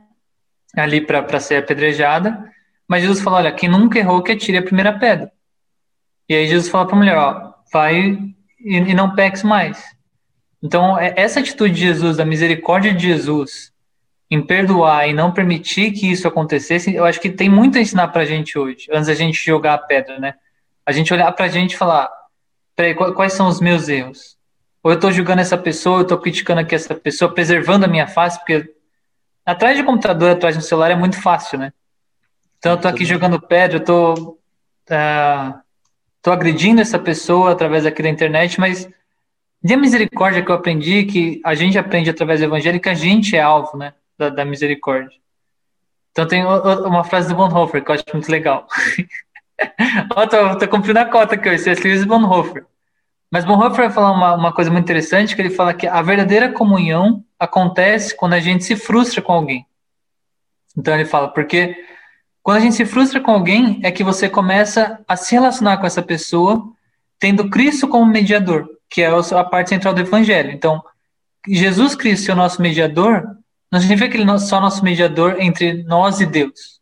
ali 0.77 1.01
para 1.01 1.41
ser 1.41 1.57
apedrejada, 1.57 2.45
mas 2.87 3.03
Jesus 3.03 3.21
falou, 3.21 3.39
olha, 3.39 3.53
quem 3.53 3.69
nunca 3.69 3.99
errou 3.99 4.23
que 4.23 4.33
atire 4.33 4.59
a 4.59 4.63
primeira 4.63 4.99
pedra. 4.99 5.33
E 6.29 6.35
aí 6.35 6.47
Jesus 6.47 6.69
fala 6.69 6.87
para 6.87 6.95
a 6.95 6.99
mulher, 6.99 7.17
ó, 7.17 7.55
vai 7.73 8.19
e, 8.61 8.77
e 8.77 8.95
não 8.95 9.15
peques 9.15 9.43
mais. 9.43 9.83
Então, 10.63 10.99
é, 10.99 11.15
essa 11.17 11.41
atitude 11.41 11.75
de 11.75 11.81
Jesus, 11.81 12.19
da 12.19 12.25
misericórdia 12.25 12.93
de 12.93 13.07
Jesus, 13.07 13.73
em 14.31 14.41
perdoar 14.41 15.09
e 15.09 15.13
não 15.13 15.33
permitir 15.33 15.93
que 15.93 16.11
isso 16.11 16.29
acontecesse, 16.29 16.95
eu 16.95 17.05
acho 17.05 17.21
que 17.21 17.31
tem 17.31 17.49
muito 17.49 17.79
a 17.79 17.81
ensinar 17.81 18.09
pra 18.09 18.25
gente 18.25 18.59
hoje, 18.59 18.87
antes 18.93 19.09
da 19.09 19.15
gente 19.15 19.45
jogar 19.45 19.75
a 19.75 19.79
pedra, 19.79 20.19
né? 20.19 20.35
A 20.85 20.93
gente 20.93 21.13
olhar 21.13 21.31
pra 21.33 21.49
gente 21.49 21.75
e 21.75 21.77
falar: 21.77 22.11
peraí, 22.75 22.95
quais 22.95 23.33
são 23.33 23.49
os 23.49 23.61
meus 23.61 23.89
erros? 23.89 24.37
Ou 24.83 24.93
eu 24.93 24.99
tô 24.99 25.13
julgando 25.13 25.43
essa 25.43 25.59
pessoa, 25.59 26.01
eu 26.01 26.07
tô 26.07 26.19
criticando 26.19 26.61
aqui 26.61 26.75
essa 26.75 26.95
pessoa, 26.95 27.33
preservando 27.33 27.85
a 27.85 27.89
minha 27.89 28.07
face, 28.07 28.39
porque 28.39 28.73
atrás 29.45 29.77
de 29.77 29.85
computador, 29.85 30.31
atrás 30.31 30.57
do 30.57 30.63
celular 30.63 30.91
é 30.91 30.95
muito 30.95 31.21
fácil, 31.21 31.59
né? 31.59 31.73
Então, 32.59 32.73
eu 32.73 32.81
tô 32.81 32.89
aqui 32.89 33.05
jogando 33.05 33.41
pedra, 33.41 33.79
eu 33.79 33.85
tô. 33.85 34.39
Uh, 34.91 35.61
tô 36.23 36.31
agredindo 36.31 36.81
essa 36.81 36.99
pessoa 36.99 37.53
através 37.53 37.87
aqui 37.87 38.03
da 38.03 38.09
internet, 38.09 38.59
mas 38.59 38.89
de 39.63 39.77
misericórdia 39.77 40.43
que 40.43 40.51
eu 40.51 40.55
aprendi, 40.55 41.05
que 41.05 41.41
a 41.45 41.55
gente 41.55 41.79
aprende 41.79 42.11
através 42.11 42.41
do 42.41 42.47
evangelho, 42.47 42.81
que 42.81 42.89
a 42.89 42.95
gente 42.95 43.37
é 43.37 43.41
alvo, 43.41 43.77
né, 43.77 43.95
da, 44.19 44.29
da 44.31 44.45
misericórdia. 44.45 45.19
Então 46.13 46.27
tem 46.27 46.45
uma 46.45 47.05
frase 47.05 47.29
do 47.29 47.37
Bonhoeffer 47.37 47.85
que 47.85 47.91
eu 47.91 47.95
acho 47.95 48.05
muito 48.13 48.31
legal. 48.31 48.67
Ó, 50.15 50.27
tô, 50.27 50.59
tô 50.59 50.69
cumprindo 50.69 50.99
a 50.99 51.05
cota 51.05 51.35
aqui, 51.35 51.49
esse 51.49 51.71
é 51.71 51.75
Luiz 51.75 52.05
Bonhoeffer. 52.05 52.65
Mas 53.31 53.45
Bonhoeffer 53.45 53.87
vai 53.87 53.91
falar 53.91 54.13
uma, 54.13 54.35
uma 54.35 54.53
coisa 54.53 54.71
muito 54.71 54.85
interessante, 54.85 55.35
que 55.35 55.43
ele 55.43 55.51
fala 55.51 55.75
que 55.75 55.87
a 55.87 56.03
verdadeira 56.03 56.53
comunhão 56.53 57.25
acontece 57.39 58.17
quando 58.17 58.35
a 58.35 58.41
gente 58.41 58.65
se 58.65 58.77
frustra 58.77 59.23
com 59.23 59.33
alguém. 59.33 59.67
Então 60.77 60.95
ele 60.95 61.05
fala, 61.05 61.29
porque 61.29 61.77
quando 62.43 62.59
a 62.59 62.61
gente 62.61 62.75
se 62.75 62.85
frustra 62.85 63.21
com 63.21 63.31
alguém, 63.31 63.81
é 63.83 63.91
que 63.91 64.03
você 64.03 64.29
começa 64.29 65.01
a 65.07 65.17
se 65.17 65.35
relacionar 65.35 65.79
com 65.79 65.87
essa 65.87 66.03
pessoa, 66.03 66.73
tendo 67.19 67.51
Cristo 67.51 67.87
como 67.87 68.07
mediador 68.07 68.69
que 68.91 69.03
é 69.03 69.07
a 69.09 69.45
parte 69.45 69.71
central 69.71 69.95
do 69.95 70.01
evangelho. 70.01 70.51
Então, 70.51 70.83
Jesus 71.47 71.95
Cristo 71.95 72.31
é 72.31 72.35
o 72.35 72.37
nosso 72.37 72.61
mediador, 72.61 73.25
não 73.73 73.81
significa 73.81 74.11
que 74.11 74.17
ele 74.17 74.29
é 74.29 74.39
só 74.39 74.61
nosso 74.61 74.85
mediador 74.85 75.37
entre 75.39 75.85
nós 75.85 76.21
e 76.21 76.27
Deus. 76.27 76.80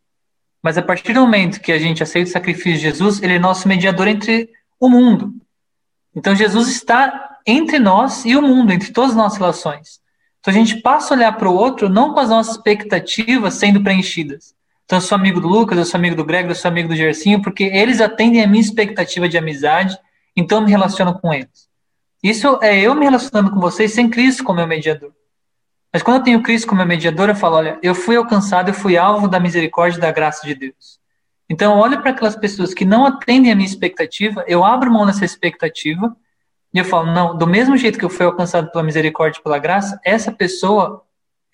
Mas 0.61 0.77
a 0.77 0.81
partir 0.81 1.13
do 1.13 1.21
momento 1.21 1.61
que 1.61 1.71
a 1.71 1.79
gente 1.79 2.03
aceita 2.03 2.29
o 2.29 2.33
sacrifício 2.33 2.73
de 2.73 2.79
Jesus, 2.79 3.21
ele 3.21 3.35
é 3.35 3.39
nosso 3.39 3.67
mediador 3.67 4.07
entre 4.07 4.49
o 4.79 4.89
mundo. 4.89 5.33
Então 6.15 6.35
Jesus 6.35 6.67
está 6.69 7.37
entre 7.45 7.79
nós 7.79 8.25
e 8.25 8.35
o 8.35 8.41
mundo, 8.41 8.71
entre 8.71 8.91
todas 8.91 9.11
as 9.11 9.17
nossas 9.17 9.37
relações. 9.37 9.99
Então 10.39 10.53
a 10.53 10.57
gente 10.57 10.81
passa 10.81 11.13
a 11.13 11.17
olhar 11.17 11.31
para 11.33 11.49
o 11.49 11.55
outro 11.55 11.89
não 11.89 12.13
com 12.13 12.19
as 12.19 12.29
nossas 12.29 12.55
expectativas 12.55 13.55
sendo 13.55 13.81
preenchidas. 13.81 14.53
Então, 14.89 14.97
eu 14.97 15.03
sou 15.03 15.15
amigo 15.15 15.39
do 15.39 15.47
Lucas, 15.47 15.77
eu 15.77 15.85
sou 15.85 15.99
amigo 15.99 16.15
do 16.15 16.25
Greg, 16.25 16.49
eu 16.49 16.55
sou 16.55 16.67
amigo 16.67 16.89
do 16.89 16.95
Gercinho, 16.95 17.43
porque 17.43 17.63
eles 17.63 18.01
atendem 18.01 18.41
a 18.41 18.47
minha 18.47 18.59
expectativa 18.59 19.29
de 19.29 19.37
amizade, 19.37 19.95
então 20.35 20.57
eu 20.57 20.65
me 20.65 20.71
relaciono 20.71 21.13
com 21.19 21.31
eles. 21.31 21.69
Isso 22.23 22.57
é 22.59 22.79
eu 22.79 22.95
me 22.95 23.05
relacionando 23.05 23.51
com 23.51 23.59
vocês 23.59 23.93
sem 23.93 24.09
Cristo 24.09 24.43
como 24.43 24.57
meu 24.57 24.67
mediador. 24.67 25.11
Mas 25.91 26.03
quando 26.03 26.17
eu 26.17 26.23
tenho 26.23 26.43
Cristo 26.43 26.67
como 26.67 26.85
mediador, 26.85 27.29
eu 27.29 27.35
falo, 27.35 27.55
olha, 27.55 27.79
eu 27.81 27.95
fui 27.95 28.15
alcançado, 28.15 28.69
eu 28.69 28.73
fui 28.73 28.95
alvo 28.95 29.27
da 29.27 29.39
misericórdia 29.39 29.97
e 29.97 30.01
da 30.01 30.11
graça 30.11 30.45
de 30.45 30.53
Deus. 30.53 30.99
Então, 31.49 31.73
eu 31.73 31.79
olho 31.79 31.99
para 31.99 32.11
aquelas 32.11 32.35
pessoas 32.35 32.75
que 32.75 32.85
não 32.85 33.05
atendem 33.05 33.51
a 33.51 33.55
minha 33.55 33.67
expectativa, 33.67 34.45
eu 34.47 34.63
abro 34.63 34.91
mão 34.91 35.05
dessa 35.05 35.25
expectativa 35.25 36.15
e 36.71 36.77
eu 36.77 36.85
falo, 36.85 37.11
não, 37.11 37.35
do 37.35 37.47
mesmo 37.47 37.75
jeito 37.75 37.97
que 37.97 38.05
eu 38.05 38.09
fui 38.09 38.23
alcançado 38.23 38.71
pela 38.71 38.83
misericórdia 38.83 39.39
e 39.39 39.43
pela 39.43 39.57
graça, 39.57 39.99
essa 40.05 40.31
pessoa 40.31 41.03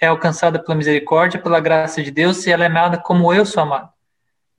é 0.01 0.07
alcançada 0.07 0.59
pela 0.59 0.77
misericórdia, 0.77 1.41
pela 1.41 1.61
graça 1.61 2.03
de 2.03 2.11
Deus, 2.11 2.45
e 2.45 2.51
ela 2.51 2.65
é 2.65 2.67
amada 2.67 2.97
como 2.97 3.33
eu 3.33 3.45
sou 3.45 3.63
amado. 3.63 3.89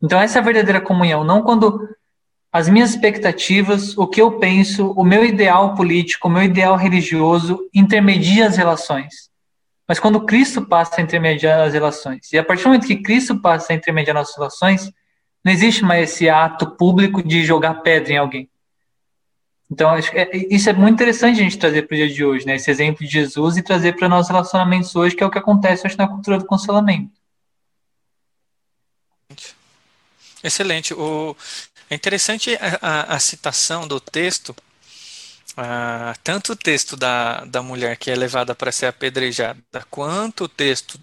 Então, 0.03 0.19
essa 0.19 0.39
é 0.39 0.41
a 0.41 0.45
verdadeira 0.45 0.81
comunhão, 0.81 1.23
não 1.23 1.43
quando 1.43 1.87
as 2.51 2.71
minhas 2.71 2.91
expectativas, 2.91 3.97
o 3.99 4.07
que 4.07 4.23
eu 4.23 4.39
penso, 4.39 4.93
o 4.93 5.05
meu 5.05 5.23
ideal 5.23 5.75
político, 5.75 6.29
o 6.29 6.31
meu 6.31 6.43
ideal 6.43 6.77
religioso 6.77 7.69
intermedia 7.75 8.47
as 8.47 8.57
relações. 8.57 9.31
Mas 9.89 10.01
quando 10.01 10.25
Cristo 10.25 10.67
passa 10.67 11.01
a 11.01 11.03
intermediar 11.03 11.61
as 11.61 11.73
relações, 11.73 12.33
e 12.33 12.39
a 12.39 12.45
partir 12.45 12.65
do 12.65 12.71
momento 12.71 12.87
que 12.87 12.97
Cristo 13.03 13.41
passa 13.41 13.73
a 13.73 13.77
intermediar 13.77 14.15
nossas 14.15 14.37
relações, 14.37 14.93
não 15.45 15.53
existe 15.53 15.85
mais 15.85 16.11
esse 16.11 16.29
ato 16.29 16.73
público 16.73 17.23
de 17.23 17.45
jogar 17.45 17.75
pedra 17.75 18.13
em 18.13 18.17
alguém. 18.17 18.51
Então, 19.71 19.91
acho 19.91 20.11
que 20.11 20.19
é, 20.19 20.31
isso 20.51 20.69
é 20.69 20.73
muito 20.73 20.95
interessante 20.95 21.41
a 21.41 21.43
gente 21.43 21.59
trazer 21.59 21.83
para 21.83 21.95
o 21.95 21.97
dia 21.97 22.09
de 22.09 22.25
hoje, 22.25 22.47
né? 22.47 22.57
Esse 22.57 22.71
exemplo 22.71 23.05
de 23.05 23.13
Jesus 23.13 23.57
e 23.57 23.63
trazer 23.63 23.95
para 23.95 24.09
nossos 24.09 24.31
relacionamentos 24.31 24.95
hoje, 24.95 25.15
que 25.15 25.23
é 25.23 25.27
o 25.27 25.31
que 25.31 25.39
acontece 25.39 25.87
hoje 25.87 25.99
na 25.99 26.09
cultura 26.09 26.39
do 26.39 26.47
cancelamento. 26.47 27.11
Excelente. 30.43 30.95
O, 30.95 31.37
é 31.91 31.95
interessante 31.95 32.57
a, 32.57 32.79
a, 32.81 33.15
a 33.17 33.19
citação 33.19 33.87
do 33.87 34.01
texto, 34.01 34.55
ah, 35.57 36.15
tanto 36.23 36.53
o 36.53 36.57
texto 36.57 36.97
da, 36.97 37.45
da 37.45 37.63
mulher 37.63 37.97
que 37.97 38.11
é 38.11 38.17
levada 38.17 38.55
para 38.55 38.73
ser 38.73 38.87
apedrejada, 38.87 39.61
quanto 39.91 40.45
o 40.45 40.49
texto 40.49 41.01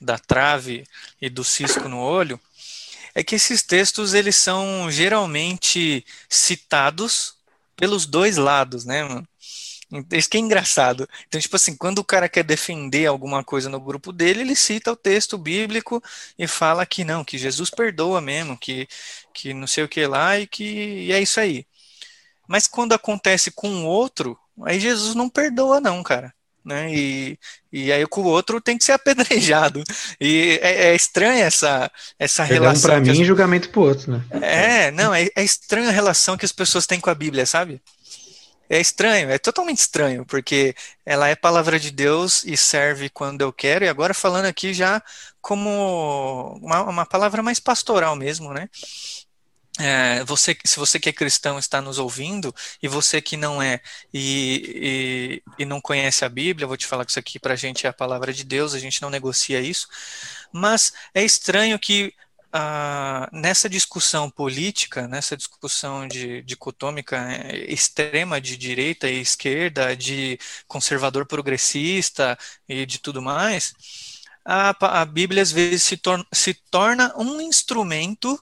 da 0.00 0.18
trave 0.18 0.84
e 1.20 1.30
do 1.30 1.44
cisco 1.44 1.88
no 1.88 1.98
olho, 2.00 2.40
é 3.14 3.22
que 3.24 3.36
esses 3.36 3.62
textos 3.62 4.14
eles 4.14 4.36
são 4.36 4.90
geralmente 4.90 6.04
citados 6.28 7.36
pelos 7.76 8.06
dois 8.06 8.36
lados, 8.36 8.84
né, 8.84 9.04
mano? 9.04 9.28
Isso 10.12 10.28
que 10.28 10.36
é 10.36 10.40
engraçado. 10.40 11.08
Então, 11.28 11.40
tipo 11.40 11.54
assim, 11.56 11.76
quando 11.76 11.98
o 12.00 12.04
cara 12.04 12.28
quer 12.28 12.42
defender 12.42 13.06
alguma 13.06 13.44
coisa 13.44 13.68
no 13.68 13.80
grupo 13.80 14.12
dele, 14.12 14.40
ele 14.40 14.56
cita 14.56 14.90
o 14.90 14.96
texto 14.96 15.38
bíblico 15.38 16.02
e 16.38 16.48
fala 16.48 16.84
que 16.86 17.04
não, 17.04 17.24
que 17.24 17.38
Jesus 17.38 17.70
perdoa 17.70 18.20
mesmo, 18.20 18.58
que, 18.58 18.88
que 19.32 19.54
não 19.54 19.66
sei 19.66 19.84
o 19.84 19.88
que 19.88 20.04
lá 20.06 20.38
e 20.38 20.46
que 20.46 20.64
e 20.64 21.12
é 21.12 21.20
isso 21.20 21.38
aí. 21.38 21.66
Mas 22.48 22.66
quando 22.66 22.92
acontece 22.92 23.50
com 23.50 23.68
o 23.68 23.86
outro, 23.86 24.38
aí 24.64 24.78
Jesus 24.80 25.14
não 25.14 25.28
perdoa, 25.28 25.80
não, 25.80 26.02
cara. 26.02 26.32
Né? 26.64 26.94
E, 26.94 27.38
e 27.70 27.92
aí 27.92 28.06
com 28.06 28.22
o 28.22 28.26
outro 28.26 28.60
tem 28.60 28.78
que 28.78 28.84
ser 28.84 28.92
apedrejado. 28.94 29.82
E 30.20 30.58
é, 30.62 30.86
é 30.88 30.94
estranha 30.94 31.44
essa, 31.44 31.90
essa 32.18 32.46
Perdão 32.46 32.54
relação. 32.64 32.90
para 32.90 33.00
mim 33.00 33.10
as- 33.10 33.18
e 33.18 33.24
julgamento 33.24 33.68
pro 33.70 33.82
outro, 33.82 34.12
né? 34.12 34.24
é, 34.30 34.90
não, 34.90 35.14
é, 35.14 35.28
é 35.36 35.42
estranha 35.44 35.88
a 35.88 35.92
relação 35.92 36.36
que 36.36 36.44
as 36.44 36.52
pessoas 36.52 36.86
têm 36.86 37.00
com 37.00 37.10
a 37.10 37.14
Bíblia, 37.14 37.46
sabe? 37.46 37.82
É 38.68 38.80
estranho, 38.80 39.30
é 39.30 39.38
totalmente 39.38 39.78
estranho, 39.80 40.24
porque 40.24 40.74
ela 41.04 41.28
é 41.28 41.36
palavra 41.36 41.78
de 41.78 41.90
Deus 41.90 42.42
e 42.44 42.56
serve 42.56 43.10
quando 43.10 43.42
eu 43.42 43.52
quero, 43.52 43.84
e 43.84 43.88
agora 43.88 44.14
falando 44.14 44.46
aqui 44.46 44.72
já 44.72 45.02
como 45.40 46.58
uma, 46.62 46.82
uma 46.82 47.06
palavra 47.06 47.42
mais 47.42 47.60
pastoral 47.60 48.16
mesmo, 48.16 48.54
né? 48.54 48.68
É, 49.80 50.22
você, 50.24 50.56
se 50.64 50.76
você 50.78 51.00
que 51.00 51.08
é 51.08 51.12
cristão 51.12 51.58
está 51.58 51.80
nos 51.80 51.98
ouvindo, 51.98 52.54
e 52.80 52.86
você 52.86 53.20
que 53.20 53.36
não 53.36 53.60
é 53.60 53.80
e, 54.12 55.42
e, 55.58 55.62
e 55.62 55.64
não 55.64 55.80
conhece 55.80 56.24
a 56.24 56.28
Bíblia, 56.28 56.66
vou 56.66 56.76
te 56.76 56.86
falar 56.86 57.04
que 57.04 57.10
isso 57.10 57.18
aqui 57.18 57.40
para 57.40 57.54
a 57.54 57.56
gente 57.56 57.84
é 57.86 57.90
a 57.90 57.92
palavra 57.92 58.32
de 58.32 58.44
Deus, 58.44 58.72
a 58.74 58.78
gente 58.78 59.02
não 59.02 59.10
negocia 59.10 59.60
isso, 59.60 59.88
mas 60.52 60.92
é 61.12 61.24
estranho 61.24 61.76
que 61.78 62.14
ah, 62.52 63.28
nessa 63.32 63.68
discussão 63.68 64.30
política, 64.30 65.08
nessa 65.08 65.36
discussão 65.36 66.06
de 66.06 66.40
dicotômica 66.42 67.16
eh, 67.32 67.72
extrema 67.72 68.40
de 68.40 68.56
direita 68.56 69.08
e 69.10 69.20
esquerda, 69.20 69.96
de 69.96 70.38
conservador 70.68 71.26
progressista 71.26 72.38
e 72.68 72.86
de 72.86 73.00
tudo 73.00 73.20
mais, 73.20 73.74
a, 74.44 75.00
a 75.00 75.04
Bíblia 75.04 75.42
às 75.42 75.50
vezes 75.52 75.82
se, 75.82 75.96
tor 75.96 76.24
se 76.32 76.54
torna 76.70 77.12
um 77.16 77.40
instrumento 77.40 78.40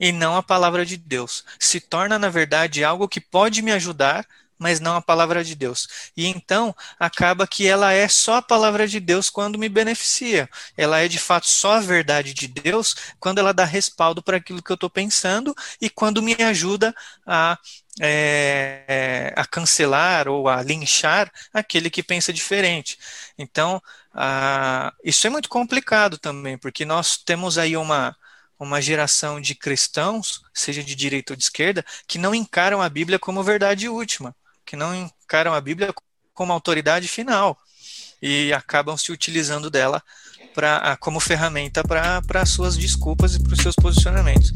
e 0.00 0.10
não 0.10 0.36
a 0.36 0.42
palavra 0.42 0.84
de 0.84 0.96
Deus. 0.96 1.44
Se 1.58 1.78
torna, 1.78 2.18
na 2.18 2.30
verdade, 2.30 2.82
algo 2.82 3.06
que 3.08 3.20
pode 3.20 3.60
me 3.60 3.70
ajudar, 3.72 4.26
mas 4.60 4.78
não 4.78 4.94
a 4.94 5.00
palavra 5.00 5.42
de 5.42 5.54
Deus. 5.54 5.88
E 6.14 6.26
então 6.26 6.76
acaba 6.98 7.46
que 7.46 7.66
ela 7.66 7.92
é 7.94 8.06
só 8.08 8.36
a 8.36 8.42
palavra 8.42 8.86
de 8.86 9.00
Deus 9.00 9.30
quando 9.30 9.58
me 9.58 9.70
beneficia. 9.70 10.48
Ela 10.76 11.00
é 11.00 11.08
de 11.08 11.18
fato 11.18 11.48
só 11.48 11.72
a 11.74 11.80
verdade 11.80 12.34
de 12.34 12.46
Deus 12.46 12.94
quando 13.18 13.38
ela 13.38 13.54
dá 13.54 13.64
respaldo 13.64 14.22
para 14.22 14.36
aquilo 14.36 14.62
que 14.62 14.70
eu 14.70 14.74
estou 14.74 14.90
pensando 14.90 15.54
e 15.80 15.88
quando 15.88 16.20
me 16.22 16.34
ajuda 16.34 16.94
a, 17.26 17.58
é, 18.00 18.84
é, 18.86 19.34
a 19.34 19.46
cancelar 19.46 20.28
ou 20.28 20.46
a 20.46 20.62
linchar 20.62 21.32
aquele 21.54 21.88
que 21.88 22.02
pensa 22.02 22.30
diferente. 22.30 22.98
Então, 23.38 23.80
ah, 24.12 24.92
isso 25.02 25.26
é 25.26 25.30
muito 25.30 25.48
complicado 25.48 26.18
também, 26.18 26.58
porque 26.58 26.84
nós 26.84 27.16
temos 27.16 27.56
aí 27.56 27.76
uma 27.78 28.14
uma 28.60 28.80
geração 28.80 29.40
de 29.40 29.54
cristãos, 29.54 30.42
seja 30.52 30.84
de 30.84 30.94
direita 30.94 31.32
ou 31.32 31.36
de 31.36 31.44
esquerda, 31.44 31.84
que 32.06 32.18
não 32.18 32.34
encaram 32.34 32.82
a 32.82 32.88
Bíblia 32.88 33.18
como 33.18 33.42
verdade 33.42 33.88
última, 33.88 34.36
que 34.66 34.76
não 34.76 34.94
encaram 34.94 35.54
a 35.54 35.60
Bíblia 35.60 35.94
como 36.34 36.52
autoridade 36.52 37.08
final 37.08 37.58
e 38.20 38.52
acabam 38.52 38.96
se 38.98 39.10
utilizando 39.10 39.70
dela 39.70 40.02
pra, 40.54 40.96
como 41.00 41.18
ferramenta 41.18 41.82
para 41.82 42.44
suas 42.44 42.76
desculpas 42.76 43.34
e 43.34 43.42
para 43.42 43.54
os 43.54 43.60
seus 43.60 43.74
posicionamentos. 43.74 44.52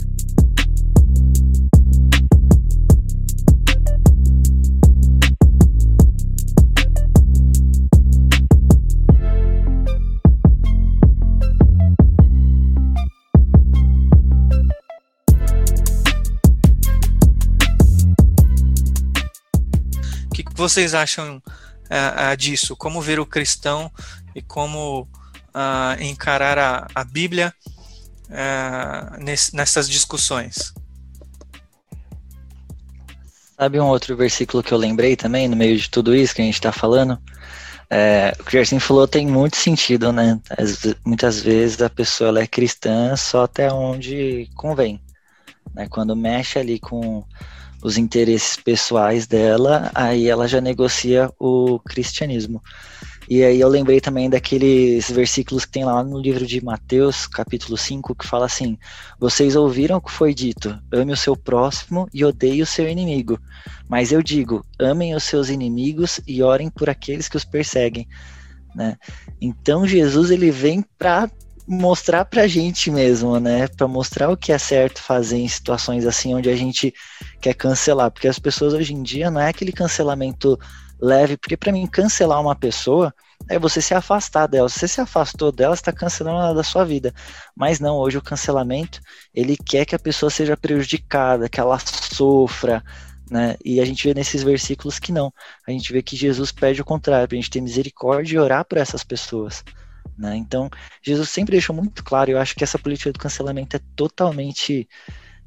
Vocês 20.69 20.95
acham 20.95 21.43
ah, 21.91 22.35
disso? 22.35 22.75
Como 22.75 23.03
ver 23.03 23.21
o 23.21 23.27
cristão 23.27 23.91
e 24.35 24.41
como 24.41 25.07
ah, 25.53 25.97
encarar 26.01 26.59
a, 26.59 26.87
a 26.95 27.05
Bíblia 27.05 27.53
ah, 28.31 29.17
ness- 29.19 29.53
nessas 29.53 29.89
discussões? 29.89 30.73
Sabe 33.59 33.79
um 33.79 33.87
outro 33.87 34.17
versículo 34.17 34.63
que 34.63 34.73
eu 34.73 34.79
lembrei 34.79 35.15
também, 35.17 35.47
no 35.49 35.55
meio 35.55 35.77
de 35.77 35.89
tudo 35.91 36.15
isso 36.15 36.35
que 36.35 36.41
a 36.41 36.45
gente 36.45 36.55
está 36.55 36.73
falando? 36.73 37.21
É, 37.91 38.35
o 38.41 38.45
que 38.45 38.59
o 38.59 38.81
falou 38.81 39.07
tem 39.07 39.27
muito 39.27 39.57
sentido, 39.57 40.11
né? 40.13 40.41
Ve- 40.81 40.97
muitas 41.05 41.41
vezes 41.41 41.83
a 41.83 41.91
pessoa 41.91 42.29
ela 42.29 42.41
é 42.41 42.47
cristã 42.47 43.15
só 43.17 43.45
até 43.45 43.71
onde 43.71 44.49
convém. 44.57 45.01
Né? 45.75 45.87
Quando 45.89 46.17
mexe 46.17 46.59
ali 46.59 46.81
com 46.81 47.23
os 47.85 47.99
interesses 47.99 48.57
pessoais 48.57 49.27
dela, 49.27 49.91
aí 49.95 50.27
ela 50.27 50.49
já 50.49 50.59
negocia 50.59 51.31
o 51.39 51.79
cristianismo. 51.81 52.63
E 53.29 53.45
aí 53.45 53.61
eu 53.61 53.69
lembrei 53.69 54.01
também 54.01 54.29
daqueles 54.29 55.11
versículos 55.11 55.67
que 55.67 55.73
tem 55.73 55.85
lá 55.85 56.03
no 56.03 56.19
livro 56.19 56.47
de 56.47 56.65
Mateus, 56.65 57.27
capítulo 57.27 57.77
5, 57.77 58.15
que 58.15 58.27
fala 58.27 58.47
assim: 58.47 58.79
Vocês 59.21 59.55
ouviram 59.55 59.99
o 59.99 60.01
que 60.01 60.11
foi 60.11 60.33
dito: 60.33 60.79
ame 60.91 61.13
o 61.13 61.17
seu 61.17 61.37
próximo 61.37 62.09
e 62.13 62.25
odeie 62.25 62.63
o 62.63 62.67
seu 62.67 62.89
inimigo. 62.89 63.39
Mas 63.87 64.13
eu 64.13 64.23
digo: 64.23 64.65
amem 64.79 65.15
os 65.15 65.25
seus 65.25 65.51
inimigos 65.51 66.21
e 66.27 66.43
orem 66.43 66.71
por 66.71 66.89
aqueles 66.89 67.29
que 67.29 67.37
os 67.37 67.45
perseguem. 67.45 68.09
Né? 68.75 68.97
Então 69.41 69.87
Jesus 69.87 70.31
ele 70.31 70.51
vem 70.51 70.83
para 70.99 71.31
mostrar 71.67 72.25
pra 72.25 72.47
gente 72.47 72.91
mesmo, 72.91 73.39
né? 73.41 73.67
Para 73.69 73.89
mostrar 73.89 74.31
o 74.31 74.37
que 74.37 74.53
é 74.53 74.59
certo 74.59 75.01
fazer 75.01 75.39
em 75.39 75.49
situações 75.49 76.07
assim 76.07 76.35
onde 76.35 76.51
a 76.51 76.57
gente 76.57 76.93
quer 77.41 77.55
cancelar, 77.55 78.11
porque 78.11 78.29
as 78.29 78.39
pessoas 78.39 78.75
hoje 78.75 78.93
em 78.93 79.03
dia 79.03 79.31
não 79.31 79.41
é 79.41 79.49
aquele 79.49 79.73
cancelamento 79.73 80.59
leve, 81.01 81.37
porque 81.37 81.57
para 81.57 81.73
mim 81.73 81.87
cancelar 81.87 82.41
uma 82.41 82.55
pessoa 82.55 83.15
é 83.49 83.59
você 83.59 83.81
se 83.81 83.95
afastar 83.95 84.47
dela. 84.47 84.69
Se 84.69 84.79
você 84.79 84.89
se 84.89 85.01
afastou 85.01 85.51
dela, 85.53 85.75
está 85.75 85.93
cancelando 85.93 86.39
ela 86.39 86.55
da 86.55 86.63
sua 86.63 86.85
vida. 86.85 87.13
Mas 87.55 87.81
não, 87.81 87.97
hoje 87.97 88.19
o 88.19 88.23
cancelamento, 88.23 89.01
ele 89.35 89.57
quer 89.57 89.85
que 89.85 89.95
a 89.95 89.99
pessoa 89.99 90.31
seja 90.31 90.57
prejudicada, 90.57 91.49
que 91.49 91.61
ela 91.61 91.79
sofra, 91.79 92.83
né? 93.31 93.57
E 93.65 93.81
a 93.81 93.85
gente 93.85 94.07
vê 94.07 94.15
nesses 94.15 94.43
versículos 94.43 94.99
que 94.99 95.13
não. 95.13 95.33
A 95.67 95.71
gente 95.71 95.93
vê 95.93 96.03
que 96.03 96.17
Jesus 96.17 96.53
pede 96.53 96.81
o 96.81 96.85
contrário, 96.85 97.29
para 97.29 97.37
a 97.37 97.41
gente 97.41 97.51
ter 97.51 97.61
misericórdia 97.61 98.37
e 98.37 98.39
orar 98.39 98.65
por 98.65 98.79
essas 98.79 99.05
pessoas. 99.05 99.63
Né? 100.17 100.37
Então, 100.37 100.71
Jesus 101.03 101.31
sempre 101.31 101.53
deixou 101.53 101.75
muito 101.75 102.05
claro, 102.05 102.31
eu 102.31 102.39
acho 102.39 102.55
que 102.55 102.65
essa 102.65 102.79
política 102.79 103.13
do 103.13 103.19
cancelamento 103.19 103.77
é 103.77 103.81
totalmente 103.97 104.89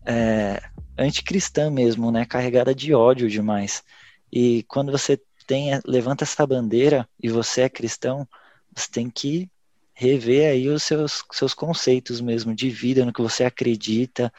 é, 0.05 0.61
anticristã 0.97 1.69
mesmo, 1.69 2.11
né? 2.11 2.25
carregada 2.25 2.75
de 2.75 2.93
ódio 2.93 3.29
demais. 3.29 3.83
E 4.31 4.63
quando 4.63 4.91
você 4.91 5.19
tem, 5.45 5.79
levanta 5.85 6.23
essa 6.23 6.45
bandeira 6.45 7.07
e 7.21 7.29
você 7.29 7.61
é 7.61 7.69
cristão, 7.69 8.27
você 8.75 8.89
tem 8.91 9.09
que 9.09 9.49
rever 9.93 10.51
aí 10.51 10.69
os 10.69 10.83
seus, 10.83 11.23
seus 11.31 11.53
conceitos 11.53 12.21
mesmo 12.21 12.53
de 12.53 12.69
vida, 12.69 13.03
no 13.05 13.13
que 13.13 13.21
você 13.21 13.43
acredita, 13.43 14.31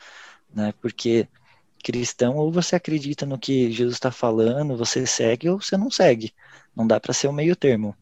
né? 0.54 0.72
Porque 0.80 1.26
cristão 1.82 2.36
ou 2.36 2.52
você 2.52 2.76
acredita 2.76 3.26
no 3.26 3.38
que 3.38 3.70
Jesus 3.72 3.94
está 3.96 4.10
falando, 4.10 4.76
você 4.76 5.06
segue 5.06 5.48
ou 5.48 5.60
você 5.60 5.76
não 5.76 5.90
segue. 5.90 6.32
Não 6.76 6.86
dá 6.86 7.00
para 7.00 7.12
ser 7.12 7.28
o 7.28 7.32
meio 7.32 7.56
termo. 7.56 7.96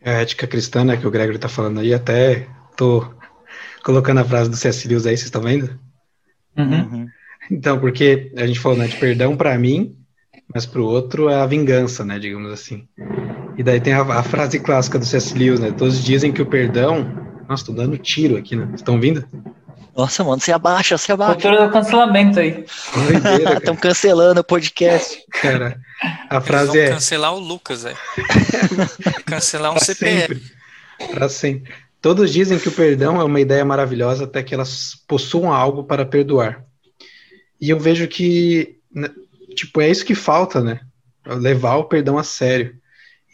É 0.00 0.10
a 0.10 0.20
ética 0.20 0.46
cristã, 0.46 0.84
né, 0.84 0.96
que 0.96 1.06
o 1.06 1.10
Gregory 1.10 1.36
está 1.36 1.48
falando 1.48 1.80
aí, 1.80 1.92
até 1.92 2.46
tô 2.76 3.06
colocando 3.84 4.18
a 4.18 4.24
frase 4.24 4.48
do 4.48 4.56
C.S. 4.56 4.88
Lewis 4.88 5.06
aí, 5.06 5.16
vocês 5.16 5.26
estão 5.26 5.42
vendo? 5.42 5.78
Uhum. 6.56 6.80
Uhum. 6.80 7.08
Então, 7.50 7.78
porque 7.78 8.32
a 8.36 8.46
gente 8.46 8.60
falou, 8.60 8.78
né, 8.78 8.86
de 8.86 8.96
perdão 8.96 9.36
para 9.36 9.58
mim, 9.58 9.96
mas 10.52 10.64
para 10.66 10.80
o 10.80 10.84
outro 10.84 11.28
é 11.28 11.34
a 11.34 11.46
vingança, 11.46 12.04
né, 12.04 12.18
digamos 12.18 12.50
assim. 12.52 12.88
E 13.58 13.62
daí 13.62 13.80
tem 13.80 13.92
a, 13.92 14.02
a 14.02 14.22
frase 14.22 14.58
clássica 14.58 14.98
do 14.98 15.04
C.S. 15.04 15.36
Lewis, 15.36 15.60
né, 15.60 15.70
todos 15.70 16.02
dizem 16.02 16.32
que 16.32 16.42
o 16.42 16.46
perdão... 16.46 17.28
Nossa, 17.48 17.66
tô 17.66 17.72
dando 17.72 17.98
tiro 17.98 18.36
aqui, 18.36 18.54
né? 18.54 18.70
Estão 18.76 18.94
ouvindo? 18.94 19.26
Nossa, 20.00 20.24
mano, 20.24 20.40
se 20.40 20.50
abaixa, 20.50 20.96
se 20.96 21.12
abaixa. 21.12 21.34
Cultura 21.34 21.66
do 21.66 21.72
cancelamento 21.72 22.40
aí. 22.40 22.64
Doideira, 22.94 23.58
Estão 23.58 23.76
cancelando 23.76 24.40
o 24.40 24.44
podcast. 24.44 25.22
cara. 25.30 25.78
A 26.30 26.36
Eles 26.36 26.46
frase 26.46 26.66
vão 26.68 26.76
é... 26.80 26.88
cancelar 26.88 27.34
o 27.34 27.38
Lucas, 27.38 27.82
velho. 27.82 27.98
cancelar 29.26 29.72
um 29.72 29.74
Pra 29.74 29.84
CPF. 29.84 30.20
sempre. 30.34 30.42
Pra 31.12 31.28
sempre. 31.28 31.74
Todos 32.00 32.32
dizem 32.32 32.58
que 32.58 32.68
o 32.68 32.72
perdão 32.72 33.20
é 33.20 33.24
uma 33.24 33.40
ideia 33.40 33.62
maravilhosa 33.62 34.24
até 34.24 34.42
que 34.42 34.54
elas 34.54 34.94
possuam 35.06 35.52
algo 35.52 35.84
para 35.84 36.06
perdoar. 36.06 36.64
E 37.60 37.68
eu 37.68 37.78
vejo 37.78 38.08
que, 38.08 38.78
né, 38.94 39.10
tipo, 39.54 39.82
é 39.82 39.90
isso 39.90 40.04
que 40.06 40.14
falta, 40.14 40.62
né? 40.62 40.80
Levar 41.26 41.76
o 41.76 41.84
perdão 41.84 42.16
a 42.16 42.22
sério. 42.24 42.74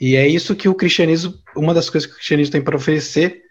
E 0.00 0.16
é 0.16 0.26
isso 0.26 0.56
que 0.56 0.68
o 0.68 0.74
cristianismo, 0.74 1.34
uma 1.54 1.72
das 1.72 1.88
coisas 1.88 2.06
que 2.08 2.14
o 2.14 2.16
cristianismo 2.16 2.50
tem 2.50 2.60
para 2.60 2.74
oferecer 2.76 3.42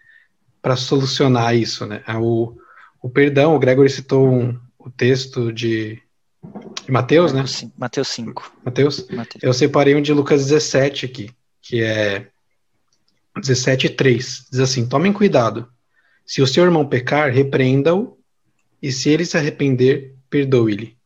para 0.60 0.76
solucionar 0.76 1.56
isso, 1.56 1.86
né? 1.86 2.02
É 2.06 2.14
O, 2.14 2.54
o 3.00 3.08
perdão, 3.08 3.54
o 3.54 3.58
Gregory 3.58 3.90
citou 3.90 4.28
um, 4.28 4.58
o 4.78 4.90
texto 4.90 5.52
de, 5.52 6.00
de 6.84 6.90
Mateus, 6.90 7.32
né? 7.32 7.46
Sim, 7.46 7.72
Mateus 7.76 8.08
5. 8.08 8.52
Mateus? 8.64 9.06
Mateus. 9.08 9.42
Eu 9.42 9.52
separei 9.52 9.94
um 9.94 10.02
de 10.02 10.12
Lucas 10.12 10.46
17 10.46 11.06
aqui, 11.06 11.30
que 11.62 11.82
é 11.82 12.28
17 13.40 13.86
e 13.86 13.90
3. 13.90 14.46
Diz 14.50 14.60
assim: 14.60 14.86
Tomem 14.86 15.12
cuidado. 15.12 15.68
Se 16.24 16.42
o 16.42 16.46
seu 16.46 16.64
irmão 16.64 16.86
pecar, 16.86 17.30
repreenda-o, 17.30 18.18
e 18.82 18.90
se 18.90 19.08
ele 19.10 19.24
se 19.24 19.36
arrepender, 19.36 20.14
perdoe-lhe. 20.28 20.96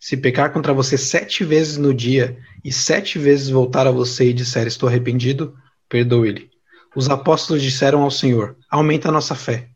Se 0.00 0.16
pecar 0.16 0.52
contra 0.52 0.72
você 0.72 0.96
sete 0.96 1.44
vezes 1.44 1.76
no 1.76 1.92
dia, 1.92 2.38
e 2.64 2.72
sete 2.72 3.18
vezes 3.18 3.48
voltar 3.48 3.86
a 3.86 3.90
você 3.90 4.30
e 4.30 4.32
disser 4.32 4.66
estou 4.66 4.88
arrependido, 4.88 5.56
perdoe-lhe. 5.88 6.50
Os 6.94 7.08
apóstolos 7.08 7.62
disseram 7.62 8.02
ao 8.02 8.10
Senhor: 8.10 8.56
Aumenta 8.70 9.08
a 9.08 9.12
nossa 9.12 9.34
fé. 9.34 9.68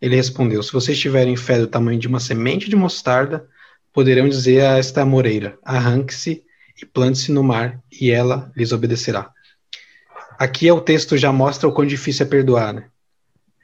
Ele 0.00 0.16
respondeu: 0.16 0.62
Se 0.62 0.72
vocês 0.72 0.98
tiverem 0.98 1.36
fé 1.36 1.58
do 1.58 1.66
tamanho 1.66 1.98
de 1.98 2.08
uma 2.08 2.20
semente 2.20 2.68
de 2.68 2.76
mostarda, 2.76 3.46
poderão 3.92 4.28
dizer 4.28 4.62
a 4.62 4.78
esta 4.78 5.02
amoreira: 5.02 5.58
Arranque-se 5.62 6.42
e 6.80 6.86
plante-se 6.86 7.30
no 7.32 7.42
mar, 7.42 7.80
e 7.92 8.10
ela 8.10 8.50
lhes 8.56 8.72
obedecerá. 8.72 9.30
Aqui 10.38 10.66
é 10.66 10.72
o 10.72 10.80
texto 10.80 11.18
já 11.18 11.30
mostra 11.30 11.68
o 11.68 11.72
quão 11.72 11.86
difícil 11.86 12.24
é 12.24 12.28
perdoar, 12.28 12.72
né? 12.72 12.86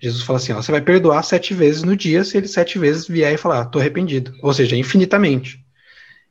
Jesus 0.00 0.22
fala 0.22 0.38
assim: 0.38 0.52
ó, 0.52 0.60
você 0.60 0.70
vai 0.70 0.82
perdoar 0.82 1.22
sete 1.22 1.54
vezes 1.54 1.82
no 1.82 1.96
dia 1.96 2.22
se 2.22 2.36
ele 2.36 2.48
sete 2.48 2.78
vezes 2.78 3.08
vier 3.08 3.32
e 3.32 3.38
falar, 3.38 3.62
estou 3.62 3.80
arrependido. 3.80 4.34
Ou 4.42 4.52
seja, 4.52 4.76
infinitamente. 4.76 5.64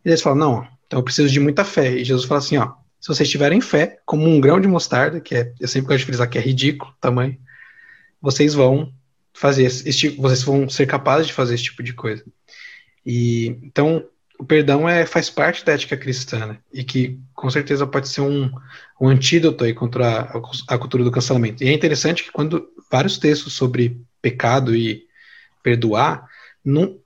E 0.03 0.09
eles 0.09 0.21
falam: 0.21 0.37
não, 0.37 0.67
então 0.85 0.99
eu 0.99 1.03
preciso 1.03 1.31
de 1.31 1.39
muita 1.39 1.63
fé. 1.63 1.93
E 1.95 2.03
Jesus 2.03 2.25
fala 2.27 2.39
assim: 2.39 2.57
ó, 2.57 2.73
se 2.99 3.07
vocês 3.07 3.29
tiverem 3.29 3.59
fé, 3.59 3.97
como 4.05 4.27
um 4.27 4.39
grão 4.39 4.59
de 4.59 4.67
mostarda, 4.67 5.19
que 5.19 5.35
é, 5.35 5.51
eu 5.59 5.67
sempre 5.67 5.87
gosto 5.87 5.99
de 5.99 6.05
frisar 6.05 6.29
que 6.29 6.37
é 6.37 6.41
ridículo 6.41 6.91
o 6.91 7.01
tamanho, 7.01 7.37
vocês 8.21 8.53
vão 8.53 8.93
fazer 9.35 9.65
esse, 9.65 9.87
esse 9.87 9.97
tipo, 9.97 10.21
vocês 10.21 10.41
vão 10.43 10.67
ser 10.69 10.87
capazes 10.87 11.27
de 11.27 11.33
fazer 11.33 11.55
esse 11.55 11.65
tipo 11.65 11.83
de 11.83 11.93
coisa. 11.93 12.23
E 13.05 13.47
então 13.61 14.07
o 14.39 14.45
perdão 14.45 14.87
é, 14.87 15.05
faz 15.05 15.29
parte 15.29 15.63
da 15.63 15.73
ética 15.73 15.97
cristã, 15.97 16.45
né? 16.45 16.57
e 16.73 16.83
que 16.83 17.19
com 17.33 17.49
certeza 17.49 17.85
pode 17.85 18.07
ser 18.07 18.21
um, 18.21 18.49
um 18.99 19.07
antídoto 19.07 19.63
aí 19.63 19.73
contra 19.73 20.21
a, 20.21 20.73
a 20.73 20.77
cultura 20.77 21.03
do 21.03 21.11
cancelamento. 21.11 21.63
E 21.63 21.67
é 21.67 21.73
interessante 21.73 22.23
que 22.23 22.31
quando 22.31 22.65
vários 22.89 23.17
textos 23.17 23.53
sobre 23.53 24.01
pecado 24.21 24.73
e 24.73 25.03
perdoar, 25.61 26.27
não, 26.63 26.97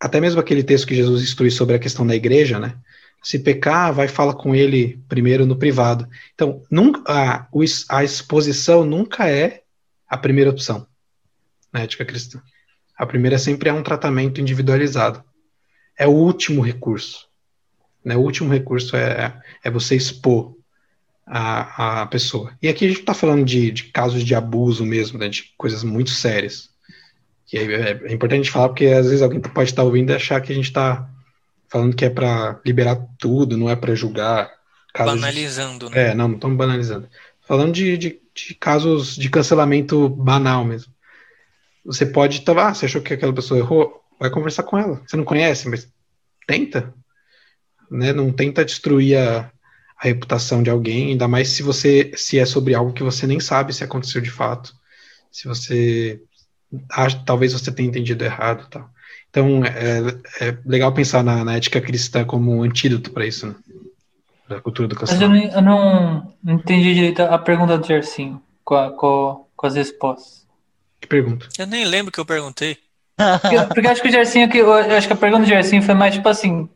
até 0.00 0.20
mesmo 0.20 0.40
aquele 0.40 0.62
texto 0.62 0.86
que 0.86 0.94
Jesus 0.94 1.22
instrui 1.22 1.50
sobre 1.50 1.76
a 1.76 1.78
questão 1.78 2.06
da 2.06 2.16
igreja, 2.16 2.58
né? 2.58 2.76
Se 3.22 3.38
pecar, 3.38 3.92
vai 3.92 4.08
falar 4.08 4.34
com 4.34 4.54
ele 4.54 5.02
primeiro 5.08 5.46
no 5.46 5.56
privado. 5.56 6.06
Então, 6.34 6.62
nunca, 6.70 7.02
a, 7.10 7.46
a 7.88 8.04
exposição 8.04 8.84
nunca 8.84 9.28
é 9.28 9.62
a 10.06 10.18
primeira 10.18 10.50
opção 10.50 10.86
na 11.74 11.80
ética 11.82 12.04
cristã. 12.04 12.40
A 12.96 13.04
primeira 13.04 13.36
sempre 13.38 13.68
é 13.68 13.72
um 13.72 13.82
tratamento 13.82 14.40
individualizado. 14.40 15.22
É 15.98 16.06
o 16.06 16.12
último 16.12 16.62
recurso. 16.62 17.26
Né? 18.04 18.16
O 18.16 18.20
último 18.20 18.52
recurso 18.52 18.96
é, 18.96 19.36
é 19.64 19.70
você 19.70 19.96
expor 19.96 20.54
a, 21.26 22.02
a 22.02 22.06
pessoa. 22.06 22.52
E 22.62 22.68
aqui 22.68 22.84
a 22.84 22.88
gente 22.88 23.00
está 23.00 23.12
falando 23.14 23.44
de, 23.44 23.72
de 23.72 23.84
casos 23.84 24.22
de 24.22 24.34
abuso 24.34 24.86
mesmo, 24.86 25.18
né? 25.18 25.28
de 25.28 25.52
coisas 25.58 25.82
muito 25.82 26.10
sérias. 26.10 26.70
Que 27.46 27.58
é, 27.58 28.00
é 28.04 28.12
importante 28.12 28.40
a 28.40 28.42
gente 28.44 28.50
falar 28.52 28.68
porque 28.68 28.86
às 28.86 29.06
vezes 29.06 29.22
alguém 29.22 29.40
pode 29.40 29.70
estar 29.70 29.82
ouvindo 29.82 30.10
e 30.10 30.14
achar 30.14 30.40
que 30.40 30.52
a 30.52 30.54
gente 30.54 30.66
está 30.66 31.10
falando 31.68 31.96
que 31.96 32.04
é 32.04 32.10
para 32.10 32.60
liberar 32.64 32.96
tudo, 33.18 33.56
não 33.56 33.68
é 33.68 33.74
para 33.74 33.94
julgar 33.96 34.48
casos 34.92 35.14
de- 35.14 35.20
Banalizando, 35.20 35.90
né? 35.90 36.10
é, 36.10 36.14
não, 36.14 36.28
não 36.28 36.34
estamos 36.36 36.56
banalizando. 36.56 37.08
Falando 37.46 37.72
de, 37.72 37.98
de, 37.98 38.20
de 38.34 38.54
casos 38.54 39.16
de 39.16 39.28
cancelamento 39.28 40.08
banal 40.08 40.64
mesmo. 40.64 40.93
Você 41.84 42.06
pode 42.06 42.38
estar, 42.38 42.56
ah, 42.58 42.74
você 42.74 42.86
achou 42.86 43.02
que 43.02 43.12
aquela 43.14 43.32
pessoa 43.32 43.58
errou? 43.60 44.00
Vai 44.18 44.30
conversar 44.30 44.62
com 44.62 44.78
ela. 44.78 45.02
Você 45.06 45.16
não 45.16 45.24
conhece, 45.24 45.68
mas 45.68 45.88
tenta. 46.46 46.94
Né? 47.90 48.12
Não 48.12 48.32
tenta 48.32 48.64
destruir 48.64 49.18
a, 49.18 49.50
a 49.98 50.04
reputação 50.06 50.62
de 50.62 50.70
alguém, 50.70 51.08
ainda 51.10 51.28
mais 51.28 51.48
se 51.50 51.62
você 51.62 52.12
se 52.16 52.38
é 52.38 52.46
sobre 52.46 52.74
algo 52.74 52.92
que 52.92 53.02
você 53.02 53.26
nem 53.26 53.40
sabe 53.40 53.72
se 53.74 53.84
aconteceu 53.84 54.20
de 54.20 54.30
fato. 54.30 54.72
Se 55.30 55.46
você 55.46 56.20
acha, 56.90 57.22
talvez 57.24 57.52
você 57.52 57.70
tenha 57.72 57.88
entendido 57.88 58.24
errado, 58.24 58.66
tal. 58.70 58.88
Então 59.28 59.64
é, 59.64 60.46
é 60.46 60.58
legal 60.64 60.92
pensar 60.94 61.22
na, 61.22 61.44
na 61.44 61.56
ética 61.56 61.80
cristã 61.80 62.24
como 62.24 62.52
um 62.56 62.62
antídoto 62.62 63.10
para 63.10 63.26
isso, 63.26 63.48
né? 63.48 63.54
Da 64.48 64.60
cultura 64.60 64.86
do 64.86 64.96
Mas 65.00 65.20
eu 65.20 65.28
não, 65.28 65.36
eu 65.36 65.62
não 65.62 66.34
não 66.42 66.54
entendi 66.54 66.94
direito 66.94 67.22
a 67.22 67.38
pergunta 67.38 67.78
do 67.78 67.86
Gersinho 67.86 68.40
com, 68.62 68.74
a- 68.74 68.92
com, 68.92 69.46
com 69.56 69.66
as 69.66 69.74
respostas. 69.74 70.43
Que 71.04 71.08
pergunta? 71.08 71.46
Eu 71.58 71.66
nem 71.66 71.84
lembro 71.84 72.10
que 72.10 72.18
eu 72.18 72.24
perguntei. 72.24 72.78
Porque, 73.42 73.56
porque 73.74 73.86
eu 73.86 73.90
acho 73.90 74.00
que 74.02 74.08
o 74.08 74.10
Gersinho, 74.10 74.48
que, 74.48 74.56
eu 74.58 74.72
acho 74.96 75.06
que 75.06 75.12
a 75.12 75.16
pergunta 75.16 75.42
do 75.42 75.48
Gersinho 75.48 75.82
foi 75.82 75.94
mais 75.94 76.14
tipo 76.14 76.26
assim, 76.28 76.66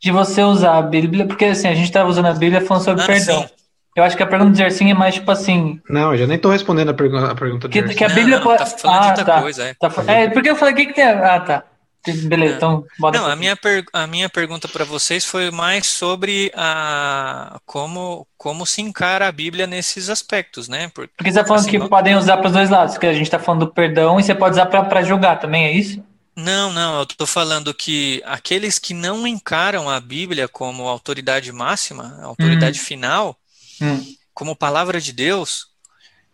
de 0.00 0.10
você 0.12 0.42
usar 0.42 0.76
a 0.76 0.82
Bíblia, 0.82 1.26
porque 1.26 1.46
assim, 1.46 1.66
a 1.68 1.74
gente 1.74 1.86
estava 1.86 2.08
usando 2.08 2.26
a 2.26 2.34
Bíblia 2.34 2.60
falando 2.60 2.84
sobre 2.84 3.02
Ah, 3.02 3.06
perdão. 3.06 3.42
sim. 3.42 3.48
Eu 3.96 4.04
acho 4.04 4.14
que 4.14 4.22
a 4.22 4.26
pergunta 4.26 4.50
do 4.52 4.56
Gersinho 4.58 4.90
é 4.90 4.94
mais 4.94 5.14
tipo 5.14 5.30
assim, 5.30 5.80
Não, 5.88 6.12
eu 6.12 6.18
já 6.18 6.26
nem 6.26 6.38
tô 6.38 6.50
respondendo 6.50 6.90
a, 6.90 6.94
pergu 6.94 7.16
a 7.16 7.34
pergunta 7.34 7.66
do 7.66 7.72
que, 7.72 7.80
Gerson. 7.80 7.96
que 7.96 8.04
a 8.04 8.08
Não, 8.08 8.14
Bíblia 8.14 8.36
não, 8.36 8.44
pode. 8.44 8.58
tá 8.58 8.66
falando 8.66 9.02
ah, 9.02 9.08
outra 9.08 9.24
tá. 9.24 9.40
coisa, 9.40 9.64
é. 9.64 9.74
Tá 9.74 9.90
é, 10.06 10.28
porque 10.28 10.50
eu 10.50 10.56
falei, 10.56 10.74
o 10.74 10.76
que, 10.76 10.86
que 10.86 10.92
tem. 10.92 11.04
Ah, 11.04 11.40
tá. 11.40 11.64
Beleza, 12.12 12.56
então 12.56 12.84
bora. 12.98 13.18
Não, 13.18 13.26
a 13.30 13.36
minha, 13.36 13.56
per- 13.56 13.84
a 13.92 14.06
minha 14.06 14.28
pergunta 14.28 14.68
para 14.68 14.84
vocês 14.84 15.24
foi 15.24 15.50
mais 15.50 15.86
sobre 15.86 16.52
a, 16.54 17.60
como, 17.66 18.26
como 18.36 18.64
se 18.66 18.80
encara 18.82 19.28
a 19.28 19.32
Bíblia 19.32 19.66
nesses 19.66 20.08
aspectos, 20.08 20.68
né? 20.68 20.88
Por- 20.88 21.08
Porque 21.16 21.30
você 21.30 21.38
tá 21.40 21.44
falando 21.46 21.60
assim, 21.62 21.70
que 21.70 21.78
não- 21.78 21.88
podem 21.88 22.14
usar 22.16 22.36
para 22.38 22.46
os 22.48 22.52
dois 22.52 22.70
lados, 22.70 22.96
que 22.98 23.06
a 23.06 23.12
gente 23.12 23.30
tá 23.30 23.38
falando 23.38 23.66
do 23.66 23.72
perdão 23.72 24.18
e 24.18 24.22
você 24.22 24.34
pode 24.34 24.52
usar 24.54 24.66
para 24.66 25.02
julgar 25.02 25.38
também, 25.40 25.64
é 25.66 25.72
isso? 25.72 26.02
Não, 26.34 26.70
não, 26.72 26.98
eu 27.00 27.06
tô 27.06 27.26
falando 27.26 27.72
que 27.72 28.22
aqueles 28.26 28.78
que 28.78 28.92
não 28.92 29.26
encaram 29.26 29.88
a 29.88 29.98
Bíblia 29.98 30.46
como 30.46 30.86
autoridade 30.86 31.50
máxima, 31.50 32.20
autoridade 32.22 32.78
final, 32.78 33.36
Hum. 33.80 34.04
como 34.34 34.54
palavra 34.54 35.00
de 35.00 35.12
Deus, 35.12 35.66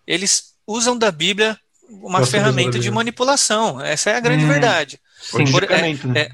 eles 0.06 0.54
usam 0.66 0.96
da 0.98 1.10
Bíblia 1.12 1.56
uma 1.88 2.24
ferramenta 2.26 2.78
de 2.78 2.90
manipulação. 2.90 3.80
Essa 3.80 4.10
é 4.10 4.16
a 4.16 4.20
grande 4.20 4.44
Hum. 4.44 4.48
verdade. 4.48 4.98
Sim. 5.22 5.44
Por- 5.44 5.62
julgamento, 5.62 6.08
né? 6.08 6.28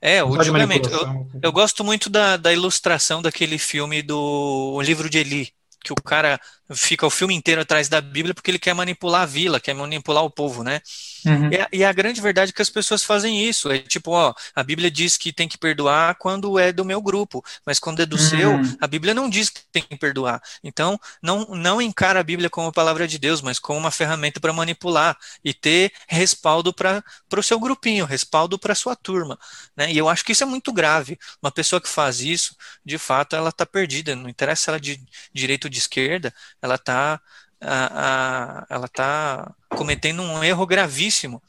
É, 0.00 0.22
o 0.22 0.28
Não 0.28 0.34
pode 0.34 0.46
julgamento. 0.48 0.88
Eu, 0.90 1.30
eu 1.42 1.52
gosto 1.52 1.84
muito 1.84 2.10
da, 2.10 2.36
da 2.36 2.52
ilustração 2.52 3.22
daquele 3.22 3.56
filme 3.56 4.02
do 4.02 4.72
O 4.74 4.82
Livro 4.82 5.08
de 5.08 5.18
Eli, 5.18 5.52
que 5.84 5.92
o 5.92 5.96
cara 5.96 6.40
fica 6.74 7.06
o 7.06 7.10
filme 7.10 7.34
inteiro 7.34 7.60
atrás 7.60 7.88
da 7.88 8.00
Bíblia 8.00 8.34
porque 8.34 8.50
ele 8.50 8.58
quer 8.58 8.74
manipular 8.74 9.22
a 9.22 9.26
vila, 9.26 9.60
quer 9.60 9.74
manipular 9.74 10.24
o 10.24 10.30
povo, 10.30 10.64
né? 10.64 10.80
Uhum. 11.24 11.50
E, 11.50 11.56
a, 11.56 11.68
e 11.72 11.84
a 11.84 11.92
grande 11.92 12.20
verdade 12.20 12.50
é 12.50 12.54
que 12.54 12.62
as 12.62 12.70
pessoas 12.70 13.04
fazem 13.04 13.46
isso. 13.48 13.70
É 13.70 13.78
tipo, 13.78 14.10
ó, 14.12 14.34
a 14.54 14.62
Bíblia 14.62 14.90
diz 14.90 15.16
que 15.16 15.32
tem 15.32 15.46
que 15.48 15.58
perdoar 15.58 16.16
quando 16.16 16.58
é 16.58 16.72
do 16.72 16.84
meu 16.84 17.00
grupo, 17.00 17.44
mas 17.64 17.78
quando 17.78 18.00
é 18.02 18.06
do 18.06 18.16
Uhum. 18.16 18.18
seu, 18.18 18.60
a 18.80 18.86
Bíblia 18.86 19.14
não 19.14 19.28
diz 19.28 19.48
que 19.50 19.60
tem 19.70 19.82
que 19.82 19.96
perdoar. 19.96 20.42
Então, 20.64 20.98
não, 21.22 21.44
não 21.50 21.80
encara 21.80 22.20
a 22.20 22.22
Bíblia 22.22 22.50
como 22.50 22.68
a 22.68 22.72
palavra 22.72 23.06
de 23.06 23.18
Deus, 23.18 23.40
mas 23.40 23.58
como 23.58 23.78
uma 23.78 23.90
ferramenta 23.90 24.40
para 24.40 24.52
manipular 24.52 25.16
e 25.44 25.54
ter 25.54 25.92
respaldo 26.08 26.72
para 26.72 27.04
o 27.36 27.42
seu 27.42 27.60
grupinho, 27.60 28.04
respaldo 28.06 28.58
para 28.58 28.72
a 28.72 28.76
sua 28.76 28.96
turma. 28.96 29.38
Né? 29.76 29.92
E 29.92 29.98
eu 29.98 30.08
acho 30.08 30.24
que 30.24 30.32
isso 30.32 30.42
é 30.42 30.46
muito 30.46 30.72
grave. 30.72 31.18
Uma 31.42 31.50
pessoa 31.52 31.80
que 31.80 31.88
faz 31.88 32.20
isso, 32.20 32.56
de 32.84 32.98
fato, 32.98 33.36
ela 33.36 33.50
está 33.50 33.64
perdida. 33.66 34.16
Não 34.16 34.28
interessa 34.28 34.62
se 34.64 34.70
ela 34.70 34.76
é 34.78 34.80
de 34.80 35.02
direita 35.32 35.66
ou 35.66 35.70
de 35.70 35.78
esquerda, 35.78 36.32
ela 36.60 36.74
está 36.76 37.20
a, 37.62 38.62
a, 38.62 38.66
ela 38.68 38.86
está 38.86 39.54
cometendo 39.70 40.22
um 40.22 40.42
erro 40.44 40.66
gravíssimo 40.66 41.42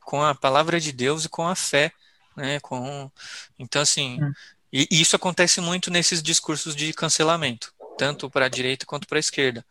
com 0.00 0.22
a 0.22 0.34
palavra 0.34 0.80
de 0.80 0.92
Deus 0.92 1.24
e 1.24 1.28
com 1.28 1.46
a 1.46 1.54
fé, 1.54 1.92
né? 2.36 2.60
Com, 2.60 3.10
então, 3.58 3.82
assim, 3.82 4.22
Hum. 4.22 4.32
e 4.72 4.86
e 4.90 5.00
isso 5.00 5.16
acontece 5.16 5.60
muito 5.60 5.90
nesses 5.90 6.22
discursos 6.22 6.74
de 6.76 6.92
cancelamento, 6.92 7.72
tanto 7.98 8.30
para 8.30 8.46
a 8.46 8.48
direita 8.48 8.86
quanto 8.86 9.06
para 9.08 9.18
a 9.18 9.20
esquerda. 9.20 9.64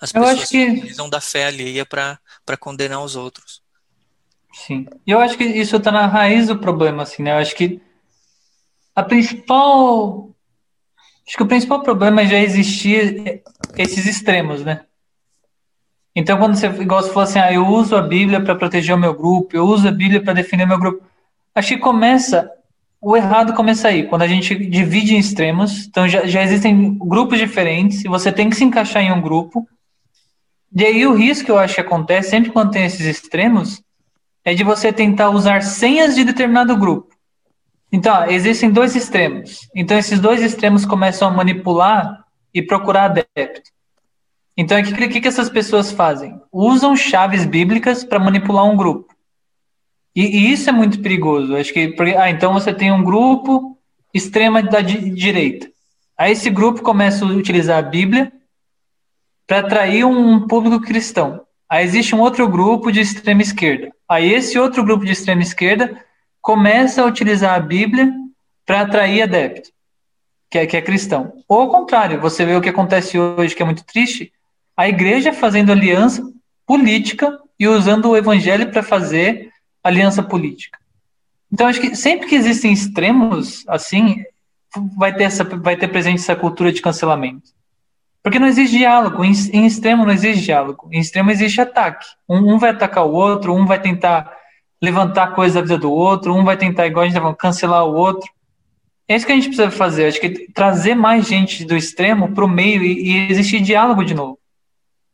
As 0.00 0.12
Eu 0.12 0.20
pessoas 0.20 0.42
acho 0.42 0.50
que- 0.50 0.66
utilizam 0.68 1.08
da 1.08 1.20
fé 1.20 1.46
alheia 1.46 1.86
para 1.86 2.18
condenar 2.58 3.00
os 3.02 3.16
outros. 3.16 3.62
Sim. 4.52 4.86
Eu 5.06 5.20
acho 5.20 5.36
que 5.36 5.44
isso 5.44 5.80
tá 5.80 5.90
na 5.90 6.06
raiz 6.06 6.46
do 6.46 6.58
problema, 6.58 7.02
assim, 7.02 7.22
né? 7.22 7.32
Eu 7.32 7.38
acho 7.38 7.54
que 7.56 7.80
a 8.94 9.02
principal. 9.02 10.30
Acho 11.26 11.36
que 11.38 11.42
o 11.42 11.48
principal 11.48 11.82
problema 11.82 12.24
já 12.26 12.38
existir 12.38 13.42
esses 13.76 14.06
extremos, 14.06 14.64
né? 14.64 14.80
Então, 16.16 16.38
quando 16.38 16.54
você, 16.54 16.66
igual 16.66 17.02
você 17.02 17.08
falou 17.08 17.24
assim, 17.24 17.38
ah, 17.40 17.52
eu 17.52 17.66
uso 17.66 17.96
a 17.96 18.02
Bíblia 18.02 18.40
para 18.40 18.54
proteger 18.54 18.94
o 18.94 18.98
meu 18.98 19.14
grupo, 19.14 19.56
eu 19.56 19.64
uso 19.64 19.88
a 19.88 19.90
Bíblia 19.90 20.22
para 20.22 20.32
defender 20.32 20.64
o 20.64 20.68
meu 20.68 20.78
grupo. 20.78 21.04
Acho 21.54 21.68
que 21.68 21.78
começa, 21.78 22.48
o 23.00 23.16
errado 23.16 23.52
começa 23.52 23.88
aí, 23.88 24.06
quando 24.06 24.22
a 24.22 24.28
gente 24.28 24.54
divide 24.54 25.14
em 25.14 25.18
extremos. 25.18 25.86
Então, 25.86 26.08
já, 26.08 26.24
já 26.24 26.42
existem 26.42 26.96
grupos 26.98 27.38
diferentes 27.38 28.04
e 28.04 28.08
você 28.08 28.30
tem 28.30 28.48
que 28.48 28.56
se 28.56 28.64
encaixar 28.64 29.02
em 29.02 29.12
um 29.12 29.20
grupo. 29.20 29.66
E 30.74 30.84
aí, 30.84 31.06
o 31.06 31.14
risco 31.14 31.46
que 31.46 31.50
eu 31.50 31.58
acho 31.58 31.74
que 31.74 31.80
acontece 31.80 32.30
sempre 32.30 32.52
quando 32.52 32.70
tem 32.70 32.84
esses 32.84 33.06
extremos 33.06 33.82
é 34.44 34.54
de 34.54 34.62
você 34.62 34.92
tentar 34.92 35.30
usar 35.30 35.62
senhas 35.62 36.14
de 36.14 36.22
determinado 36.22 36.76
grupo. 36.76 37.08
Então, 37.90 38.14
ó, 38.14 38.24
existem 38.26 38.70
dois 38.70 38.94
extremos. 38.94 39.68
Então, 39.74 39.98
esses 39.98 40.20
dois 40.20 40.42
extremos 40.42 40.84
começam 40.84 41.26
a 41.26 41.30
manipular 41.30 42.23
e 42.54 42.62
procurar 42.62 43.06
adepto. 43.06 43.70
Então, 44.56 44.80
o 44.80 44.84
que, 44.84 45.20
que, 45.20 45.28
essas 45.28 45.50
pessoas 45.50 45.90
fazem? 45.90 46.40
Usam 46.52 46.94
chaves 46.94 47.44
bíblicas 47.44 48.04
para 48.04 48.20
manipular 48.20 48.64
um 48.64 48.76
grupo. 48.76 49.12
E, 50.14 50.22
e 50.22 50.52
isso 50.52 50.70
é 50.70 50.72
muito 50.72 51.00
perigoso. 51.00 51.56
Acho 51.56 51.72
que, 51.72 51.88
porque- 51.88 52.14
ah, 52.16 52.30
então 52.30 52.52
você 52.52 52.72
tem 52.72 52.92
um 52.92 53.02
grupo 53.02 53.76
extrema 54.12 54.62
da 54.62 54.80
di- 54.80 55.10
direita. 55.10 55.68
Aí 56.16 56.30
esse 56.30 56.48
grupo 56.48 56.82
começa 56.82 57.24
a 57.24 57.28
utilizar 57.28 57.78
a 57.78 57.82
Bíblia 57.82 58.32
para 59.44 59.58
atrair 59.58 60.04
um 60.04 60.46
público 60.46 60.80
cristão. 60.80 61.40
Aí 61.68 61.84
existe 61.84 62.14
um 62.14 62.20
outro 62.20 62.46
grupo 62.48 62.92
de 62.92 63.00
extrema 63.00 63.42
esquerda. 63.42 63.90
Aí 64.08 64.32
esse 64.32 64.56
outro 64.56 64.84
grupo 64.84 65.04
de 65.04 65.10
extrema 65.10 65.42
esquerda 65.42 66.00
começa 66.40 67.02
a 67.02 67.06
utilizar 67.06 67.54
a 67.56 67.60
Bíblia 67.60 68.12
para 68.64 68.82
atrair 68.82 69.22
adepto, 69.22 69.70
que 70.54 70.58
é, 70.58 70.66
que 70.66 70.76
é 70.76 70.82
cristão. 70.82 71.32
Ou 71.48 71.62
ao 71.62 71.68
contrário, 71.68 72.20
você 72.20 72.44
vê 72.44 72.54
o 72.54 72.60
que 72.60 72.68
acontece 72.68 73.18
hoje, 73.18 73.56
que 73.56 73.62
é 73.62 73.64
muito 73.64 73.84
triste, 73.84 74.32
a 74.76 74.88
igreja 74.88 75.32
fazendo 75.32 75.72
aliança 75.72 76.22
política 76.64 77.36
e 77.58 77.66
usando 77.66 78.08
o 78.08 78.16
evangelho 78.16 78.70
para 78.70 78.80
fazer 78.80 79.50
aliança 79.82 80.22
política. 80.22 80.78
Então, 81.52 81.66
acho 81.66 81.80
que 81.80 81.96
sempre 81.96 82.28
que 82.28 82.36
existem 82.36 82.72
extremos 82.72 83.64
assim, 83.66 84.22
vai 84.96 85.12
ter, 85.12 85.24
essa, 85.24 85.42
vai 85.42 85.76
ter 85.76 85.88
presente 85.88 86.20
essa 86.20 86.36
cultura 86.36 86.72
de 86.72 86.80
cancelamento. 86.80 87.50
Porque 88.22 88.38
não 88.38 88.46
existe 88.46 88.78
diálogo. 88.78 89.24
Em, 89.24 89.32
em 89.52 89.66
extremo 89.66 90.04
não 90.04 90.12
existe 90.12 90.44
diálogo. 90.44 90.88
Em 90.92 91.00
extremo 91.00 91.32
existe 91.32 91.60
ataque. 91.60 92.06
Um, 92.28 92.54
um 92.54 92.58
vai 92.60 92.70
atacar 92.70 93.04
o 93.04 93.12
outro, 93.12 93.52
um 93.52 93.66
vai 93.66 93.80
tentar 93.80 94.32
levantar 94.80 95.34
coisas 95.34 95.54
da 95.56 95.62
vida 95.62 95.78
do 95.78 95.90
outro, 95.90 96.32
um 96.32 96.44
vai 96.44 96.56
tentar, 96.56 96.86
igual 96.86 97.02
a 97.02 97.08
gente 97.08 97.18
falando, 97.18 97.36
cancelar 97.36 97.84
o 97.84 97.94
outro. 97.94 98.30
É 99.06 99.16
isso 99.16 99.26
que 99.26 99.32
a 99.32 99.34
gente 99.34 99.48
precisa 99.48 99.70
fazer. 99.70 100.06
Acho 100.06 100.20
que 100.20 100.52
trazer 100.52 100.94
mais 100.94 101.26
gente 101.26 101.64
do 101.64 101.76
extremo 101.76 102.32
para 102.32 102.44
o 102.44 102.48
meio 102.48 102.82
e, 102.82 103.10
e 103.10 103.30
existir 103.30 103.60
diálogo 103.60 104.04
de 104.04 104.14
novo. 104.14 104.38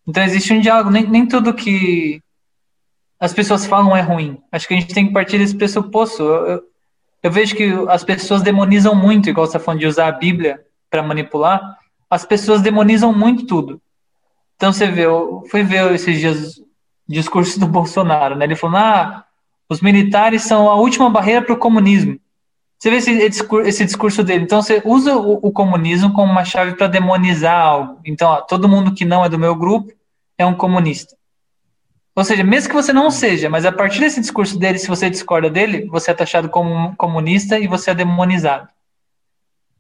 Então 0.07 0.23
existe 0.23 0.53
um 0.53 0.61
diálogo. 0.61 0.91
Nem, 0.91 1.07
nem 1.07 1.27
tudo 1.27 1.55
que 1.55 2.23
as 3.19 3.33
pessoas 3.33 3.67
falam 3.67 3.97
é 3.97 4.01
ruim. 4.01 4.39
Acho 4.53 4.69
que 4.69 4.75
a 4.75 4.81
gente 4.81 4.95
tem 4.95 5.07
que 5.07 5.13
partir 5.13 5.39
desse 5.39 5.57
pressuposto. 5.57 6.23
Eu, 6.23 6.47
eu, 6.47 6.63
eu 7.25 7.31
vejo 7.31 7.55
que 7.57 7.71
as 7.89 8.05
pessoas 8.05 8.43
demonizam 8.43 8.95
muito, 8.95 9.29
igual 9.29 9.47
você 9.47 9.57
está 9.57 9.65
falando 9.65 9.81
de 9.81 9.87
usar 9.87 10.09
a 10.09 10.13
Bíblia 10.13 10.65
para 10.89 11.03
manipular 11.03 11.79
as 12.11 12.25
pessoas 12.25 12.61
demonizam 12.61 13.17
muito 13.17 13.47
tudo. 13.47 13.81
Então 14.57 14.73
você 14.73 14.89
vê, 14.89 15.07
eu 15.07 15.45
fui 15.49 15.63
ver 15.63 15.95
esses 15.95 16.19
dias 16.19 16.59
o 16.59 16.65
discurso 17.13 17.59
do 17.59 17.67
Bolsonaro, 17.67 18.35
né? 18.35 18.45
Ele 18.45 18.57
falou: 18.57 18.77
ah, 18.77 19.25
os 19.69 19.81
militares 19.81 20.43
são 20.43 20.69
a 20.69 20.75
última 20.75 21.09
barreira 21.09 21.41
para 21.41 21.55
o 21.55 21.59
comunismo. 21.59 22.19
Você 22.81 22.89
vê 22.89 22.97
esse, 22.97 23.13
esse, 23.13 23.85
discurso 23.85 24.25
dele. 24.25 24.45
Então 24.45 24.63
você 24.63 24.81
usa 24.87 25.15
o, 25.15 25.39
o 25.43 25.53
comunismo 25.53 26.15
como 26.15 26.33
uma 26.33 26.47
chave 26.47 26.75
para 26.75 26.87
demonizar 26.87 27.61
algo. 27.61 28.01
Então, 28.07 28.31
ó, 28.31 28.41
todo 28.41 28.69
mundo 28.69 28.95
que 28.95 29.05
não 29.05 29.23
é 29.23 29.29
do 29.29 29.39
meu 29.39 29.55
grupo 29.55 29.93
é 30.39 30.47
um 30.47 30.55
comunista. 30.55 31.15
Ou 32.17 32.25
seja, 32.25 32.43
mesmo 32.43 32.71
que 32.71 32.75
você 32.75 32.91
não 32.91 33.11
seja, 33.11 33.51
mas 33.51 33.67
a 33.67 33.73
partir 33.73 34.01
desse 34.01 34.19
discurso 34.19 34.59
dele, 34.59 34.79
se 34.79 34.89
você 34.89 35.11
discorda 35.11 35.51
dele, 35.51 35.87
você 35.91 36.11
é 36.11 36.15
taxado 36.15 36.49
como 36.49 36.75
um 36.75 36.95
comunista 36.95 37.59
e 37.59 37.67
você 37.67 37.91
é 37.91 37.95
demonizado. 37.95 38.67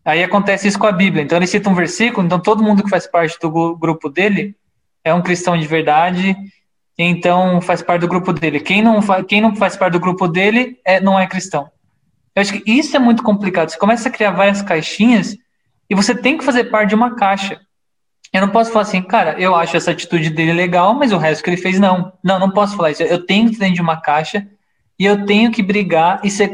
Aí 0.04 0.22
acontece 0.22 0.68
isso 0.68 0.78
com 0.78 0.86
a 0.86 0.92
Bíblia. 0.92 1.22
Então 1.22 1.38
ele 1.38 1.46
cita 1.46 1.70
um 1.70 1.74
versículo, 1.74 2.26
então 2.26 2.38
todo 2.38 2.62
mundo 2.62 2.84
que 2.84 2.90
faz 2.90 3.06
parte 3.06 3.38
do 3.40 3.76
grupo 3.76 4.10
dele 4.10 4.54
é 5.02 5.14
um 5.14 5.22
cristão 5.22 5.56
de 5.56 5.66
verdade, 5.66 6.36
então 6.98 7.62
faz 7.62 7.80
parte 7.80 8.02
do 8.02 8.08
grupo 8.08 8.30
dele. 8.30 8.60
Quem 8.60 8.82
não, 8.82 9.00
faz, 9.00 9.24
quem 9.26 9.40
não 9.40 9.56
faz 9.56 9.74
parte 9.74 9.94
do 9.94 10.00
grupo 10.00 10.28
dele 10.28 10.78
é, 10.84 11.00
não 11.00 11.18
é 11.18 11.26
cristão. 11.26 11.70
Eu 12.34 12.42
acho 12.42 12.52
que 12.52 12.70
isso 12.70 12.96
é 12.96 12.98
muito 12.98 13.22
complicado. 13.22 13.70
Você 13.70 13.78
começa 13.78 14.08
a 14.08 14.12
criar 14.12 14.30
várias 14.30 14.62
caixinhas 14.62 15.36
e 15.88 15.94
você 15.94 16.14
tem 16.14 16.38
que 16.38 16.44
fazer 16.44 16.64
parte 16.64 16.90
de 16.90 16.94
uma 16.94 17.16
caixa. 17.16 17.60
Eu 18.32 18.40
não 18.40 18.48
posso 18.48 18.70
falar 18.70 18.82
assim, 18.82 19.02
cara, 19.02 19.40
eu 19.40 19.56
acho 19.56 19.76
essa 19.76 19.90
atitude 19.90 20.30
dele 20.30 20.52
legal, 20.52 20.94
mas 20.94 21.12
o 21.12 21.18
resto 21.18 21.42
que 21.42 21.50
ele 21.50 21.56
fez 21.56 21.80
não. 21.80 22.12
Não, 22.22 22.38
não 22.38 22.50
posso 22.50 22.76
falar 22.76 22.92
isso. 22.92 23.02
Eu 23.02 23.26
tenho 23.26 23.50
que 23.50 23.58
dentro 23.58 23.74
de 23.74 23.82
uma 23.82 24.00
caixa 24.00 24.46
e 24.98 25.04
eu 25.04 25.24
tenho 25.24 25.50
que 25.50 25.62
brigar 25.62 26.20
e 26.22 26.30
ser 26.30 26.52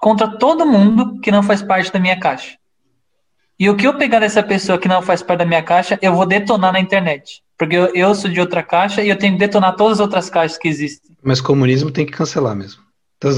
contra 0.00 0.26
todo 0.26 0.66
mundo 0.66 1.20
que 1.20 1.30
não 1.30 1.42
faz 1.42 1.62
parte 1.62 1.92
da 1.92 2.00
minha 2.00 2.18
caixa. 2.18 2.58
E 3.58 3.68
o 3.68 3.76
que 3.76 3.86
eu 3.86 3.96
pegar 3.98 4.20
dessa 4.20 4.42
pessoa 4.42 4.78
que 4.78 4.88
não 4.88 5.02
faz 5.02 5.22
parte 5.22 5.40
da 5.40 5.44
minha 5.44 5.62
caixa, 5.62 5.98
eu 6.00 6.14
vou 6.14 6.24
detonar 6.24 6.72
na 6.72 6.80
internet. 6.80 7.42
Porque 7.58 7.76
eu, 7.76 7.94
eu, 7.94 8.14
sou 8.14 8.30
de 8.30 8.40
outra 8.40 8.62
caixa 8.62 9.02
e 9.02 9.10
eu 9.10 9.18
tenho 9.18 9.34
que 9.34 9.38
detonar 9.38 9.76
todas 9.76 9.98
as 9.98 10.00
outras 10.00 10.30
caixas 10.30 10.56
que 10.56 10.66
existem. 10.66 11.14
Mas 11.22 11.42
comunismo 11.42 11.90
tem 11.90 12.06
que 12.06 12.12
cancelar 12.12 12.56
mesmo. 12.56 12.82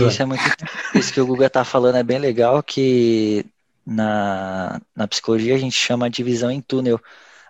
Isso 0.08 0.22
é 0.22 0.24
muito. 0.24 0.42
Isso 0.94 1.12
que 1.12 1.20
o 1.20 1.26
Guga 1.26 1.50
tá 1.50 1.64
falando 1.64 1.96
é 1.96 2.02
bem 2.02 2.18
legal, 2.18 2.62
que 2.62 3.44
na, 3.84 4.80
na 4.94 5.08
psicologia 5.08 5.54
a 5.54 5.58
gente 5.58 5.76
chama 5.76 6.08
de 6.08 6.16
divisão 6.16 6.50
em 6.50 6.60
túnel. 6.60 7.00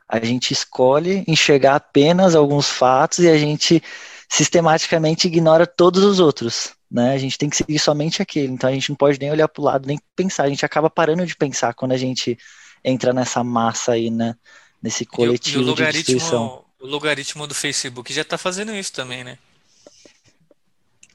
A 0.08 0.22
gente 0.24 0.52
escolhe 0.52 1.24
enxergar 1.26 1.76
apenas 1.76 2.34
alguns 2.34 2.68
fatos 2.68 3.20
e 3.20 3.28
a 3.28 3.38
gente 3.38 3.82
sistematicamente 4.28 5.26
ignora 5.26 5.66
todos 5.66 6.02
os 6.02 6.20
outros 6.20 6.74
né? 6.92 7.14
A 7.14 7.18
gente 7.18 7.38
tem 7.38 7.48
que 7.48 7.56
seguir 7.56 7.78
somente 7.78 8.20
aquele, 8.20 8.52
então 8.52 8.68
a 8.68 8.72
gente 8.72 8.90
não 8.90 8.96
pode 8.96 9.18
nem 9.18 9.30
olhar 9.30 9.48
para 9.48 9.60
o 9.62 9.64
lado, 9.64 9.86
nem 9.86 9.98
pensar, 10.14 10.44
a 10.44 10.48
gente 10.48 10.64
acaba 10.64 10.90
parando 10.90 11.24
de 11.24 11.34
pensar 11.34 11.72
quando 11.72 11.92
a 11.92 11.96
gente 11.96 12.38
entra 12.84 13.14
nessa 13.14 13.42
massa 13.42 13.92
aí, 13.92 14.10
né? 14.10 14.36
Nesse 14.82 15.06
coletivo 15.06 15.62
e 15.62 15.64
o, 15.64 15.68
e 15.68 15.72
o 15.72 15.74
de 15.74 15.92
destruição. 15.92 16.64
O 16.78 16.86
logaritmo 16.86 17.46
do 17.46 17.54
Facebook 17.54 18.12
já 18.12 18.22
está 18.22 18.36
fazendo 18.36 18.74
isso 18.74 18.92
também, 18.92 19.24
né? 19.24 19.38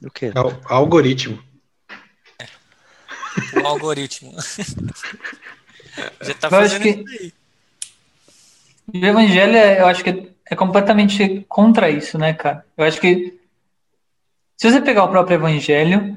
O 0.02 0.10
quê? 0.10 0.32
É 0.34 0.40
o 0.40 0.60
algoritmo. 0.66 1.42
É. 2.38 3.60
O 3.60 3.66
algoritmo. 3.66 4.32
já 6.22 6.32
está 6.32 6.50
fazendo 6.50 6.82
que... 6.82 6.88
isso 6.90 7.22
aí. 7.22 7.32
O 8.94 9.04
evangelho, 9.04 9.56
eu 9.56 9.86
acho 9.86 10.02
que 10.02 10.32
é 10.50 10.56
completamente 10.56 11.44
contra 11.48 11.90
isso, 11.90 12.16
né, 12.16 12.32
cara? 12.32 12.64
Eu 12.76 12.84
acho 12.84 13.00
que 13.00 13.38
se 14.58 14.68
você 14.68 14.80
pegar 14.80 15.04
o 15.04 15.08
próprio 15.08 15.36
Evangelho 15.36 16.16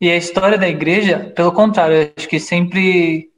e 0.00 0.10
a 0.10 0.16
história 0.16 0.58
da 0.58 0.68
igreja, 0.68 1.32
pelo 1.36 1.52
contrário, 1.52 1.94
eu 1.94 2.12
acho 2.16 2.28
que 2.28 2.40
sempre. 2.40 3.30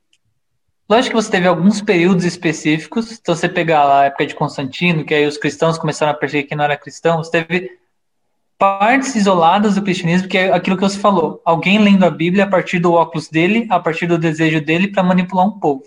Lógico 0.89 1.17
que 1.17 1.23
você 1.23 1.31
teve 1.31 1.47
alguns 1.47 1.83
períodos 1.83 2.25
específicos, 2.25 3.13
então 3.13 3.35
você 3.35 3.49
pegar 3.49 3.85
lá 3.85 4.01
a 4.01 4.05
época 4.07 4.27
de 4.27 4.35
Constantino, 4.35 5.05
que 5.05 5.15
aí 5.15 5.27
os 5.27 5.37
cristãos 5.37 5.79
começaram 5.79 6.13
a 6.13 6.15
perseguir 6.15 6.49
quem 6.49 6.57
não 6.57 6.65
era 6.65 6.77
cristão, 6.77 7.19
você 7.19 7.31
teve 7.31 7.79
partes 8.65 9.15
isoladas 9.15 9.75
do 9.75 9.83
cristianismo, 9.83 10.29
que 10.29 10.39
é 10.39 10.53
aquilo 10.53 10.77
que 10.77 10.83
você 10.83 10.99
falou. 10.99 11.41
Alguém 11.45 11.79
lendo 11.79 12.05
a 12.05 12.11
Bíblia 12.11 12.45
a 12.45 12.49
partir 12.49 12.79
do 12.79 12.93
óculos 12.93 13.29
dele, 13.29 13.67
a 13.71 13.79
partir 13.79 14.07
do 14.07 14.19
desejo 14.19 14.61
dele, 14.61 14.89
para 14.89 15.03
manipular 15.03 15.47
um 15.47 15.59
povo. 15.59 15.85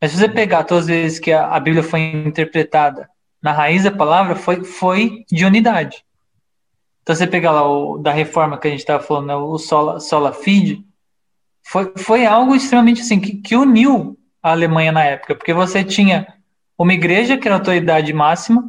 Mas 0.00 0.10
se 0.10 0.18
você 0.18 0.28
pegar 0.28 0.64
todas 0.64 0.84
as 0.84 0.88
vezes 0.88 1.18
que 1.18 1.32
a, 1.32 1.48
a 1.48 1.58
Bíblia 1.58 1.82
foi 1.82 2.00
interpretada 2.00 3.08
na 3.42 3.52
raiz 3.52 3.84
da 3.84 3.90
palavra, 3.90 4.36
foi, 4.36 4.62
foi 4.64 5.24
de 5.30 5.44
unidade. 5.44 6.04
Então 7.02 7.14
você 7.14 7.26
pegar 7.26 7.52
lá 7.52 7.66
o 7.66 7.98
da 7.98 8.12
reforma 8.12 8.58
que 8.58 8.66
a 8.66 8.70
gente 8.70 8.80
estava 8.80 9.02
falando, 9.02 9.26
né, 9.26 9.36
o 9.36 9.56
Sola, 9.58 10.00
Sola 10.00 10.32
Fide, 10.32 10.84
foi, 11.62 11.92
foi 11.96 12.26
algo 12.26 12.54
extremamente 12.54 13.00
assim, 13.00 13.20
que, 13.20 13.36
que 13.36 13.56
uniu 13.56 14.18
a 14.42 14.50
Alemanha 14.50 14.92
na 14.92 15.04
época, 15.04 15.34
porque 15.34 15.54
você 15.54 15.82
tinha 15.82 16.26
uma 16.76 16.92
igreja 16.92 17.36
que 17.36 17.48
era 17.48 17.54
a 17.56 17.58
autoridade 17.58 18.12
máxima, 18.12 18.64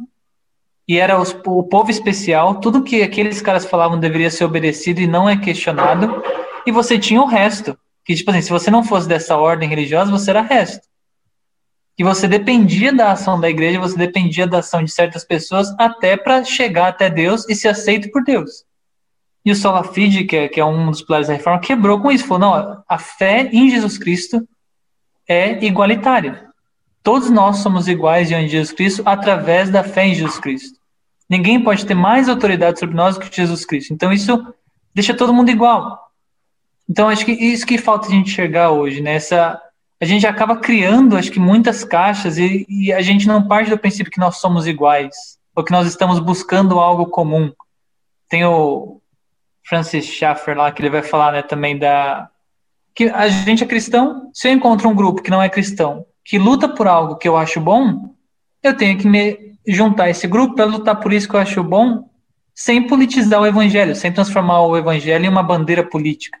e 0.88 0.98
era 0.98 1.20
os, 1.20 1.36
o 1.44 1.62
povo 1.62 1.90
especial, 1.90 2.54
tudo 2.60 2.82
que 2.82 3.02
aqueles 3.02 3.42
caras 3.42 3.66
falavam 3.66 4.00
deveria 4.00 4.30
ser 4.30 4.44
obedecido 4.44 5.02
e 5.02 5.06
não 5.06 5.28
é 5.28 5.36
questionado, 5.36 6.22
e 6.66 6.72
você 6.72 6.98
tinha 6.98 7.20
o 7.20 7.26
resto, 7.26 7.78
que 8.04 8.14
tipo 8.14 8.30
assim, 8.30 8.40
se 8.40 8.50
você 8.50 8.70
não 8.70 8.82
fosse 8.82 9.06
dessa 9.06 9.36
ordem 9.36 9.68
religiosa, 9.68 10.10
você 10.10 10.30
era 10.30 10.40
resto. 10.40 10.88
E 11.98 12.04
você 12.04 12.26
dependia 12.26 12.92
da 12.92 13.12
ação 13.12 13.38
da 13.38 13.50
igreja, 13.50 13.80
você 13.80 13.98
dependia 13.98 14.46
da 14.46 14.60
ação 14.60 14.82
de 14.82 14.90
certas 14.90 15.24
pessoas 15.24 15.74
até 15.78 16.16
para 16.16 16.44
chegar 16.44 16.88
até 16.88 17.10
Deus 17.10 17.46
e 17.48 17.54
ser 17.54 17.68
aceito 17.68 18.10
por 18.10 18.22
Deus. 18.22 18.64
E 19.44 19.50
o 19.50 19.56
Sola 19.56 19.82
Fide, 19.82 20.24
que 20.24 20.36
é, 20.36 20.48
que 20.48 20.60
é 20.60 20.64
um 20.64 20.90
dos 20.90 21.02
pilares 21.02 21.26
da 21.26 21.34
reforma, 21.34 21.60
quebrou 21.60 22.00
com 22.00 22.10
isso. 22.10 22.26
Falou, 22.26 22.38
não, 22.38 22.84
a 22.88 22.98
fé 22.98 23.50
em 23.52 23.68
Jesus 23.68 23.98
Cristo 23.98 24.46
é 25.26 25.64
igualitária. 25.64 26.48
Todos 27.02 27.30
nós 27.30 27.58
somos 27.58 27.88
iguais 27.88 28.28
diante 28.28 28.46
de 28.46 28.52
Jesus 28.52 28.72
Cristo 28.72 29.02
através 29.04 29.68
da 29.68 29.82
fé 29.82 30.06
em 30.06 30.14
Jesus 30.14 30.38
Cristo. 30.38 30.77
Ninguém 31.28 31.62
pode 31.62 31.84
ter 31.84 31.94
mais 31.94 32.28
autoridade 32.28 32.78
sobre 32.78 32.96
nós 32.96 33.16
do 33.16 33.20
que 33.20 33.36
Jesus 33.36 33.64
Cristo. 33.64 33.92
Então 33.92 34.12
isso 34.12 34.54
deixa 34.94 35.14
todo 35.14 35.34
mundo 35.34 35.50
igual. 35.50 36.10
Então 36.88 37.08
acho 37.08 37.24
que 37.24 37.32
isso 37.32 37.66
que 37.66 37.76
falta 37.76 38.08
a 38.08 38.10
gente 38.10 38.30
enxergar 38.30 38.70
hoje, 38.70 39.02
né? 39.02 39.14
Essa, 39.14 39.60
a 40.00 40.04
gente 40.04 40.26
acaba 40.26 40.56
criando, 40.56 41.16
acho 41.16 41.30
que 41.30 41.38
muitas 41.38 41.84
caixas 41.84 42.38
e, 42.38 42.66
e 42.68 42.92
a 42.92 43.02
gente 43.02 43.28
não 43.28 43.46
parte 43.46 43.68
do 43.68 43.78
princípio 43.78 44.10
que 44.10 44.20
nós 44.20 44.38
somos 44.38 44.66
iguais 44.66 45.38
ou 45.54 45.62
que 45.62 45.72
nós 45.72 45.86
estamos 45.86 46.18
buscando 46.18 46.78
algo 46.78 47.06
comum. 47.06 47.52
Tem 48.28 48.44
o 48.44 49.00
Francis 49.68 50.06
Schaeffer 50.06 50.56
lá 50.56 50.72
que 50.72 50.80
ele 50.80 50.90
vai 50.90 51.02
falar, 51.02 51.32
né, 51.32 51.42
também 51.42 51.78
da 51.78 52.30
que 52.94 53.04
a 53.04 53.28
gente 53.28 53.62
é 53.62 53.66
cristão. 53.66 54.30
Se 54.32 54.48
eu 54.48 54.52
encontro 54.52 54.88
um 54.88 54.94
grupo 54.94 55.22
que 55.22 55.30
não 55.30 55.40
é 55.40 55.48
cristão, 55.48 56.04
que 56.24 56.36
luta 56.36 56.68
por 56.68 56.88
algo 56.88 57.16
que 57.16 57.28
eu 57.28 57.36
acho 57.36 57.60
bom, 57.60 58.12
eu 58.60 58.76
tenho 58.76 58.98
que 58.98 59.06
me 59.06 59.56
juntar 59.68 60.08
esse 60.08 60.26
grupo 60.26 60.54
para 60.54 60.64
lutar 60.64 60.98
por 61.00 61.12
isso 61.12 61.28
que 61.28 61.34
eu 61.34 61.40
acho 61.40 61.62
bom, 61.62 62.08
sem 62.54 62.86
politizar 62.86 63.40
o 63.40 63.46
evangelho, 63.46 63.94
sem 63.94 64.12
transformar 64.12 64.62
o 64.62 64.76
evangelho 64.76 65.24
em 65.24 65.28
uma 65.28 65.42
bandeira 65.42 65.84
política. 65.84 66.38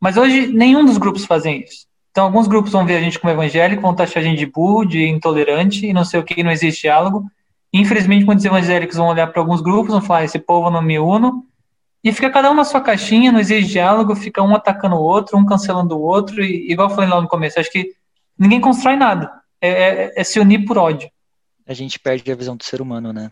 Mas 0.00 0.16
hoje 0.16 0.46
nenhum 0.46 0.84
dos 0.84 0.98
grupos 0.98 1.24
fazem 1.24 1.62
isso. 1.62 1.86
Então 2.10 2.24
alguns 2.24 2.46
grupos 2.46 2.72
vão 2.72 2.86
ver 2.86 2.96
a 2.96 3.00
gente 3.00 3.18
como 3.18 3.32
evangélico, 3.32 3.82
vão 3.82 3.94
taxar 3.94 4.22
a 4.22 4.26
gente 4.26 4.38
de 4.38 4.46
burro, 4.46 4.84
de 4.84 5.06
intolerante 5.06 5.86
e 5.86 5.92
não 5.92 6.04
sei 6.04 6.20
o 6.20 6.24
que, 6.24 6.42
não 6.42 6.50
existe 6.50 6.82
diálogo. 6.82 7.24
Infelizmente, 7.72 8.24
muitos 8.24 8.44
evangélicos 8.44 8.96
vão 8.96 9.08
olhar 9.08 9.26
para 9.26 9.40
alguns 9.40 9.60
grupos, 9.60 9.92
vão 9.92 10.00
falar: 10.00 10.24
esse 10.24 10.38
povo 10.38 10.70
não 10.70 10.80
me 10.80 10.98
uno, 10.98 11.44
e 12.02 12.12
fica 12.12 12.30
cada 12.30 12.50
um 12.50 12.54
na 12.54 12.64
sua 12.64 12.80
caixinha, 12.80 13.32
não 13.32 13.40
existe 13.40 13.72
diálogo, 13.72 14.14
fica 14.14 14.42
um 14.42 14.54
atacando 14.54 14.96
o 14.96 15.02
outro, 15.02 15.36
um 15.36 15.44
cancelando 15.44 15.96
o 15.96 16.02
outro, 16.02 16.42
e 16.42 16.70
igual 16.70 16.88
eu 16.88 16.94
falei 16.94 17.10
lá 17.10 17.20
no 17.20 17.28
começo, 17.28 17.58
acho 17.58 17.70
que 17.70 17.92
ninguém 18.38 18.60
constrói 18.60 18.96
nada. 18.96 19.30
É, 19.60 19.68
é, 19.68 20.12
é 20.16 20.24
se 20.24 20.38
unir 20.38 20.64
por 20.64 20.78
ódio. 20.78 21.10
A 21.68 21.74
gente 21.74 21.98
perde 21.98 22.32
a 22.32 22.34
visão 22.34 22.56
do 22.56 22.64
ser 22.64 22.80
humano, 22.80 23.12
né? 23.12 23.30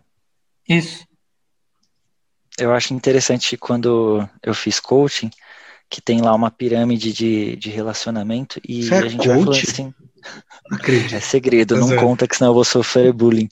Isso. 0.68 1.06
Eu 2.58 2.72
acho 2.72 2.92
interessante 2.92 3.56
quando 3.56 4.28
eu 4.42 4.54
fiz 4.54 4.78
coaching, 4.78 5.30
que 5.88 6.02
tem 6.02 6.20
lá 6.20 6.34
uma 6.34 6.50
pirâmide 6.50 7.12
de, 7.12 7.56
de 7.56 7.70
relacionamento, 7.70 8.60
e 8.66 8.84
Você 8.84 8.94
é 8.94 8.98
a 8.98 9.08
gente 9.08 9.26
vai 9.26 9.38
falando 9.38 9.52
assim. 9.52 9.94
Acredito. 10.70 11.14
É 11.14 11.20
segredo, 11.20 11.76
não 11.76 11.92
é. 11.92 11.96
conta 11.96 12.26
que 12.26 12.36
senão 12.36 12.50
eu 12.50 12.54
vou 12.54 12.64
sofrer 12.64 13.12
bullying. 13.12 13.48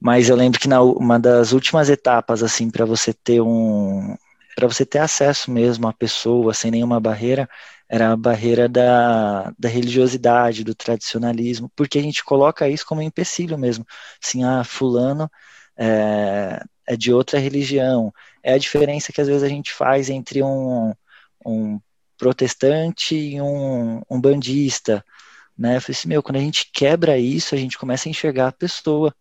Mas 0.00 0.28
eu 0.28 0.36
lembro 0.36 0.60
que 0.60 0.68
na 0.68 0.80
uma 0.80 1.18
das 1.18 1.52
últimas 1.52 1.90
etapas 1.90 2.42
assim 2.42 2.70
para 2.70 2.84
você 2.84 3.12
ter 3.12 3.40
um 3.40 4.16
para 4.54 4.68
você 4.68 4.86
ter 4.86 5.00
acesso 5.00 5.50
mesmo 5.50 5.86
à 5.86 5.92
pessoa 5.92 6.54
sem 6.54 6.70
nenhuma 6.70 6.98
barreira, 6.98 7.48
era 7.88 8.12
a 8.12 8.16
barreira 8.16 8.68
da, 8.68 9.52
da 9.58 9.68
religiosidade, 9.68 10.64
do 10.64 10.74
tradicionalismo, 10.74 11.70
porque 11.76 11.98
a 11.98 12.02
gente 12.02 12.24
coloca 12.24 12.68
isso 12.68 12.86
como 12.86 13.00
um 13.00 13.04
empecilho 13.04 13.58
mesmo. 13.58 13.86
Assim, 14.22 14.44
ah, 14.44 14.64
fulano 14.64 15.30
é, 15.76 16.62
é 16.86 16.96
de 16.96 17.12
outra 17.12 17.38
religião. 17.38 18.12
É 18.42 18.54
a 18.54 18.58
diferença 18.58 19.12
que 19.12 19.20
às 19.20 19.28
vezes 19.28 19.42
a 19.42 19.48
gente 19.48 19.72
faz 19.72 20.10
entre 20.10 20.42
um, 20.42 20.92
um 21.44 21.80
protestante 22.18 23.14
e 23.16 23.40
um, 23.40 24.00
um 24.10 24.20
bandista 24.20 25.04
né? 25.56 25.76
Eu 25.76 25.80
falei 25.80 25.96
assim, 25.98 26.08
meu, 26.08 26.22
quando 26.22 26.36
a 26.36 26.40
gente 26.40 26.70
quebra 26.72 27.18
isso, 27.18 27.54
a 27.54 27.58
gente 27.58 27.78
começa 27.78 28.08
a 28.08 28.10
enxergar 28.10 28.48
a 28.48 28.52
pessoa, 28.52 29.14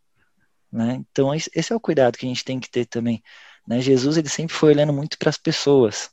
né? 0.71 0.95
Então 1.11 1.33
esse 1.33 1.71
é 1.71 1.75
o 1.75 1.79
cuidado 1.79 2.17
que 2.17 2.25
a 2.25 2.29
gente 2.29 2.43
tem 2.43 2.59
que 2.59 2.69
ter 2.69 2.85
também, 2.85 3.23
né? 3.67 3.79
Jesus 3.81 4.17
ele 4.17 4.29
sempre 4.29 4.55
foi 4.55 4.71
olhando 4.73 4.93
muito 4.93 5.17
para 5.17 5.29
as 5.29 5.37
pessoas, 5.37 6.11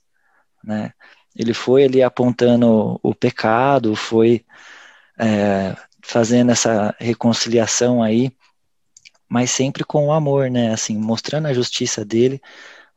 né? 0.65 0.93
Ele 1.37 1.55
foi 1.55 1.85
ali 1.85 2.03
apontando 2.03 3.01
o 3.03 3.15
pecado, 3.15 3.97
foi 3.97 4.45
é, 5.19 5.75
fazendo 6.03 6.53
essa 6.53 6.95
reconciliação 6.99 8.03
aí, 8.03 8.31
mas 9.29 9.51
sempre 9.51 9.85
com 9.85 10.09
o 10.09 10.13
amor, 10.13 10.51
né? 10.51 10.73
Assim, 10.73 10.97
mostrando 10.99 11.47
a 11.49 11.55
justiça 11.55 12.05
dele, 12.05 12.41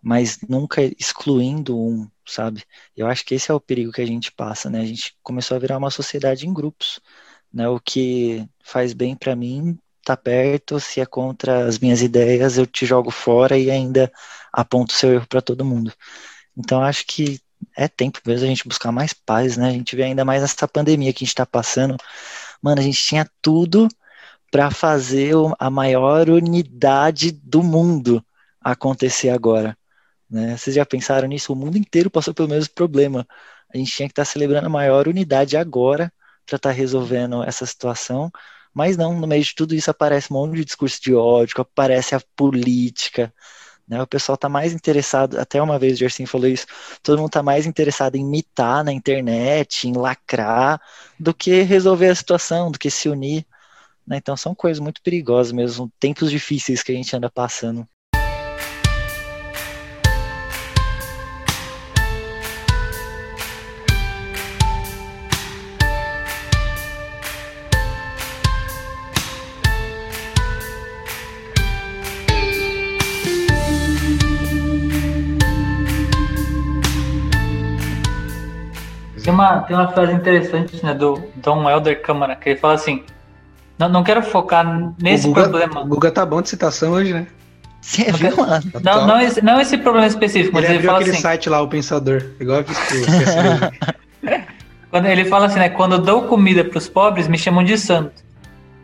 mas 0.01 0.39
nunca 0.47 0.81
excluindo 0.99 1.79
um, 1.79 2.09
sabe? 2.25 2.63
Eu 2.95 3.07
acho 3.07 3.25
que 3.25 3.35
esse 3.35 3.51
é 3.51 3.53
o 3.53 3.59
perigo 3.59 3.91
que 3.91 4.01
a 4.01 4.05
gente 4.05 4.31
passa, 4.31 4.69
né? 4.69 4.81
A 4.81 4.85
gente 4.85 5.15
começou 5.23 5.55
a 5.55 5.59
virar 5.59 5.77
uma 5.77 5.91
sociedade 5.91 6.47
em 6.47 6.53
grupos, 6.53 6.99
né? 7.53 7.67
O 7.69 7.79
que 7.79 8.47
faz 8.63 8.93
bem 8.93 9.15
para 9.15 9.35
mim 9.35 9.77
tá 10.03 10.15
perto, 10.15 10.79
se 10.79 11.01
é 11.01 11.05
contra 11.05 11.65
as 11.65 11.79
minhas 11.79 12.01
ideias, 12.01 12.57
eu 12.57 12.67
te 12.67 12.85
jogo 12.85 13.09
fora 13.09 13.57
e 13.57 13.71
ainda 13.71 14.11
aponto 14.53 14.93
seu 14.93 15.13
erro 15.13 15.27
para 15.27 15.41
todo 15.41 15.65
mundo. 15.65 15.91
Então 16.55 16.81
acho 16.83 17.05
que 17.07 17.39
é 17.75 17.87
tempo 17.87 18.19
mesmo 18.25 18.45
a 18.45 18.49
gente 18.49 18.67
buscar 18.67 18.91
mais 18.91 19.13
paz, 19.13 19.57
né? 19.57 19.69
A 19.69 19.71
gente 19.71 19.95
vê 19.95 20.03
ainda 20.03 20.25
mais 20.25 20.43
essa 20.43 20.67
pandemia 20.67 21.13
que 21.13 21.23
a 21.23 21.25
gente 21.25 21.29
está 21.29 21.45
passando. 21.45 21.97
Mano, 22.61 22.79
a 22.81 22.83
gente 22.83 23.01
tinha 23.01 23.29
tudo 23.41 23.87
para 24.51 24.71
fazer 24.71 25.33
a 25.59 25.69
maior 25.69 26.29
unidade 26.29 27.31
do 27.31 27.61
mundo 27.61 28.23
acontecer 28.61 29.29
agora. 29.29 29.77
Né? 30.29 30.57
Vocês 30.57 30.75
já 30.75 30.85
pensaram 30.85 31.27
nisso? 31.27 31.53
O 31.53 31.55
mundo 31.55 31.77
inteiro 31.77 32.09
passou 32.09 32.33
pelo 32.33 32.49
mesmo 32.49 32.73
problema. 32.73 33.27
A 33.73 33.77
gente 33.77 33.91
tinha 33.91 34.07
que 34.07 34.13
estar 34.13 34.25
celebrando 34.25 34.67
a 34.67 34.69
maior 34.69 35.07
unidade 35.07 35.57
agora 35.57 36.11
para 36.45 36.55
estar 36.55 36.71
resolvendo 36.71 37.43
essa 37.43 37.65
situação. 37.65 38.31
Mas 38.73 38.97
não, 38.97 39.19
no 39.19 39.27
meio 39.27 39.43
de 39.43 39.55
tudo 39.55 39.75
isso 39.75 39.89
aparece 39.91 40.31
um 40.31 40.37
monte 40.37 40.55
de 40.55 40.65
discurso 40.65 41.01
de 41.01 41.13
ódio, 41.13 41.59
aparece 41.59 42.15
a 42.15 42.21
política. 42.35 43.33
Né? 43.87 44.01
O 44.01 44.07
pessoal 44.07 44.35
está 44.35 44.49
mais 44.49 44.73
interessado, 44.73 45.37
até 45.39 45.61
uma 45.61 45.77
vez 45.79 45.93
o 45.93 45.97
Gerson 45.97 46.25
falou 46.25 46.47
isso, 46.47 46.65
todo 47.03 47.19
mundo 47.19 47.27
está 47.27 47.43
mais 47.43 47.65
interessado 47.67 48.15
em 48.15 48.21
imitar 48.21 48.83
na 48.83 48.91
internet, 48.91 49.87
em 49.87 49.93
lacrar, 49.93 50.81
do 51.19 51.33
que 51.33 51.61
resolver 51.61 52.09
a 52.09 52.15
situação, 52.15 52.71
do 52.71 52.79
que 52.79 52.89
se 52.89 53.09
unir. 53.09 53.45
né? 54.07 54.17
Então 54.17 54.37
são 54.37 54.55
coisas 54.55 54.79
muito 54.81 55.01
perigosas 55.03 55.51
mesmo, 55.53 55.91
tempos 55.99 56.31
difíceis 56.31 56.83
que 56.83 56.91
a 56.91 56.95
gente 56.95 57.15
anda 57.15 57.29
passando. 57.31 57.87
Uma, 79.35 79.59
tem 79.59 79.75
uma 79.75 79.87
frase 79.89 80.13
interessante 80.13 80.83
né, 80.83 80.93
do 80.93 81.21
Dom 81.35 81.69
Helder 81.69 82.01
Câmara, 82.01 82.35
que 82.35 82.49
ele 82.49 82.59
fala 82.59 82.73
assim: 82.73 83.03
Não, 83.77 83.87
não 83.87 84.03
quero 84.03 84.23
focar 84.23 84.65
nesse 84.99 85.27
o 85.27 85.29
Guga, 85.29 85.43
problema. 85.43 85.81
O 85.81 85.85
Guga 85.85 86.11
tá 86.11 86.25
bom 86.25 86.41
de 86.41 86.49
citação 86.49 86.93
hoje, 86.93 87.13
né? 87.13 87.27
Você 87.81 88.11
viu, 88.11 88.35
mano? 88.35 88.63
Tá 88.71 88.79
Não, 88.79 88.93
top. 88.93 89.07
não, 89.07 89.21
esse, 89.21 89.41
não 89.43 89.61
esse 89.61 89.77
problema 89.77 90.07
específico, 90.07 90.55
mas 90.55 90.67
Ele 90.67 90.81
fala 90.81 90.99
aquele 90.99 91.11
assim: 91.11 91.21
site 91.21 91.49
lá, 91.49 91.61
o 91.61 91.67
Pensador. 91.67 92.23
Igual 92.39 92.59
eu 92.59 92.63
fiz 92.63 92.79
pro 92.79 92.97
CSV. 93.01 94.41
quando 94.89 95.05
ele 95.05 95.25
fala 95.25 95.45
assim, 95.45 95.59
né? 95.59 95.69
Quando 95.69 95.91
eu 95.93 95.99
dou 95.99 96.23
comida 96.23 96.63
para 96.63 96.77
os 96.77 96.89
pobres, 96.89 97.27
me 97.27 97.37
chamam 97.37 97.63
de 97.63 97.77
santo. 97.77 98.23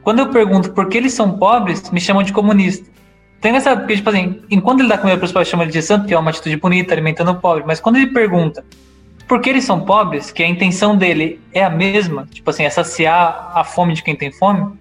Quando 0.04 0.20
eu 0.20 0.30
pergunto 0.30 0.72
por 0.72 0.88
que 0.88 0.98
eles 0.98 1.14
são 1.14 1.38
pobres, 1.38 1.90
me 1.90 2.00
chamam 2.00 2.22
de 2.22 2.34
comunista. 2.34 2.90
Tem 3.40 3.56
essa, 3.56 3.76
porque, 3.76 3.96
tipo 3.96 4.10
assim, 4.10 4.42
enquanto 4.52 4.82
ele 4.82 4.90
dá 4.90 4.98
comida 4.98 5.18
para 5.18 5.26
os 5.26 5.32
pobres, 5.32 5.50
chama 5.50 5.64
ele 5.64 5.72
de 5.72 5.82
santo, 5.82 6.06
que 6.06 6.14
é 6.14 6.18
uma 6.18 6.30
atitude 6.30 6.58
bonita, 6.58 6.94
alimentando 6.94 7.32
o 7.32 7.36
pobre. 7.36 7.64
Mas 7.66 7.80
quando 7.80 7.96
ele 7.96 8.08
pergunta 8.08 8.64
por 9.28 9.42
que 9.42 9.50
eles 9.50 9.64
são 9.64 9.82
pobres, 9.82 10.32
que 10.32 10.44
a 10.44 10.48
intenção 10.48 10.96
dele 10.96 11.40
é 11.54 11.64
a 11.64 11.70
mesma, 11.70 12.28
tipo 12.32 12.50
assim, 12.50 12.64
é 12.64 12.70
saciar 12.70 13.52
a 13.56 13.64
fome 13.64 13.94
de 13.94 14.04
quem 14.04 14.16
tem 14.16 14.32
fome, 14.32 14.74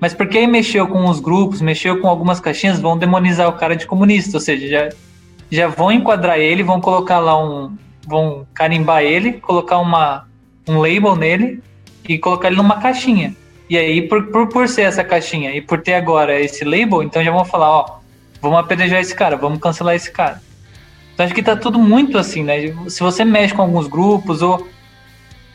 mas 0.00 0.14
porque 0.14 0.38
aí 0.38 0.46
mexeu 0.46 0.86
com 0.86 1.04
os 1.06 1.20
grupos, 1.20 1.60
mexeu 1.60 2.00
com 2.00 2.08
algumas 2.08 2.38
caixinhas, 2.40 2.80
vão 2.80 2.96
demonizar 2.96 3.48
o 3.48 3.54
cara 3.54 3.74
de 3.74 3.86
comunista, 3.86 4.36
ou 4.36 4.40
seja, 4.40 4.68
já, 4.68 4.88
já 5.50 5.68
vão 5.68 5.90
enquadrar 5.90 6.38
ele, 6.38 6.62
vão 6.62 6.80
colocar 6.80 7.18
lá 7.18 7.36
um. 7.42 7.76
vão 8.06 8.46
carimbar 8.54 9.02
ele, 9.02 9.32
colocar 9.34 9.78
uma, 9.78 10.26
um 10.68 10.78
label 10.78 11.16
nele 11.16 11.62
e 12.08 12.18
colocar 12.18 12.48
ele 12.48 12.56
numa 12.56 12.80
caixinha. 12.80 13.34
E 13.68 13.76
aí, 13.76 14.02
por, 14.02 14.28
por, 14.28 14.48
por 14.48 14.68
ser 14.68 14.82
essa 14.82 15.04
caixinha 15.04 15.54
e 15.54 15.60
por 15.60 15.82
ter 15.82 15.94
agora 15.94 16.40
esse 16.40 16.64
label, 16.64 17.02
então 17.02 17.22
já 17.22 17.30
vão 17.30 17.44
falar, 17.44 17.70
ó, 17.70 17.98
vamos 18.40 18.58
apedrejar 18.58 19.00
esse 19.00 19.14
cara, 19.14 19.36
vamos 19.36 19.60
cancelar 19.60 19.94
esse 19.94 20.10
cara. 20.10 20.40
Então 21.18 21.26
acho 21.26 21.34
que 21.34 21.42
tá 21.42 21.56
tudo 21.56 21.80
muito 21.80 22.16
assim, 22.16 22.44
né? 22.44 22.72
Se 22.88 23.00
você 23.00 23.24
mexe 23.24 23.52
com 23.52 23.62
alguns 23.62 23.88
grupos 23.88 24.40
ou 24.40 24.68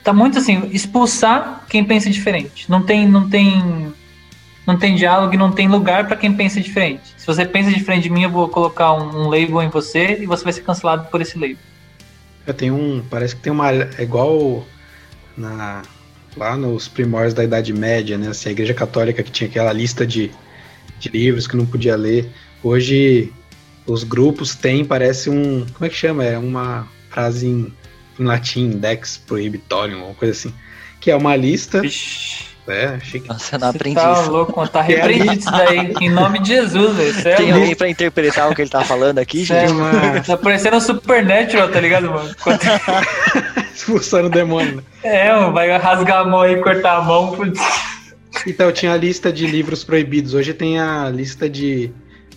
tá 0.04 0.12
muito 0.12 0.38
assim, 0.38 0.70
expulsar 0.74 1.64
quem 1.70 1.86
pensa 1.86 2.10
diferente. 2.10 2.70
Não 2.70 2.84
tem 2.84 3.08
não 3.08 3.30
tem 3.30 3.94
não 4.68 4.78
tem 4.78 4.94
diálogo 4.94 5.34
e 5.34 5.38
não 5.38 5.54
tem 5.54 5.70
lugar 5.70 6.06
para 6.06 6.18
quem 6.18 6.34
pensa 6.34 6.60
diferente. 6.60 7.14
Se 7.16 7.26
você 7.26 7.46
pensa 7.46 7.72
diferente 7.72 8.04
de 8.04 8.10
mim, 8.10 8.24
eu 8.24 8.30
vou 8.30 8.50
colocar 8.50 8.92
um, 8.92 9.24
um 9.24 9.30
label 9.30 9.62
em 9.62 9.70
você 9.70 10.18
e 10.22 10.26
você 10.26 10.44
vai 10.44 10.52
ser 10.52 10.64
cancelado 10.64 11.08
por 11.10 11.22
esse 11.22 11.40
label. 11.40 11.56
Eu 12.46 12.54
tenho 12.54 12.76
um, 12.76 13.02
parece 13.10 13.34
que 13.34 13.42
tem 13.42 13.54
uma 13.54 13.72
é 13.72 14.02
igual 14.04 14.68
na 15.38 15.82
lá 16.36 16.58
nos 16.58 16.90
primórdios 16.90 17.34
da 17.34 17.42
Idade 17.42 17.72
Média, 17.72 18.18
né? 18.18 18.28
Assim, 18.28 18.50
a 18.50 18.52
Igreja 18.52 18.74
Católica 18.74 19.24
que 19.24 19.32
tinha 19.32 19.50
aquela 19.50 19.72
lista 19.72 20.06
de, 20.06 20.30
de 21.00 21.08
livros 21.08 21.48
que 21.48 21.56
não 21.56 21.66
podia 21.66 21.96
ler. 21.96 22.30
Hoje 22.62 23.32
os 23.86 24.04
grupos 24.04 24.56
têm, 24.56 24.84
parece 24.86 25.30
um. 25.30 25.66
Como 25.74 25.86
é 25.86 25.90
que 25.90 25.96
chama? 25.96 26.24
É 26.24 26.38
uma 26.38 26.88
frase 27.10 27.48
em, 27.48 27.74
em 28.20 28.24
latim, 28.24 28.70
Dex 28.72 29.18
Prohibitorium, 29.18 30.06
uma 30.06 30.14
coisa 30.16 30.32
assim. 30.34 30.54
Que 31.00 31.12
é 31.12 31.16
uma 31.16 31.36
lista. 31.36 31.82
Vixe. 31.82 32.54
É, 32.66 32.98
chique. 33.02 33.28
Nossa, 33.28 33.56
eu 33.56 33.60
não 33.60 33.68
aprendi 33.68 33.96
Tá 33.98 34.14
isso. 34.22 34.32
louco, 34.32 34.66
tá 34.70 34.82
repreendido 34.82 35.34
isso 35.34 35.52
daí. 35.52 35.94
Em 36.00 36.10
nome 36.10 36.40
de 36.40 36.48
Jesus, 36.48 36.96
velho. 36.96 37.28
É 37.28 37.36
Tem 37.36 37.52
alguém 37.52 37.76
pra 37.76 37.90
interpretar 37.90 38.50
o 38.50 38.56
que 38.56 38.62
ele 38.62 38.70
tá 38.70 38.86
falando 38.86 39.20
aqui, 39.20 39.42
é 39.42 39.46
gente? 39.46 39.72
uma- 39.74 40.22
Tá 40.22 40.38
parecendo 40.38 40.78
um 40.78 40.80
Supernatural, 40.80 41.68
tá 41.68 41.82
ligado, 41.82 42.10
mano? 42.10 42.34
Quando- 42.42 42.62
Expulsando 43.76 44.28
o 44.28 44.32
demônio. 44.32 44.78
né? 44.78 44.84
É, 45.04 45.34
mano, 45.36 45.52
vai 45.52 45.70
rasgar 45.78 46.20
a 46.20 46.26
mão 46.26 46.40
aí, 46.40 46.56
cortar 46.62 47.00
a 47.00 47.02
mão. 47.02 47.34
putz. 47.36 47.60
Então, 48.48 48.72
tinha 48.72 48.94
a 48.94 48.98
lista 48.98 49.30
de 49.32 49.46
livros 49.46 49.84
proibidos. 49.84 50.34
Hoje 50.34 50.54
tem 50.54 50.80
a 50.80 51.10
lista 51.10 51.50
de, 51.50 51.92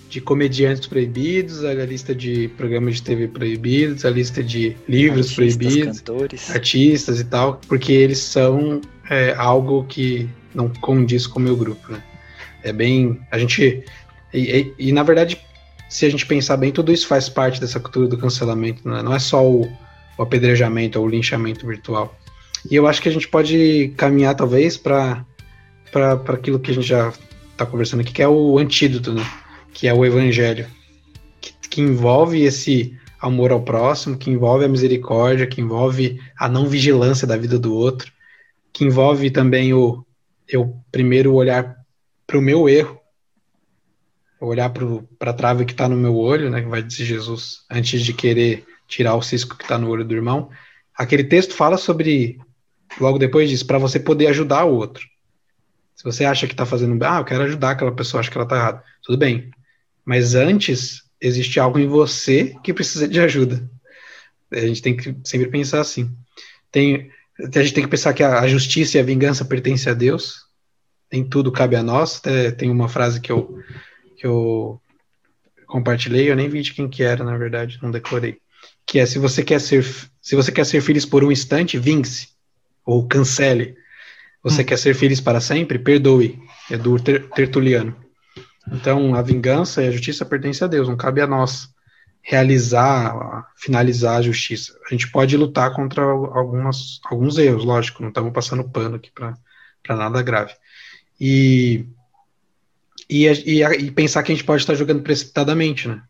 de 0.08 0.20
comediantes 0.20 0.86
proibidos, 0.86 1.64
a 1.64 1.72
lista 1.74 2.14
de 2.14 2.48
programas 2.56 2.96
de 2.96 3.02
TV 3.02 3.28
proibidos, 3.28 4.04
a 4.04 4.10
lista 4.10 4.42
de 4.42 4.76
livros 4.88 5.26
Artistas, 5.30 5.56
proibidos, 5.56 5.98
cantores. 6.00 6.50
artistas 6.50 7.20
e 7.20 7.24
tal, 7.24 7.60
porque 7.66 7.92
eles 7.92 8.18
são 8.18 8.80
é, 9.10 9.34
algo 9.36 9.84
que 9.88 10.28
não 10.54 10.68
condiz 10.80 11.26
com 11.26 11.38
o 11.38 11.42
meu 11.42 11.56
grupo, 11.56 11.92
né? 11.92 12.02
É 12.62 12.72
bem. 12.72 13.20
A 13.30 13.38
gente. 13.38 13.84
E, 14.32 14.38
e- 14.38 14.74
e, 14.88 14.92
na 14.92 15.02
verdade, 15.02 15.38
se 15.88 16.06
a 16.06 16.10
gente 16.10 16.26
pensar 16.26 16.56
bem, 16.56 16.72
tudo 16.72 16.92
isso 16.92 17.06
faz 17.06 17.28
parte 17.28 17.60
dessa 17.60 17.78
cultura 17.78 18.08
do 18.08 18.16
cancelamento, 18.18 18.88
né? 18.88 19.02
Não 19.02 19.14
é 19.14 19.18
só 19.18 19.44
o, 19.46 19.68
o 20.18 20.22
apedrejamento 20.22 20.98
ou 20.98 21.06
o 21.06 21.08
linchamento 21.08 21.66
virtual. 21.66 22.16
E 22.68 22.74
eu 22.74 22.86
acho 22.86 23.00
que 23.00 23.08
a 23.08 23.12
gente 23.12 23.28
pode 23.28 23.92
caminhar, 23.96 24.34
talvez, 24.34 24.76
para 24.76 25.24
para 25.92 26.14
aquilo 26.34 26.58
que 26.58 26.70
a 26.70 26.74
gente 26.74 26.86
já 26.86 27.12
está 27.52 27.64
conversando 27.64 28.00
aqui, 28.00 28.12
que 28.12 28.20
é 28.22 28.28
o 28.28 28.58
antídoto, 28.58 29.12
né? 29.14 29.24
Que 29.76 29.86
é 29.86 29.92
o 29.92 30.04
evangelho, 30.04 30.66
que, 31.40 31.52
que 31.68 31.80
envolve 31.82 32.42
esse 32.42 32.96
amor 33.20 33.52
ao 33.52 33.62
próximo, 33.62 34.16
que 34.16 34.30
envolve 34.30 34.64
a 34.64 34.68
misericórdia, 34.68 35.46
que 35.46 35.60
envolve 35.60 36.18
a 36.38 36.48
não 36.48 36.66
vigilância 36.66 37.26
da 37.26 37.36
vida 37.36 37.58
do 37.58 37.74
outro, 37.74 38.10
que 38.72 38.84
envolve 38.84 39.30
também 39.30 39.74
o 39.74 40.04
eu 40.48 40.80
primeiro 40.90 41.34
olhar 41.34 41.76
para 42.26 42.38
o 42.38 42.42
meu 42.42 42.68
erro, 42.68 42.98
olhar 44.40 44.70
para 44.70 45.30
a 45.30 45.34
trave 45.34 45.64
que 45.64 45.72
está 45.72 45.88
no 45.88 45.96
meu 45.96 46.16
olho, 46.16 46.50
né? 46.50 46.62
Que 46.62 46.68
vai 46.68 46.82
dizer 46.82 47.04
Jesus, 47.04 47.64
antes 47.70 48.02
de 48.02 48.12
querer 48.12 48.64
tirar 48.86 49.14
o 49.14 49.22
cisco 49.22 49.56
que 49.56 49.64
está 49.64 49.76
no 49.78 49.88
olho 49.88 50.04
do 50.04 50.14
irmão. 50.14 50.48
Aquele 50.96 51.24
texto 51.24 51.54
fala 51.54 51.76
sobre, 51.76 52.38
logo 53.00 53.18
depois 53.18 53.50
disso, 53.50 53.66
para 53.66 53.78
você 53.78 53.98
poder 53.98 54.28
ajudar 54.28 54.64
o 54.64 54.74
outro. 54.74 55.04
Se 55.94 56.04
você 56.04 56.24
acha 56.24 56.46
que 56.46 56.52
está 56.52 56.64
fazendo 56.64 56.94
bem, 56.96 57.08
ah, 57.08 57.18
eu 57.18 57.24
quero 57.24 57.42
ajudar 57.44 57.70
aquela 57.70 57.92
pessoa, 57.92 58.20
acho 58.20 58.30
que 58.30 58.36
ela 58.36 58.44
está 58.44 58.56
errada. 58.56 58.84
Tudo 59.02 59.18
bem. 59.18 59.50
Mas 60.06 60.36
antes, 60.36 61.02
existe 61.20 61.58
algo 61.58 61.80
em 61.80 61.88
você 61.88 62.54
que 62.62 62.72
precisa 62.72 63.08
de 63.08 63.20
ajuda. 63.20 63.68
A 64.52 64.60
gente 64.60 64.80
tem 64.80 64.96
que 64.96 65.16
sempre 65.24 65.48
pensar 65.48 65.80
assim. 65.80 66.10
Tem, 66.70 67.10
a 67.40 67.62
gente 67.62 67.74
tem 67.74 67.82
que 67.84 67.90
pensar 67.90 68.14
que 68.14 68.22
a, 68.22 68.46
justiça 68.46 68.96
e 68.96 69.00
a 69.00 69.04
vingança 69.04 69.44
pertencem 69.44 69.90
a 69.90 69.94
Deus. 69.94 70.46
Nem 71.12 71.24
tudo 71.24 71.50
cabe 71.50 71.74
a 71.74 71.82
nós. 71.82 72.22
Tem 72.56 72.70
uma 72.70 72.88
frase 72.88 73.20
que 73.20 73.32
eu, 73.32 73.58
que 74.16 74.24
eu 74.24 74.80
compartilhei, 75.66 76.30
eu 76.30 76.36
nem 76.36 76.48
vi 76.48 76.62
de 76.62 76.72
quem 76.72 76.88
que 76.88 77.02
era, 77.02 77.24
na 77.24 77.36
verdade, 77.36 77.78
não 77.82 77.90
decorei. 77.90 78.38
Que 78.86 79.00
é 79.00 79.06
se 79.06 79.18
você 79.18 79.42
quer 79.42 79.60
ser, 79.60 79.84
se 80.22 80.36
você 80.36 80.52
quer 80.52 80.64
ser 80.64 80.80
feliz 80.80 81.04
por 81.04 81.24
um 81.24 81.32
instante, 81.32 81.76
vingue-se 81.78 82.28
ou 82.84 83.06
cancele. 83.08 83.76
Você 84.44 84.62
quer 84.62 84.78
ser 84.78 84.94
feliz 84.94 85.20
para 85.20 85.40
sempre? 85.40 85.76
Perdoe. 85.76 86.38
É 86.70 86.78
do 86.78 86.96
Ter- 87.00 87.28
Tertuliano. 87.30 88.05
Então, 88.72 89.14
a 89.14 89.22
vingança 89.22 89.82
e 89.82 89.88
a 89.88 89.90
justiça 89.90 90.24
pertencem 90.24 90.64
a 90.64 90.68
Deus, 90.68 90.88
não 90.88 90.96
cabe 90.96 91.20
a 91.20 91.26
nós 91.26 91.68
realizar, 92.20 93.46
finalizar 93.56 94.18
a 94.18 94.22
justiça. 94.22 94.76
A 94.86 94.90
gente 94.92 95.08
pode 95.10 95.36
lutar 95.36 95.72
contra 95.72 96.02
algumas, 96.02 97.00
alguns 97.04 97.38
erros, 97.38 97.64
lógico, 97.64 98.02
não 98.02 98.08
estamos 98.08 98.32
passando 98.32 98.68
pano 98.68 98.96
aqui 98.96 99.10
para 99.12 99.96
nada 99.96 100.20
grave. 100.22 100.52
E, 101.20 101.86
e, 103.08 103.26
e, 103.26 103.62
e 103.62 103.90
pensar 103.92 104.24
que 104.24 104.32
a 104.32 104.34
gente 104.34 104.44
pode 104.44 104.62
estar 104.62 104.74
jogando 104.74 105.02
precipitadamente, 105.02 105.86
né? 105.86 106.02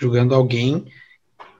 Julgando 0.00 0.34
alguém 0.34 0.86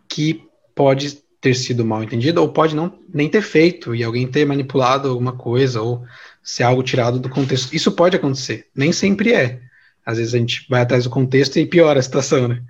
que 0.09 0.45
pode 0.75 1.23
ter 1.41 1.55
sido 1.55 1.85
mal 1.85 2.03
entendido 2.03 2.41
ou 2.43 2.53
pode 2.53 2.75
não 2.75 2.99
nem 3.13 3.29
ter 3.29 3.43
feito 3.43 3.95
e 3.95 4.03
alguém 4.03 4.27
ter 4.27 4.45
manipulado 4.45 5.09
alguma 5.09 5.33
coisa 5.33 5.81
ou 5.81 6.05
ser 6.43 6.65
algo 6.65 6.83
tirado 6.83 7.21
do 7.21 7.31
contexto. 7.31 7.73
Isso 7.73 7.93
pode 7.93 8.17
acontecer, 8.17 8.67
nem 8.75 8.93
sempre 8.93 9.33
é. 9.33 9.70
Às 10.05 10.19
vezes 10.19 10.35
a 10.35 10.39
gente 10.39 10.67
vai 10.69 10.83
atrás 10.83 11.05
do 11.05 11.11
contexto 11.11 11.59
e 11.59 11.67
piora 11.67 12.01
a 12.01 12.03
situação, 12.03 12.49
né? 12.49 12.63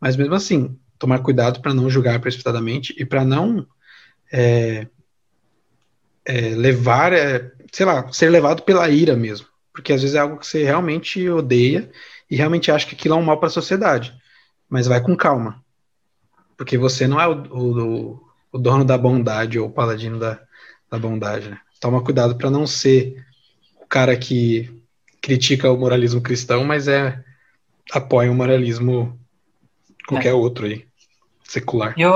Mas 0.00 0.16
mesmo 0.16 0.34
assim, 0.34 0.78
tomar 0.98 1.20
cuidado 1.20 1.60
para 1.60 1.74
não 1.74 1.90
julgar 1.90 2.20
precipitadamente 2.20 2.94
e 2.98 3.04
para 3.04 3.24
não 3.24 3.66
é, 4.32 4.86
é, 6.24 6.40
levar, 6.50 7.12
é, 7.12 7.52
sei 7.72 7.86
lá, 7.86 8.10
ser 8.12 8.30
levado 8.30 8.62
pela 8.62 8.88
ira 8.88 9.16
mesmo. 9.16 9.46
Porque 9.72 9.92
às 9.92 10.00
vezes 10.00 10.16
é 10.16 10.20
algo 10.20 10.38
que 10.38 10.46
você 10.46 10.64
realmente 10.64 11.28
odeia 11.28 11.90
e 12.30 12.36
realmente 12.36 12.70
acha 12.70 12.86
que 12.86 12.94
aquilo 12.94 13.14
é 13.14 13.18
um 13.18 13.22
mal 13.22 13.38
para 13.38 13.48
a 13.48 13.50
sociedade. 13.50 14.14
Mas 14.68 14.86
vai 14.86 15.00
com 15.00 15.16
calma. 15.16 15.62
Porque 16.56 16.78
você 16.78 17.06
não 17.06 17.20
é 17.20 17.28
o, 17.28 17.42
o, 17.52 18.20
o 18.52 18.58
dono 18.58 18.84
da 18.84 18.96
bondade 18.96 19.58
ou 19.58 19.68
o 19.68 19.72
paladino 19.72 20.18
da, 20.18 20.40
da 20.90 20.98
bondade, 20.98 21.50
né? 21.50 21.60
Toma 21.78 22.02
cuidado 22.02 22.36
para 22.36 22.50
não 22.50 22.66
ser 22.66 23.24
o 23.80 23.86
cara 23.86 24.16
que 24.16 24.82
critica 25.26 25.72
o 25.72 25.76
moralismo 25.76 26.20
cristão, 26.20 26.62
mas 26.62 26.86
é 26.86 27.20
apoia 27.90 28.30
o 28.30 28.34
moralismo 28.34 29.18
qualquer 30.06 30.28
é. 30.28 30.32
outro 30.32 30.66
aí, 30.66 30.86
secular. 31.42 31.94
Eu, 31.98 32.12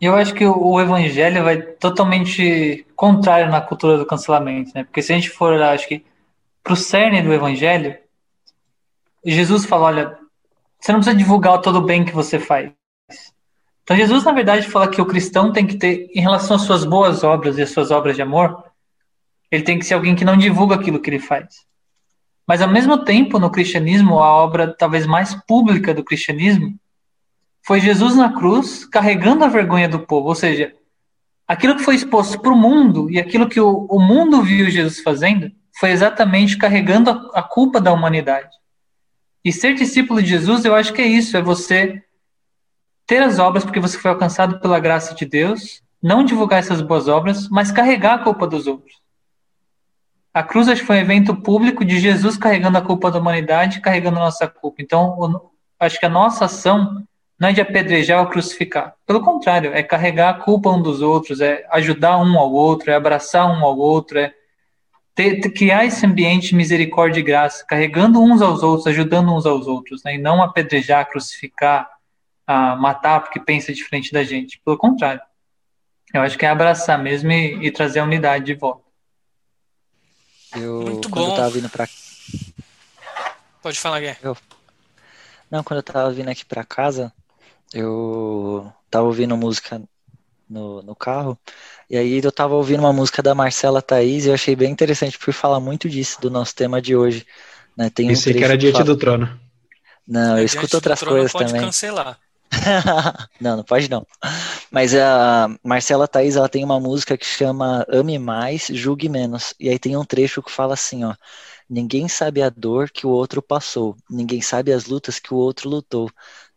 eu 0.00 0.14
acho 0.14 0.32
que 0.34 0.46
o 0.46 0.80
evangelho 0.80 1.42
vai 1.42 1.60
totalmente 1.60 2.86
contrário 2.94 3.50
na 3.50 3.60
cultura 3.60 3.98
do 3.98 4.06
cancelamento, 4.06 4.70
né? 4.72 4.84
Porque 4.84 5.02
se 5.02 5.12
a 5.12 5.16
gente 5.16 5.30
for, 5.30 5.60
acho 5.60 5.88
que, 5.88 6.04
pro 6.62 6.76
cerne 6.76 7.22
do 7.22 7.32
evangelho, 7.32 7.98
Jesus 9.24 9.64
fala, 9.64 9.86
olha, 9.86 10.18
você 10.78 10.92
não 10.92 11.00
precisa 11.00 11.18
divulgar 11.18 11.60
todo 11.60 11.80
o 11.80 11.84
bem 11.84 12.04
que 12.04 12.14
você 12.14 12.38
faz. 12.38 12.70
Então 13.82 13.96
Jesus, 13.96 14.22
na 14.22 14.30
verdade, 14.30 14.68
fala 14.68 14.88
que 14.88 15.02
o 15.02 15.06
cristão 15.06 15.52
tem 15.52 15.66
que 15.66 15.76
ter, 15.76 16.08
em 16.14 16.20
relação 16.20 16.54
às 16.54 16.62
suas 16.62 16.84
boas 16.84 17.24
obras 17.24 17.58
e 17.58 17.62
às 17.62 17.70
suas 17.70 17.90
obras 17.90 18.14
de 18.14 18.22
amor, 18.22 18.62
ele 19.50 19.64
tem 19.64 19.76
que 19.76 19.84
ser 19.84 19.94
alguém 19.94 20.14
que 20.14 20.24
não 20.24 20.36
divulga 20.36 20.76
aquilo 20.76 21.00
que 21.00 21.10
ele 21.10 21.18
faz. 21.18 21.66
Mas, 22.48 22.62
ao 22.62 22.68
mesmo 22.68 23.04
tempo, 23.04 23.38
no 23.38 23.50
cristianismo, 23.50 24.20
a 24.20 24.32
obra 24.32 24.74
talvez 24.74 25.04
mais 25.04 25.34
pública 25.46 25.92
do 25.92 26.02
cristianismo 26.02 26.80
foi 27.62 27.78
Jesus 27.78 28.16
na 28.16 28.32
cruz 28.32 28.86
carregando 28.86 29.44
a 29.44 29.48
vergonha 29.48 29.86
do 29.86 30.00
povo. 30.00 30.28
Ou 30.28 30.34
seja, 30.34 30.72
aquilo 31.46 31.76
que 31.76 31.82
foi 31.82 31.94
exposto 31.94 32.40
para 32.40 32.50
o 32.50 32.56
mundo 32.56 33.10
e 33.10 33.18
aquilo 33.18 33.50
que 33.50 33.60
o, 33.60 33.86
o, 33.90 34.00
mundo 34.00 34.42
viu 34.42 34.70
Jesus 34.70 35.00
fazendo 35.00 35.52
foi 35.78 35.90
exatamente 35.90 36.56
carregando 36.56 37.10
a, 37.10 37.40
a 37.40 37.42
culpa 37.42 37.82
da 37.82 37.92
humanidade. 37.92 38.48
E 39.44 39.52
ser 39.52 39.74
discípulo 39.74 40.22
de 40.22 40.30
Jesus, 40.30 40.64
eu 40.64 40.74
acho 40.74 40.94
que 40.94 41.02
é 41.02 41.06
isso: 41.06 41.36
é 41.36 41.42
você 41.42 42.02
ter 43.06 43.22
as 43.22 43.38
obras 43.38 43.62
porque 43.62 43.78
você 43.78 43.98
foi 43.98 44.10
alcançado 44.10 44.58
pela 44.58 44.80
graça 44.80 45.14
de 45.14 45.26
Deus, 45.26 45.82
não 46.02 46.24
divulgar 46.24 46.60
essas 46.60 46.80
boas 46.80 47.08
obras, 47.08 47.46
mas 47.50 47.70
carregar 47.70 48.14
a 48.14 48.24
culpa 48.24 48.46
dos 48.46 48.66
outros. 48.66 48.94
A 50.38 50.42
cruz 50.44 50.68
foi 50.82 50.98
um 50.98 51.00
evento 51.00 51.34
público 51.34 51.84
de 51.84 51.98
Jesus 51.98 52.36
carregando 52.36 52.78
a 52.78 52.80
culpa 52.80 53.10
da 53.10 53.18
humanidade, 53.18 53.80
carregando 53.80 54.18
a 54.18 54.26
nossa 54.26 54.46
culpa. 54.46 54.80
Então, 54.80 55.50
acho 55.80 55.98
que 55.98 56.06
a 56.06 56.08
nossa 56.08 56.44
ação 56.44 57.04
não 57.36 57.48
é 57.48 57.52
de 57.52 57.60
apedrejar 57.60 58.20
ou 58.20 58.30
crucificar. 58.30 58.94
Pelo 59.04 59.20
contrário, 59.20 59.74
é 59.74 59.82
carregar 59.82 60.30
a 60.30 60.34
culpa 60.34 60.70
um 60.70 60.80
dos 60.80 61.02
outros, 61.02 61.40
é 61.40 61.66
ajudar 61.72 62.18
um 62.18 62.38
ao 62.38 62.52
outro, 62.52 62.88
é 62.88 62.94
abraçar 62.94 63.50
um 63.50 63.64
ao 63.64 63.76
outro, 63.76 64.16
é 64.16 64.32
ter, 65.12 65.40
ter, 65.40 65.50
criar 65.50 65.84
esse 65.84 66.06
ambiente 66.06 66.50
de 66.50 66.54
misericórdia 66.54 67.18
e 67.18 67.24
graça, 67.24 67.66
carregando 67.66 68.22
uns 68.22 68.40
aos 68.40 68.62
outros, 68.62 68.86
ajudando 68.86 69.34
uns 69.34 69.44
aos 69.44 69.66
outros, 69.66 70.04
né? 70.04 70.14
e 70.14 70.18
não 70.18 70.40
apedrejar, 70.40 71.10
crucificar, 71.10 71.90
matar 72.78 73.22
porque 73.22 73.40
pensa 73.40 73.72
diferente 73.72 74.12
da 74.12 74.22
gente. 74.22 74.60
Pelo 74.64 74.78
contrário, 74.78 75.20
eu 76.14 76.20
acho 76.20 76.38
que 76.38 76.46
é 76.46 76.48
abraçar 76.48 76.96
mesmo 76.96 77.32
e, 77.32 77.66
e 77.66 77.72
trazer 77.72 77.98
a 77.98 78.04
unidade 78.04 78.44
de 78.44 78.54
volta. 78.54 78.87
Eu, 80.56 80.82
Muito 80.84 81.08
quando 81.10 81.26
bom. 81.26 81.32
eu 81.32 81.36
tava 81.36 81.50
vindo 81.50 81.68
pra 81.68 81.86
Pode 83.62 83.78
falar, 83.78 84.00
Gué. 84.00 84.16
Não, 85.50 85.62
quando 85.64 85.78
eu 85.78 85.82
tava 85.82 86.10
vindo 86.12 86.28
aqui 86.28 86.44
pra 86.44 86.64
casa, 86.64 87.12
eu 87.72 88.70
tava 88.90 89.06
ouvindo 89.06 89.36
música 89.36 89.80
no, 90.48 90.82
no 90.82 90.94
carro, 90.94 91.38
e 91.90 91.96
aí 91.96 92.20
eu 92.22 92.32
tava 92.32 92.54
ouvindo 92.54 92.80
uma 92.80 92.92
música 92.92 93.22
da 93.22 93.34
Marcela 93.34 93.82
Thaís 93.82 94.24
e 94.24 94.28
eu 94.28 94.34
achei 94.34 94.54
bem 94.56 94.70
interessante 94.70 95.18
por 95.18 95.32
falar 95.32 95.60
muito 95.60 95.88
disso, 95.88 96.20
do 96.20 96.30
nosso 96.30 96.54
tema 96.54 96.80
de 96.80 96.96
hoje. 96.96 97.26
Né? 97.76 97.90
Tem 97.90 98.06
um 98.06 98.10
Pensei 98.10 98.34
que 98.34 98.44
era 98.44 98.56
diante 98.56 98.74
fala- 98.74 98.84
do 98.84 98.96
trono. 98.96 99.40
Não, 100.06 100.30
eu 100.30 100.36
Diante 100.36 100.46
escuto 100.46 100.70
do 100.70 100.74
outras 100.76 101.00
trono 101.00 101.14
coisas 101.16 101.32
pode 101.32 101.46
também. 101.48 101.62
cancelar. 101.62 102.18
Não, 103.40 103.56
não 103.58 103.64
pode 103.64 103.88
não. 103.90 104.06
Mas 104.70 104.94
a 104.94 105.48
Marcela 105.64 106.08
Thaís, 106.08 106.36
ela 106.36 106.48
tem 106.48 106.64
uma 106.64 106.80
música 106.80 107.16
que 107.16 107.26
chama 107.26 107.84
Ame 107.88 108.18
Mais, 108.18 108.66
Julgue 108.68 109.08
Menos. 109.08 109.54
E 109.60 109.68
aí 109.68 109.78
tem 109.78 109.96
um 109.96 110.04
trecho 110.04 110.42
que 110.42 110.50
fala 110.50 110.74
assim, 110.74 111.04
ó. 111.04 111.14
Ninguém 111.68 112.08
sabe 112.08 112.42
a 112.42 112.50
dor 112.50 112.90
que 112.90 113.06
o 113.06 113.10
outro 113.10 113.42
passou. 113.42 113.96
Ninguém 114.10 114.40
sabe 114.42 114.72
as 114.72 114.86
lutas 114.86 115.18
que 115.18 115.34
o 115.34 115.36
outro 115.36 115.68
lutou. 115.70 116.10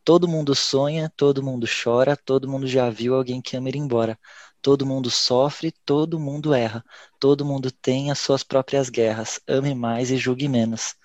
Todo 0.03 0.27
mundo 0.27 0.55
sonha, 0.55 1.11
todo 1.17 1.43
mundo 1.43 1.67
chora, 1.67 2.17
todo 2.17 2.49
mundo 2.49 2.67
já 2.67 2.89
viu 2.89 3.15
alguém 3.15 3.41
que 3.41 3.57
ama 3.57 3.69
ir 3.69 3.75
embora. 3.77 4.17
Todo 4.61 4.85
mundo 4.85 5.09
sofre, 5.11 5.71
todo 5.85 6.19
mundo 6.19 6.53
erra. 6.53 6.83
Todo 7.19 7.45
mundo 7.45 7.71
tem 7.71 8.11
as 8.11 8.19
suas 8.19 8.43
próprias 8.43 8.89
guerras. 8.89 9.39
Ame 9.47 9.75
mais 9.75 10.11
e 10.11 10.17
julgue 10.17 10.47
menos. 10.47 10.95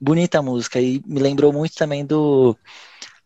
Bonita 0.00 0.42
música 0.42 0.80
e 0.80 1.02
me 1.06 1.20
lembrou 1.20 1.52
muito 1.52 1.74
também 1.76 2.04
do 2.04 2.56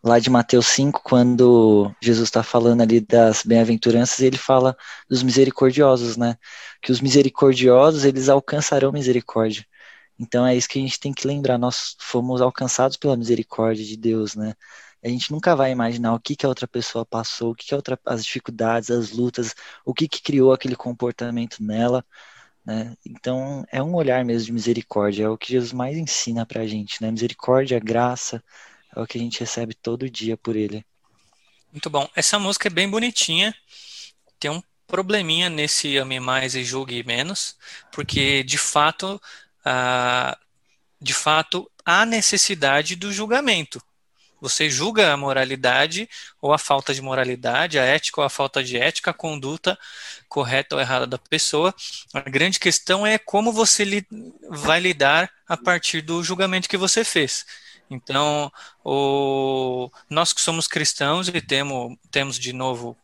lá 0.03 0.19
de 0.19 0.31
Mateus 0.31 0.67
5, 0.69 1.03
quando 1.03 1.95
Jesus 2.01 2.29
está 2.29 2.43
falando 2.43 2.83
ali 2.83 3.01
das 3.01 3.43
bem-aventuranças, 3.45 4.21
ele 4.21 4.39
fala 4.39 4.77
dos 5.09 5.23
misericordiosos, 5.23 6.17
né? 6.17 6.37
Que 6.83 6.93
os 6.93 7.01
misericordiosos, 7.01 8.05
eles 8.05 8.29
alcançarão 8.29 8.93
misericórdia. 8.93 9.65
Então 10.19 10.47
é 10.47 10.57
isso 10.57 10.69
que 10.69 10.79
a 10.79 10.83
gente 10.83 10.99
tem 11.01 11.13
que 11.13 11.27
lembrar, 11.27 11.59
nós 11.59 11.97
fomos 12.01 12.41
alcançados 12.41 12.97
pela 12.97 13.17
misericórdia 13.17 13.85
de 13.85 13.97
Deus, 13.97 14.35
né? 14.35 14.55
A 15.03 15.09
gente 15.09 15.31
nunca 15.31 15.55
vai 15.55 15.71
imaginar 15.71 16.13
o 16.15 16.21
que, 16.21 16.35
que 16.37 16.45
a 16.45 16.49
outra 16.49 16.67
pessoa 16.67 17.07
passou, 17.07 17.53
o 17.53 17.55
que, 17.55 17.67
que 17.67 17.75
a 17.75 17.77
outra, 17.77 17.99
as 18.05 18.25
dificuldades, 18.25 18.91
as 18.91 19.13
lutas, 19.13 19.55
o 19.85 19.95
que, 19.95 20.09
que 20.09 20.21
criou 20.23 20.53
aquele 20.53 20.75
comportamento 20.77 21.63
nela, 21.63 22.05
né? 22.65 22.95
Então 23.07 23.65
é 23.73 23.83
um 23.83 23.95
olhar 23.95 24.25
mesmo 24.25 24.47
de 24.47 24.53
misericórdia, 24.53 25.25
é 25.25 25.29
o 25.29 25.39
que 25.39 25.53
Jesus 25.53 25.73
mais 25.73 25.97
ensina 25.97 26.45
pra 26.47 26.67
gente, 26.67 27.01
né? 27.03 27.11
Misericórdia, 27.11 27.79
graça, 27.81 28.43
é 28.95 29.01
o 29.01 29.07
que 29.07 29.19
a 29.19 29.21
gente 29.21 29.41
recebe 29.41 29.75
todo 29.75 30.11
dia 30.11 30.37
por 30.37 30.57
ele. 30.57 30.85
Muito 31.73 31.91
bom. 31.91 32.09
Essa 32.17 32.39
música 32.39 32.69
é 32.69 32.71
bem 32.71 32.89
bonitinha. 32.89 33.55
Tem 34.41 34.51
um 34.51 34.63
probleminha 34.87 35.51
nesse 35.51 35.99
ame 35.99 36.19
mais 36.19 36.55
e 36.55 36.65
julgue 36.65 37.05
menos, 37.05 37.57
porque 37.93 38.43
de 38.43 38.57
fato, 38.57 39.21
de 41.01 41.13
fato, 41.13 41.71
há 41.85 42.07
necessidade 42.07 42.97
do 42.97 43.13
julgamento. 43.13 43.83
Você 44.41 44.71
julga 44.71 45.13
a 45.13 45.17
moralidade 45.17 46.09
ou 46.41 46.53
a 46.53 46.59
falta 46.59 46.95
de 46.95 47.03
moralidade, 47.03 47.79
a 47.79 47.85
ética 47.85 48.21
ou 48.21 48.25
a 48.25 48.31
falta 48.31 48.63
de 48.63 48.77
ética, 48.77 49.11
a 49.11 49.15
conduta 49.15 49.77
correta 50.29 50.77
ou 50.77 50.81
errada 50.81 51.07
da 51.07 51.19
pessoa. 51.19 51.75
A 52.15 52.21
grande 52.21 52.61
questão 52.61 53.07
é 53.07 53.19
como 53.19 53.53
você 53.53 54.07
vai 54.49 54.79
lidar 54.79 55.31
a 55.47 55.57
partir 55.57 56.03
do 56.03 56.23
julgamento 56.23 56.69
que 56.69 56.77
você 56.77 57.03
fez. 57.03 57.45
Então, 57.91 58.53
o, 58.85 59.91
nós 60.11 60.33
que 60.33 60.41
somos 60.41 60.67
cristãos 60.67 61.29
e 61.29 61.41
temos, 61.41 61.97
temos 62.11 62.39
de 62.39 62.53
novo, 62.53 62.97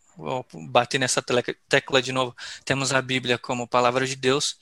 bater 0.71 0.99
nessa 0.99 1.23
tecla 1.69 2.03
de 2.03 2.13
novo, 2.13 2.35
temos 2.65 2.93
a 2.93 3.01
Bíblia 3.01 3.39
como 3.39 3.67
palavra 3.67 4.07
de 4.07 4.17
Deus, 4.17 4.57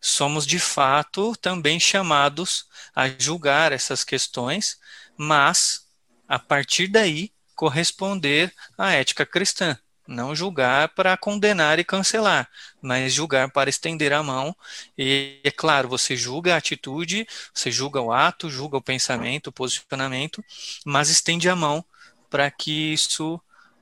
somos 0.00 0.46
de 0.46 0.58
fato 0.58 1.34
também 1.36 1.80
chamados 1.80 2.68
a 2.94 3.08
julgar 3.08 3.72
essas 3.72 4.04
questões, 4.04 4.78
mas 5.16 5.86
a 6.28 6.38
partir 6.38 6.88
daí 6.88 7.32
corresponder 7.54 8.52
à 8.76 8.92
ética 8.92 9.24
cristã. 9.24 9.78
Não 10.06 10.34
julgar 10.34 10.90
para 10.90 11.16
condenar 11.16 11.78
e 11.78 11.84
cancelar, 11.84 12.48
mas 12.82 13.12
julgar 13.14 13.50
para 13.50 13.70
estender 13.70 14.12
a 14.12 14.22
mão. 14.22 14.54
E, 14.98 15.40
é 15.42 15.50
claro, 15.50 15.88
você 15.88 16.14
julga 16.16 16.54
a 16.54 16.58
atitude, 16.58 17.26
você 17.54 17.70
julga 17.70 18.00
o 18.00 18.12
ato, 18.12 18.50
julga 18.50 18.76
o 18.76 18.82
pensamento, 18.82 19.48
o 19.48 19.52
posicionamento, 19.52 20.44
mas 20.84 21.08
estende 21.08 21.48
a 21.48 21.56
mão 21.56 21.84
para 22.28 22.50
que 22.50 22.92
isso 22.92 23.40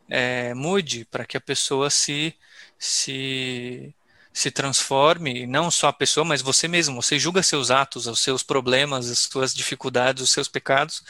é, 0.09 0.55
mude, 0.55 1.05
para 1.07 1.25
que 1.27 1.37
a 1.37 1.41
pessoa 1.41 1.91
se, 1.91 2.35
se, 2.79 3.95
se 4.33 4.51
transforme, 4.51 5.47
não 5.47 5.71
só 5.71 5.89
a 5.89 5.93
pessoa, 5.93 6.25
mas 6.25 6.43
você 6.43 6.69
mesmo. 6.69 7.01
Você 7.03 7.19
julga 7.19 7.43
seus 7.43 7.71
atos, 7.71 8.07
os 8.07 8.21
seus 8.21 8.43
problemas, 8.43 9.11
as 9.11 9.21
suas 9.21 9.55
dificuldades, 9.55 10.23
os 10.23 10.31
seus 10.31 10.49
pecados. 10.49 11.03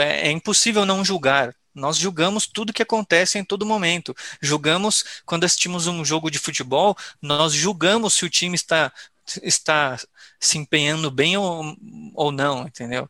É, 0.00 0.28
é 0.28 0.30
impossível 0.30 0.84
não 0.84 1.04
julgar. 1.04 1.54
Nós 1.76 1.96
julgamos 1.96 2.46
tudo 2.46 2.72
que 2.72 2.82
acontece 2.82 3.38
em 3.38 3.44
todo 3.44 3.66
momento. 3.66 4.14
Julgamos 4.40 5.04
quando 5.24 5.44
assistimos 5.44 5.86
um 5.86 6.04
jogo 6.04 6.30
de 6.30 6.38
futebol, 6.38 6.96
nós 7.22 7.52
julgamos 7.52 8.14
se 8.14 8.24
o 8.24 8.30
time 8.30 8.54
está 8.56 8.92
está 9.42 9.98
se 10.38 10.56
empenhando 10.56 11.10
bem 11.10 11.36
ou, 11.36 11.76
ou 12.14 12.30
não, 12.30 12.66
entendeu? 12.66 13.08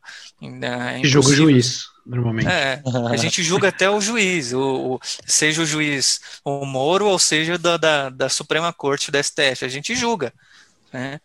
É 0.61 0.99
Que 0.99 1.07
jogo 1.07 1.29
o 1.29 1.33
juiz, 1.33 1.85
normalmente. 2.05 2.47
É, 2.49 2.81
a 3.11 3.15
gente 3.17 3.43
julga 3.43 3.67
até 3.69 3.89
o 3.89 4.01
juiz, 4.01 4.51
o, 4.53 4.95
o- 4.95 4.99
seja 5.27 5.61
o 5.61 5.65
juiz 5.65 6.19
o 6.43 6.65
Moro 6.65 7.05
ou 7.07 7.19
seja 7.19 7.57
da, 7.57 7.77
da, 7.77 8.09
da 8.09 8.29
Suprema 8.29 8.73
Corte 8.73 9.11
da 9.11 9.19
STF, 9.19 9.63
a 9.65 9.67
gente 9.67 9.95
julga, 9.95 10.33
né? 10.91 11.19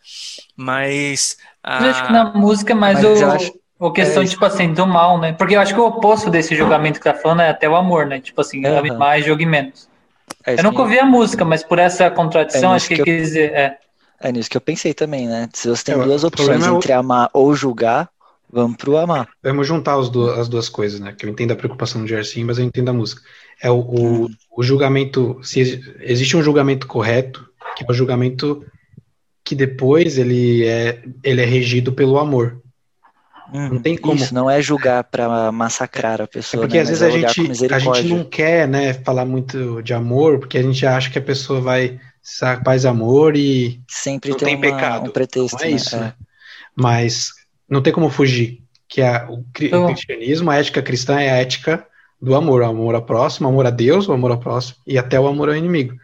Mas 0.55 1.37
Eu 1.65 1.89
acho 1.89 2.01
que 2.03 2.09
a, 2.09 2.11
na 2.11 2.33
música 2.33 2.73
é 2.73 2.75
mais 2.75 2.95
Mas 2.95 3.05
o, 3.05 3.07
eu 3.07 3.31
acho- 3.31 3.53
o 3.79 3.91
questão, 3.91 4.23
é, 4.23 4.25
tipo 4.25 4.45
assim, 4.45 4.73
do 4.73 4.85
mal, 4.87 5.19
né? 5.19 5.33
Porque 5.33 5.55
eu 5.55 5.59
acho 5.59 5.73
que 5.73 5.79
o 5.79 5.85
oposto 5.85 6.29
desse 6.29 6.55
julgamento 6.55 6.99
que 6.99 7.03
tá 7.03 7.13
falando 7.13 7.41
é 7.41 7.49
até 7.49 7.67
o 7.67 7.75
amor, 7.75 8.05
né? 8.05 8.19
Tipo 8.21 8.41
assim, 8.41 8.65
ame 8.65 8.91
mais, 8.91 9.25
jogue 9.25 9.45
menos. 9.45 9.89
É 10.45 10.59
Eu 10.59 10.63
nunca 10.63 10.81
ouvi 10.81 10.99
a 10.99 11.05
música, 11.05 11.43
mas 11.43 11.63
por 11.63 11.79
essa 11.79 12.09
contradição, 12.09 12.73
É 12.73 12.75
acho 12.75 12.87
que 12.87 12.95
que 12.95 13.01
eu- 13.01 13.05
quis 13.05 13.21
dizer. 13.27 13.51
É. 13.53 13.77
É 14.21 14.31
nisso 14.31 14.49
que 14.49 14.55
eu 14.55 14.61
pensei 14.61 14.93
também, 14.93 15.27
né? 15.27 15.49
Se 15.53 15.67
você 15.67 15.83
tem 15.83 15.95
É, 15.95 15.97
duas 15.97 16.23
opções 16.23 16.65
é 16.65 16.71
o- 16.71 16.77
entre 16.77 16.93
amar 16.93 17.29
ou 17.33 17.53
julgar, 17.53 18.09
vamos 18.49 18.77
pro 18.77 18.95
amar. 18.97 19.27
Vamos 19.43 19.67
juntar 19.67 19.95
as 19.99 20.09
duas, 20.09 20.39
as 20.39 20.47
duas 20.47 20.69
coisas, 20.69 20.99
né? 21.01 21.13
Que 21.17 21.25
eu 21.25 21.29
entendo 21.29 21.51
a 21.51 21.55
preocupação 21.55 22.01
do 22.01 22.07
Gerson, 22.07 22.45
mas 22.45 22.57
eu 22.57 22.63
entendo 22.63 22.89
a 22.89 22.93
música. 22.93 23.21
É 23.61 23.69
o, 23.69 23.79
o, 23.79 24.29
o 24.57 24.63
julgamento, 24.63 25.39
se 25.43 25.59
exi- 25.59 25.95
existe 25.99 26.37
um 26.37 26.43
julgamento 26.43 26.87
correto, 26.87 27.45
que 27.75 27.83
é 27.83 27.87
o 27.89 27.93
julgamento 27.93 28.65
que 29.43 29.55
depois 29.55 30.17
ele 30.17 30.65
é, 30.65 31.01
ele 31.21 31.41
é 31.41 31.45
regido 31.45 31.91
pelo 31.91 32.17
amor. 32.17 32.61
Uhum. 33.51 33.79
tem 33.81 33.97
como- 33.97 34.15
Isso 34.15 34.33
não 34.33 34.49
é 34.49 34.61
julgar 34.61 35.03
pra 35.03 35.51
massacrar 35.51 36.21
a 36.21 36.23
É 36.23 36.27
pessoa, 36.27 36.61
porque 36.63 36.77
né? 36.77 36.83
às 36.83 36.89
Mas 36.89 36.99
vezes 36.99 37.13
é 37.13 37.17
a 37.17 37.27
gente, 37.33 37.73
a 37.73 37.79
gente 37.79 38.03
não 38.07 38.23
quer, 38.23 38.67
né, 38.67 38.93
falar 38.93 39.25
muito 39.25 39.81
de 39.81 39.93
amor, 39.93 40.39
porque 40.39 40.57
a 40.57 40.61
gente 40.63 40.85
acha 40.85 41.09
que 41.09 41.17
a 41.19 41.21
pessoa 41.21 41.59
vai 41.59 41.99
ser 42.21 42.63
paz 42.63 42.83
e 42.83 42.87
amor 42.87 43.35
e 43.35 43.81
Sempre 43.87 44.29
não 44.31 44.37
tem 44.37 44.47
tem 44.47 44.55
uma- 44.55 44.61
pecado. 44.77 45.07
um 45.09 45.11
pretexto, 45.11 45.57
Não 45.57 45.65
é 45.65 45.69
né? 45.69 45.75
isso, 45.75 45.95
É. 45.95 45.99
né? 45.99 46.13
Mas 46.75 47.29
não 47.69 47.81
tem 47.81 47.91
como 47.93 48.09
fugir. 48.09 48.59
Que 48.87 49.01
a, 49.01 49.27
o, 49.29 49.43
cri- 49.53 49.65
o 49.65 49.69
Então- 49.69 49.87
cristianismo, 49.87 50.51
a 50.51 50.55
ética 50.57 50.81
cristã 50.81 51.19
é 51.19 51.31
a 51.31 51.35
ética 51.37 51.85
do 52.21 52.35
amor, 52.35 52.61
o 52.61 52.65
amor 52.65 52.95
ao 52.95 53.01
próximo, 53.01 53.47
o 53.47 53.51
amor 53.51 53.65
a 53.65 53.69
Deus, 53.71 54.07
o 54.07 54.13
amor 54.13 54.31
ao 54.31 54.39
próximo 54.39 54.77
e 54.87 54.97
até 54.97 55.19
o 55.19 55.27
amor 55.27 55.49
ao 55.49 55.55
inimigo. 55.55 55.95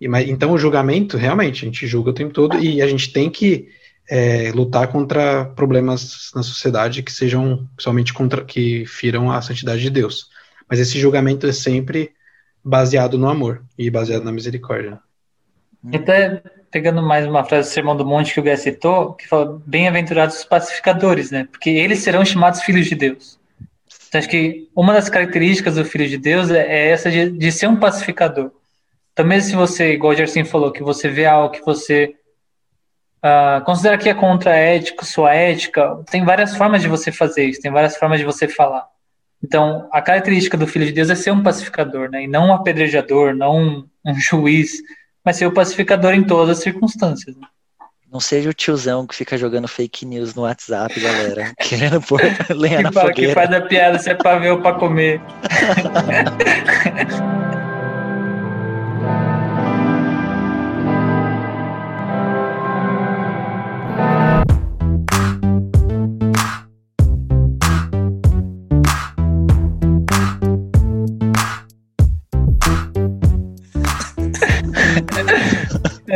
E, 0.00 0.06
mas, 0.06 0.28
então 0.28 0.52
o 0.52 0.58
julgamento, 0.58 1.16
realmente, 1.16 1.64
a 1.64 1.66
gente 1.66 1.86
julga 1.86 2.10
o 2.10 2.14
tempo 2.14 2.32
todo 2.32 2.58
e 2.58 2.80
a 2.80 2.86
gente 2.86 3.12
tem 3.12 3.28
que 3.28 3.68
é, 4.10 4.50
lutar 4.52 4.88
contra 4.88 5.44
problemas 5.44 6.32
na 6.34 6.42
sociedade 6.42 7.00
que 7.00 7.12
sejam 7.12 7.68
somente 7.78 8.12
contra 8.12 8.44
que 8.44 8.84
firam 8.84 9.30
a 9.30 9.40
santidade 9.40 9.80
de 9.80 9.88
Deus. 9.88 10.28
Mas 10.68 10.80
esse 10.80 10.98
julgamento 10.98 11.46
é 11.46 11.52
sempre 11.52 12.10
baseado 12.62 13.16
no 13.16 13.28
amor 13.28 13.62
e 13.78 13.88
baseado 13.88 14.24
na 14.24 14.32
misericórdia. 14.32 14.98
Até 15.94 16.42
pegando 16.70 17.00
mais 17.02 17.26
uma 17.26 17.44
frase 17.44 17.68
do 17.68 17.72
Sermão 17.72 17.96
do 17.96 18.04
Monte 18.04 18.34
que 18.34 18.40
o 18.40 18.42
Gué 18.42 18.56
citou, 18.56 19.14
que 19.14 19.28
fala: 19.28 19.62
Bem-aventurados 19.64 20.38
os 20.38 20.44
pacificadores, 20.44 21.30
né? 21.30 21.46
Porque 21.50 21.70
eles 21.70 22.00
serão 22.00 22.24
chamados 22.24 22.62
filhos 22.62 22.86
de 22.86 22.96
Deus. 22.96 23.38
Então, 24.08 24.18
acho 24.18 24.28
que 24.28 24.68
uma 24.74 24.92
das 24.92 25.08
características 25.08 25.76
do 25.76 25.84
filho 25.84 26.08
de 26.08 26.18
Deus 26.18 26.50
é, 26.50 26.66
é 26.66 26.88
essa 26.90 27.10
de, 27.10 27.30
de 27.30 27.52
ser 27.52 27.68
um 27.68 27.76
pacificador. 27.76 28.50
Então, 29.12 29.24
mesmo 29.24 29.50
se 29.50 29.56
você, 29.56 29.92
igual 29.92 30.12
o 30.12 30.16
Gerson 30.16 30.44
falou, 30.44 30.72
que 30.72 30.82
você 30.82 31.08
vê 31.08 31.26
algo 31.26 31.54
que 31.54 31.64
você 31.64 32.16
ah, 33.22 33.62
considera 33.64 33.98
que 33.98 34.08
é 34.08 34.14
contra 34.14 34.52
a 34.52 34.56
ética, 34.56 35.04
sua 35.04 35.34
ética, 35.34 36.02
tem 36.10 36.24
várias 36.24 36.56
formas 36.56 36.80
de 36.82 36.88
você 36.88 37.12
fazer 37.12 37.44
isso, 37.44 37.60
tem 37.60 37.70
várias 37.70 37.96
formas 37.96 38.18
de 38.18 38.24
você 38.24 38.48
falar. 38.48 38.86
Então, 39.42 39.88
a 39.92 40.02
característica 40.02 40.56
do 40.56 40.66
filho 40.66 40.86
de 40.86 40.92
Deus 40.92 41.08
é 41.10 41.14
ser 41.14 41.30
um 41.30 41.42
pacificador, 41.42 42.10
né? 42.10 42.24
E 42.24 42.26
não 42.26 42.48
um 42.48 42.52
apedrejador, 42.52 43.34
não 43.34 43.56
um, 43.56 43.86
um 44.06 44.14
juiz, 44.14 44.72
mas 45.24 45.36
ser 45.36 45.46
o 45.46 45.52
pacificador 45.52 46.12
em 46.12 46.22
todas 46.22 46.58
as 46.58 46.62
circunstâncias. 46.62 47.36
né? 47.36 47.46
Não 48.12 48.18
seja 48.20 48.50
o 48.50 48.54
tiozão 48.54 49.06
que 49.06 49.14
fica 49.14 49.38
jogando 49.38 49.68
fake 49.68 50.04
news 50.04 50.34
no 50.34 50.42
WhatsApp, 50.42 50.98
galera. 50.98 51.52
Querendo 51.60 52.02
pôr 52.02 52.20
lenha 52.50 52.82
na 52.82 52.88
Que, 52.88 52.94
fala, 52.94 53.12
que 53.12 53.14
fogueira. 53.26 53.34
faz 53.34 53.52
a 53.52 53.60
piada 53.60 53.98
se 53.98 54.10
é 54.10 54.14
pra 54.14 54.36
ver 54.36 54.50
ou 54.50 54.60
pra 54.60 54.74
comer. 54.74 55.20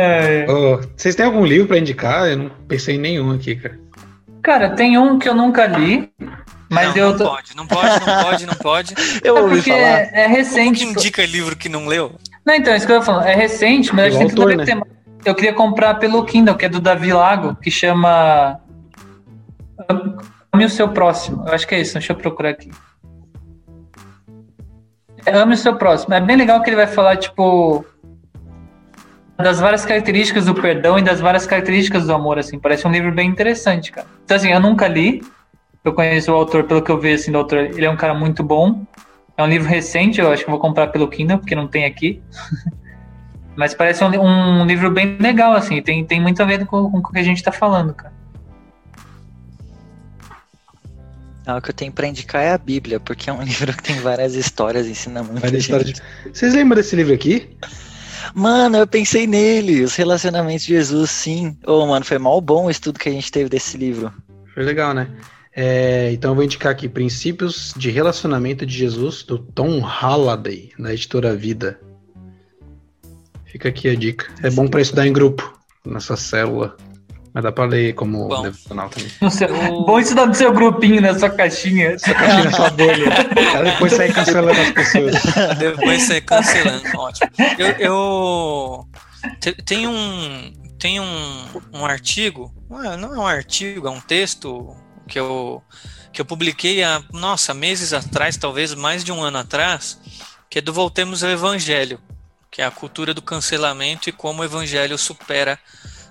É. 0.05 0.45
Vocês 0.95 1.15
têm 1.15 1.25
algum 1.25 1.45
livro 1.45 1.67
pra 1.67 1.77
indicar? 1.77 2.27
Eu 2.27 2.37
não 2.37 2.49
pensei 2.67 2.95
em 2.95 2.99
nenhum 2.99 3.31
aqui, 3.31 3.55
cara. 3.55 3.79
Cara, 4.43 4.69
tem 4.71 4.97
um 4.97 5.17
que 5.17 5.27
eu 5.27 5.33
nunca 5.33 5.65
li, 5.65 6.11
mas 6.69 6.89
não, 6.89 6.97
eu 6.97 7.09
não 7.11 7.17
tô. 7.17 7.25
pode, 7.25 7.55
não 7.55 7.67
pode, 7.67 8.05
não 8.05 8.23
pode, 8.23 8.45
não 8.45 8.53
pode. 8.55 8.95
Eu 9.23 9.37
É 9.37 9.41
ouvi 9.41 9.55
porque 9.55 9.71
falar. 9.71 9.81
é, 9.81 10.11
é 10.13 10.23
Como 10.25 10.35
recente. 10.35 10.79
que 10.85 10.91
indica 10.91 11.25
livro 11.25 11.55
que 11.55 11.67
não 11.67 11.87
leu? 11.87 12.11
Não, 12.45 12.53
então, 12.53 12.75
isso 12.75 12.85
que 12.85 12.91
eu 12.93 12.99
tô 12.99 13.05
falando. 13.05 13.25
É 13.25 13.33
recente, 13.33 13.93
mas 13.95 14.15
acho 14.15 14.27
que 14.27 14.35
Pelo 14.35 14.63
tem. 14.63 14.79
Eu 15.25 15.33
queria 15.33 15.53
comprar 15.53 15.95
pelo 15.95 16.23
Kindle, 16.25 16.55
que 16.55 16.65
é 16.65 16.69
do 16.69 16.79
Davi 16.79 17.11
Lago, 17.11 17.55
que 17.55 17.71
chama. 17.71 18.59
Ame 20.53 20.65
o 20.65 20.69
seu 20.69 20.89
próximo. 20.89 21.43
Eu 21.47 21.53
acho 21.53 21.67
que 21.67 21.73
é 21.73 21.81
isso, 21.81 21.93
deixa 21.93 22.13
eu 22.13 22.17
procurar 22.17 22.49
aqui. 22.51 22.69
É 25.25 25.31
Ame 25.35 25.55
o 25.55 25.57
seu 25.57 25.75
próximo. 25.75 26.13
É 26.13 26.21
bem 26.21 26.35
legal 26.37 26.61
que 26.61 26.69
ele 26.69 26.75
vai 26.77 26.85
falar, 26.87 27.17
tipo. 27.17 27.83
Das 29.37 29.59
várias 29.59 29.85
características 29.85 30.45
do 30.45 30.55
perdão 30.55 30.97
e 30.97 31.01
das 31.01 31.19
várias 31.19 31.45
características 31.45 32.05
do 32.07 32.13
amor, 32.13 32.39
assim. 32.39 32.57
Parece 32.57 32.87
um 32.87 32.91
livro 32.91 33.11
bem 33.11 33.29
interessante, 33.29 33.91
cara. 33.91 34.07
Então, 34.23 34.37
assim, 34.37 34.49
eu 34.51 34.59
nunca 34.59 34.87
li. 34.87 35.21
Eu 35.83 35.93
conheço 35.93 36.31
o 36.31 36.35
autor, 36.35 36.63
pelo 36.63 36.81
que 36.81 36.89
eu 36.89 36.99
vejo, 36.99 37.21
assim, 37.21 37.31
do 37.31 37.37
autor. 37.37 37.59
Ele 37.59 37.85
é 37.85 37.89
um 37.89 37.97
cara 37.97 38.13
muito 38.13 38.43
bom. 38.43 38.85
É 39.37 39.43
um 39.43 39.47
livro 39.47 39.67
recente, 39.67 40.21
eu 40.21 40.31
acho 40.31 40.45
que 40.45 40.49
vou 40.49 40.59
comprar 40.59 40.87
pelo 40.87 41.07
Kindle, 41.09 41.37
porque 41.37 41.53
não 41.53 41.67
tem 41.67 41.83
aqui. 41.85 42.21
Mas 43.57 43.73
parece 43.73 44.03
um, 44.03 44.07
um 44.07 44.65
livro 44.65 44.89
bem 44.89 45.17
legal, 45.19 45.53
assim. 45.53 45.81
Tem, 45.81 46.03
tem 46.05 46.21
muito 46.21 46.41
a 46.41 46.45
ver 46.45 46.65
com, 46.65 46.89
com 46.89 46.97
o 46.97 47.11
que 47.11 47.19
a 47.19 47.23
gente 47.23 47.43
tá 47.43 47.51
falando, 47.51 47.93
cara. 47.93 48.13
Ah, 51.45 51.57
o 51.57 51.61
que 51.61 51.69
eu 51.69 51.73
tenho 51.73 51.91
pra 51.91 52.07
indicar 52.07 52.41
é 52.41 52.51
a 52.53 52.57
Bíblia, 52.57 52.99
porque 52.99 53.29
é 53.29 53.33
um 53.33 53.41
livro 53.43 53.71
que 53.73 53.83
tem 53.83 53.99
várias 53.99 54.33
histórias, 54.33 54.87
ensina 54.87 55.21
muito. 55.21 55.41
Vai 55.41 55.51
da 55.51 55.57
história 55.57 55.85
de- 55.85 56.01
Vocês 56.33 56.53
lembram 56.53 56.75
desse 56.77 56.95
livro 56.95 57.13
aqui? 57.13 57.55
Mano, 58.33 58.77
eu 58.77 58.87
pensei 58.87 59.27
nele, 59.27 59.83
os 59.83 59.95
relacionamentos 59.95 60.65
de 60.65 60.73
Jesus, 60.73 61.11
sim. 61.11 61.57
Ô, 61.65 61.85
mano, 61.85 62.05
foi 62.05 62.17
mal 62.17 62.39
bom 62.41 62.65
o 62.65 62.69
estudo 62.69 62.99
que 62.99 63.09
a 63.09 63.11
gente 63.11 63.31
teve 63.31 63.49
desse 63.49 63.77
livro. 63.77 64.11
Foi 64.53 64.63
legal, 64.63 64.93
né? 64.93 65.09
É, 65.55 66.11
então 66.11 66.31
eu 66.31 66.35
vou 66.35 66.43
indicar 66.43 66.71
aqui 66.71 66.89
Princípios 66.89 67.73
de 67.77 67.89
Relacionamento 67.89 68.65
de 68.65 68.73
Jesus, 68.73 69.23
do 69.23 69.37
Tom 69.37 69.79
Halliday, 69.79 70.71
da 70.77 70.93
editora 70.93 71.35
Vida. 71.35 71.79
Fica 73.45 73.69
aqui 73.69 73.87
a 73.87 73.95
dica. 73.95 74.27
É 74.43 74.49
bom 74.49 74.67
pra 74.67 74.81
estudar 74.81 75.07
em 75.07 75.13
grupo, 75.13 75.57
na 75.85 76.01
sua 76.01 76.17
célula. 76.17 76.75
Mas 77.35 77.43
dá 77.43 77.51
pra 77.51 77.65
ler 77.65 77.93
como 77.95 78.29
Bom. 78.29 78.41
devocional 78.43 78.87
também. 78.89 79.11
No 79.21 79.29
seu- 79.29 79.49
Eu- 79.49 79.83
Bom 79.85 79.99
estudar 79.99 80.25
no 80.25 80.33
seu 80.33 80.53
grupinho, 80.53 81.01
na 81.01 81.19
sua 81.19 81.29
caixinha. 81.29 81.97
Caixinha 81.99 82.43
na 82.45 82.51
sua 82.53 82.69
bolha. 82.69 83.05
Depois 83.65 83.91
sai 83.91 84.09
cancelando 84.13 84.59
as 84.61 84.71
pessoas. 84.71 85.15
Depois 85.59 86.01
você 86.03 86.21
cancelando, 86.21 86.97
ótimo. 86.97 87.29
Eu, 87.59 87.67
eu- 87.71 88.87
te- 89.41 89.53
tem 89.65 89.85
um 89.85 90.53
tem 90.79 90.99
um, 90.99 91.45
um 91.73 91.85
artigo, 91.85 92.53
não 92.69 92.83
é- 92.93 92.95
não 92.97 93.13
é 93.15 93.17
um 93.19 93.27
artigo, 93.27 93.87
é 93.87 93.91
um 93.91 93.99
texto 93.99 94.73
que 95.07 95.19
eu 95.19 95.61
que 96.13 96.21
eu 96.21 96.25
publiquei 96.25 96.81
há, 96.81 97.03
nossa, 97.11 97.53
meses 97.53 97.91
atrás, 97.91 98.37
talvez 98.37 98.73
mais 98.73 99.03
de 99.03 99.11
um 99.11 99.21
ano 99.21 99.37
atrás, 99.39 99.99
que 100.49 100.59
é 100.59 100.61
do 100.61 100.71
Voltemos 100.71 101.21
ao 101.21 101.29
Evangelho, 101.29 101.99
que 102.49 102.61
é 102.61 102.65
a 102.65 102.71
cultura 102.71 103.13
do 103.13 103.21
cancelamento 103.21 104.07
e 104.07 104.13
como 104.13 104.41
o 104.41 104.45
Evangelho 104.45 104.97
supera 104.97 105.59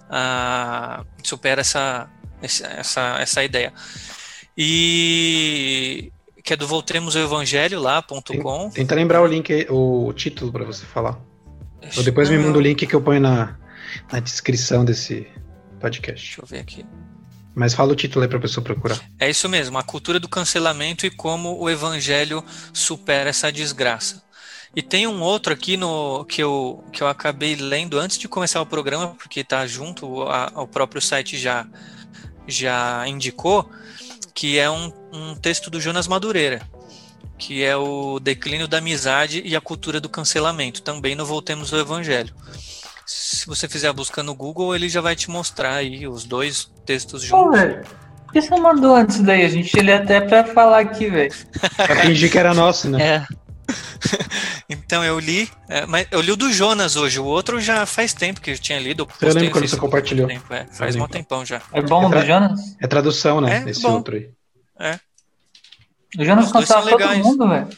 a 0.09 1.05
supera 1.23 1.61
essa 1.61 2.09
essa, 2.43 3.19
essa, 3.21 3.45
ideia. 3.45 3.73
E 4.57 6.13
que 6.43 6.53
é 6.53 6.57
do 6.57 6.67
Voltemos 6.67 7.17
ao 7.17 7.23
Evangelho 7.23 7.81
lá.com. 7.81 8.71
Tenta 8.71 8.95
lembrar 8.95 9.23
o 9.23 9.27
link, 9.27 9.67
o 9.71 10.13
título 10.13 10.53
pra 10.53 10.65
você 10.65 10.85
falar. 10.85 11.19
Ou 11.97 12.03
depois 12.03 12.29
me 12.29 12.39
manda 12.39 12.59
o 12.59 12.61
link 12.61 12.87
que 12.87 12.95
eu 12.95 13.01
ponho 13.01 13.21
na, 13.21 13.57
na 14.13 14.21
descrição 14.21 14.85
desse 14.85 15.27
podcast. 15.81 16.25
Deixa 16.25 16.43
eu 16.43 16.47
ver 16.47 16.61
aqui. 16.61 16.85
Mas 17.55 17.73
fala 17.73 17.93
o 17.93 17.97
título 17.97 18.25
aí 18.25 18.29
pra 18.29 18.41
pessoa 18.41 18.65
procurar. 18.65 19.01
É 19.19 19.31
isso 19.31 19.49
mesmo, 19.49 19.79
a 19.79 19.83
cultura 19.83 20.19
do 20.19 20.29
cancelamento 20.29 21.07
e 21.07 21.11
como 21.11 21.57
o 21.59 21.71
evangelho 21.71 22.45
supera 22.73 23.31
essa 23.31 23.53
desgraça. 23.53 24.24
E 24.77 24.83
tem 24.83 25.07
um 25.07 25.21
outro 25.23 25.53
aqui 25.53 25.77
no 25.77 26.25
que 26.25 26.43
eu, 26.43 26.83
que 26.93 27.03
eu 27.03 27.07
acabei 27.09 27.55
lendo 27.55 27.99
antes 27.99 28.19
de 28.19 28.27
começar 28.29 28.61
o 28.61 28.67
programa, 28.67 29.09
porque 29.15 29.41
está 29.41 29.67
junto, 29.67 30.23
a- 30.23 30.51
ao 30.55 30.67
próprio 30.67 31.01
site 31.01 31.37
já, 31.39 31.65
já 32.47 33.07
indicou, 33.07 33.69
que 34.35 34.59
é 34.59 34.69
um, 34.69 34.93
um 35.13 35.35
texto 35.37 35.71
do 35.71 35.81
Jonas 35.81 36.09
Madureira, 36.09 36.61
que 37.39 37.63
é 37.63 37.77
o 37.77 38.19
declínio 38.19 38.67
da 38.67 38.79
amizade 38.79 39.43
e 39.45 39.55
a 39.55 39.61
cultura 39.61 40.01
do 40.01 40.09
cancelamento, 40.09 40.83
também 40.83 41.15
no 41.15 41.25
Voltemos 41.25 41.73
ao 41.73 41.79
Evangelho. 41.79 42.35
Se 43.07 43.47
você 43.47 43.69
fizer 43.69 43.89
a 43.89 43.93
busca 43.93 44.23
no 44.23 44.35
Google, 44.35 44.75
ele 44.75 44.89
já 44.89 45.01
vai 45.01 45.15
te 45.15 45.31
mostrar 45.31 45.75
aí 45.75 46.09
os 46.09 46.25
dois 46.25 46.69
textos 46.85 47.29
Pô, 47.29 47.45
juntos. 47.45 47.61
velho. 47.61 47.85
Por 48.25 48.33
que 48.33 48.41
você 48.43 48.57
mandou 48.59 48.97
antes 48.97 49.21
daí? 49.21 49.45
A 49.45 49.49
gente 49.49 49.79
ele 49.79 49.93
até 49.93 50.21
pra 50.21 50.43
falar 50.43 50.81
aqui, 50.81 51.09
velho. 51.09 51.33
Pra 51.77 51.95
fingir 51.97 52.33
que 52.33 52.39
era 52.39 52.53
nosso, 52.55 52.89
né? 52.91 53.01
É, 53.01 53.27
Então 54.69 55.05
eu 55.05 55.19
li, 55.19 55.49
é, 55.69 55.85
mas 55.87 56.07
eu 56.11 56.21
li 56.23 56.33
o 56.33 56.37
do 56.37 56.51
Jonas 56.53 56.97
hoje, 56.97 57.19
o 57.21 57.25
outro 57.25 57.61
já 57.61 57.85
faz 57.85 58.15
tempo 58.15 58.41
que 58.41 58.51
eu 58.51 58.59
tinha 58.59 58.79
lido. 58.79 59.07
Eu 59.21 59.35
lembro 59.35 59.51
quando 59.51 59.69
você 59.69 59.77
compartilhou. 59.77 60.27
tempo, 60.27 60.53
é, 60.55 60.67
faz 60.73 60.97
um 60.97 61.07
tempão 61.07 61.45
já. 61.45 61.61
É 61.73 61.83
bom 61.83 62.07
o 62.07 62.09
do 62.09 62.25
Jonas? 62.25 62.61
É 62.81 62.87
tradução, 62.87 63.41
né? 63.43 63.63
É, 63.67 63.71
Esse 63.71 63.83
bom. 63.83 63.93
outro 63.93 64.17
aí. 64.17 64.31
O 66.19 66.25
Jonas 66.25 66.49
são 66.49 66.63
todo 66.65 66.85
legais. 66.87 67.19
mundo, 67.19 67.47
velho. 67.49 67.69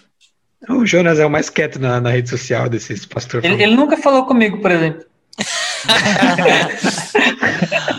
O 0.68 0.86
Jonas 0.86 1.18
é 1.18 1.26
o 1.26 1.30
mais 1.30 1.50
quieto 1.50 1.78
na, 1.80 2.00
na 2.00 2.10
rede 2.10 2.28
social 2.30 2.68
desses 2.68 3.04
pastores. 3.04 3.48
Ele, 3.50 3.62
ele 3.62 3.74
nunca 3.76 3.96
falou 3.96 4.24
comigo, 4.24 4.60
por 4.60 4.70
exemplo. 4.70 5.04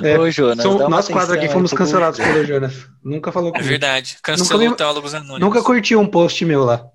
É, 0.04 0.18
Ô, 0.20 0.30
Jonas, 0.30 0.62
São- 0.62 0.90
nós 0.90 1.08
quatro 1.08 1.34
aqui 1.34 1.48
fomos 1.50 1.74
cancelados 1.74 2.20
pelo 2.20 2.46
Jonas. 2.46 2.74
Nunca 3.04 3.32
falou 3.32 3.50
É 3.50 3.54
comigo. 3.54 3.70
verdade. 3.70 4.18
Cancelou 4.22 4.70
o 4.70 4.76
Teólogos 4.76 5.14
Anônimos. 5.16 5.40
Nunca 5.40 5.64
curtiu 5.64 6.00
um 6.00 6.08
post 6.08 6.44
meu 6.46 6.64
lá. 6.64 6.86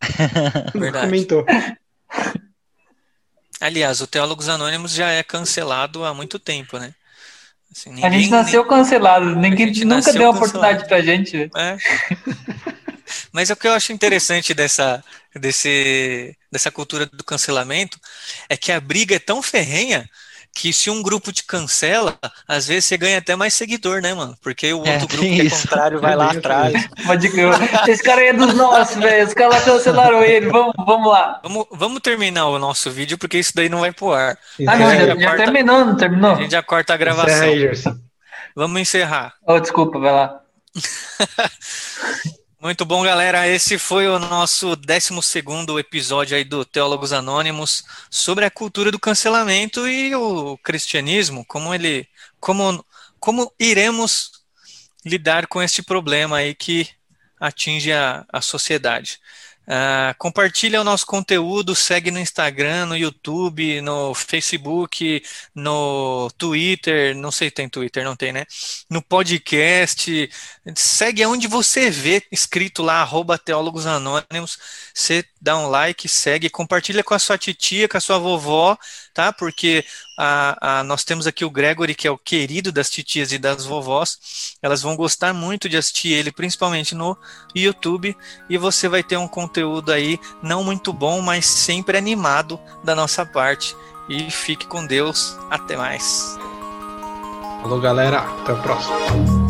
Verdade. 0.74 1.06
comentou. 1.06 1.44
Aliás, 3.60 4.00
o 4.00 4.06
Teólogos 4.06 4.48
Anônimos 4.48 4.92
já 4.92 5.10
é 5.10 5.22
cancelado 5.22 6.04
há 6.04 6.14
muito 6.14 6.38
tempo, 6.38 6.78
né? 6.78 6.94
Assim, 7.70 8.04
A 8.04 8.10
gente 8.10 8.30
nasceu 8.30 8.64
cancelado. 8.64 9.34
Ninguém 9.34 9.64
A 9.64 9.68
gente 9.68 9.84
nunca 9.84 10.12
deu 10.12 10.30
oportunidade 10.30 10.86
pra 10.86 11.02
gente, 11.02 11.32
velho. 11.36 11.50
É. 11.56 11.76
Mas 13.32 13.50
o 13.50 13.56
que 13.56 13.66
eu 13.66 13.72
acho 13.72 13.92
interessante 13.92 14.54
dessa, 14.54 15.02
desse, 15.34 16.36
dessa 16.52 16.70
cultura 16.70 17.06
do 17.06 17.24
cancelamento 17.24 17.98
é 18.48 18.56
que 18.56 18.70
a 18.70 18.80
briga 18.80 19.16
é 19.16 19.18
tão 19.18 19.42
ferrenha 19.42 20.08
que 20.60 20.72
se 20.72 20.90
um 20.90 21.00
grupo 21.02 21.32
te 21.32 21.44
cancela, 21.44 22.18
às 22.46 22.66
vezes 22.66 22.86
você 22.86 22.96
ganha 22.96 23.18
até 23.18 23.36
mais 23.36 23.54
seguidor, 23.54 24.02
né, 24.02 24.12
mano? 24.12 24.36
Porque 24.42 24.72
o 24.72 24.78
outro 24.78 24.90
É, 24.92 24.98
grupo 24.98 25.18
que 25.18 25.40
é 25.40 25.44
isso. 25.44 25.62
contrário 25.68 26.00
vai 26.00 26.12
É 26.12 26.16
lá 26.16 26.30
atrás. 26.32 26.88
Pode 27.06 27.28
crer. 27.30 27.48
Esse 27.88 28.02
cara 28.02 28.20
aí 28.20 28.26
é 28.28 28.32
dos 28.32 28.54
nossos, 28.54 28.96
velho. 28.96 29.26
Os 29.26 29.34
caras 29.34 29.64
cancelaram 29.64 30.22
ele. 30.24 30.48
Vamos, 30.50 30.72
vamos 30.76 31.08
lá. 31.12 31.40
Vamos, 31.44 31.66
vamos 31.70 32.00
terminar 32.00 32.46
o 32.48 32.58
nosso 32.58 32.90
vídeo, 32.90 33.16
porque 33.16 33.38
isso 33.38 33.52
daí 33.54 33.68
não 33.68 33.80
vai 33.80 33.92
pro 33.92 34.12
ar. 34.12 34.36
Ah, 34.66 34.76
não, 34.76 34.90
É, 34.90 34.96
já, 34.96 35.02
a 35.04 35.06
já 35.06 35.14
quarta- 35.16 35.44
terminou, 35.44 35.84
não 35.84 35.96
terminou? 35.96 36.32
A 36.32 36.34
gente 36.34 36.50
já 36.50 36.62
corta 36.62 36.92
a 36.92 36.96
Encerra 36.96 37.14
gravação. 37.14 37.42
aí, 37.48 37.60
Gerson. 37.60 37.96
Vamos 38.56 38.80
encerrar. 38.80 39.34
Oh, 39.46 39.60
desculpa, 39.60 39.98
vai 40.00 40.12
lá. 40.12 40.40
Muito 42.60 42.84
bom, 42.84 43.04
galera. 43.04 43.46
Esse 43.46 43.78
foi 43.78 44.08
o 44.08 44.18
nosso 44.18 44.74
12 44.74 45.14
episódio 45.78 46.36
aí 46.36 46.42
do 46.42 46.64
Teólogos 46.64 47.12
Anônimos 47.12 47.84
sobre 48.10 48.44
a 48.44 48.50
cultura 48.50 48.90
do 48.90 48.98
cancelamento 48.98 49.86
e 49.88 50.12
o 50.16 50.58
cristianismo, 50.58 51.44
como 51.46 51.72
ele, 51.72 52.08
como, 52.40 52.84
como 53.20 53.52
iremos 53.60 54.32
lidar 55.06 55.46
com 55.46 55.62
este 55.62 55.82
problema 55.82 56.38
aí 56.38 56.52
que 56.52 56.88
atinge 57.40 57.92
a, 57.92 58.26
a 58.28 58.40
sociedade. 58.40 59.20
Ah, 59.70 60.14
compartilha 60.18 60.80
o 60.80 60.84
nosso 60.84 61.04
conteúdo, 61.04 61.74
segue 61.74 62.10
no 62.10 62.18
Instagram, 62.18 62.86
no 62.86 62.96
YouTube, 62.96 63.82
no 63.82 64.14
Facebook, 64.14 65.22
no 65.54 66.30
Twitter, 66.38 67.14
não 67.14 67.30
sei 67.30 67.48
se 67.48 67.54
tem 67.54 67.68
Twitter, 67.68 68.02
não 68.02 68.16
tem, 68.16 68.32
né? 68.32 68.46
No 68.88 69.02
podcast, 69.02 70.30
segue 70.76 71.22
aonde 71.22 71.46
você 71.48 71.90
vê 71.90 72.22
escrito 72.30 72.82
lá, 72.82 73.00
arroba 73.00 73.38
Teólogos 73.38 73.86
Anônimos, 73.86 74.58
você 74.94 75.24
dá 75.40 75.56
um 75.56 75.68
like, 75.68 76.08
segue, 76.08 76.50
compartilha 76.50 77.02
com 77.02 77.14
a 77.14 77.18
sua 77.18 77.38
titia, 77.38 77.88
com 77.88 77.96
a 77.96 78.00
sua 78.00 78.18
vovó, 78.18 78.76
tá? 79.14 79.32
Porque 79.32 79.84
a, 80.18 80.80
a- 80.80 80.84
nós 80.84 81.04
temos 81.04 81.26
aqui 81.26 81.44
o 81.44 81.50
Gregory, 81.50 81.94
que 81.94 82.06
é 82.06 82.10
o 82.10 82.18
querido 82.18 82.70
das 82.72 82.90
titias 82.90 83.32
e 83.32 83.38
das 83.38 83.64
vovós, 83.64 84.56
elas 84.62 84.82
vão 84.82 84.96
gostar 84.96 85.32
muito 85.32 85.68
de 85.68 85.76
assistir 85.76 86.12
ele, 86.12 86.32
principalmente 86.32 86.94
no 86.94 87.16
YouTube, 87.54 88.16
e 88.48 88.58
você 88.58 88.88
vai 88.88 89.02
ter 89.02 89.16
um 89.16 89.28
conteúdo 89.28 89.92
aí 89.92 90.18
não 90.42 90.62
muito 90.64 90.92
bom, 90.92 91.20
mas 91.22 91.46
sempre 91.46 91.96
animado 91.96 92.60
da 92.84 92.94
nossa 92.94 93.24
parte. 93.24 93.76
E 94.08 94.30
fique 94.30 94.66
com 94.66 94.86
Deus, 94.86 95.36
até 95.50 95.76
mais. 95.76 96.38
Falou, 97.62 97.80
galera. 97.80 98.20
Até 98.20 98.52
o 98.52 98.62
próximo. 98.62 99.47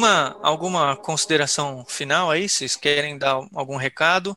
Alguma, 0.00 0.36
alguma 0.42 0.96
consideração 0.96 1.84
final 1.86 2.30
aí? 2.30 2.48
Vocês 2.48 2.76
querem 2.76 3.18
dar 3.18 3.40
algum 3.54 3.76
recado? 3.76 4.36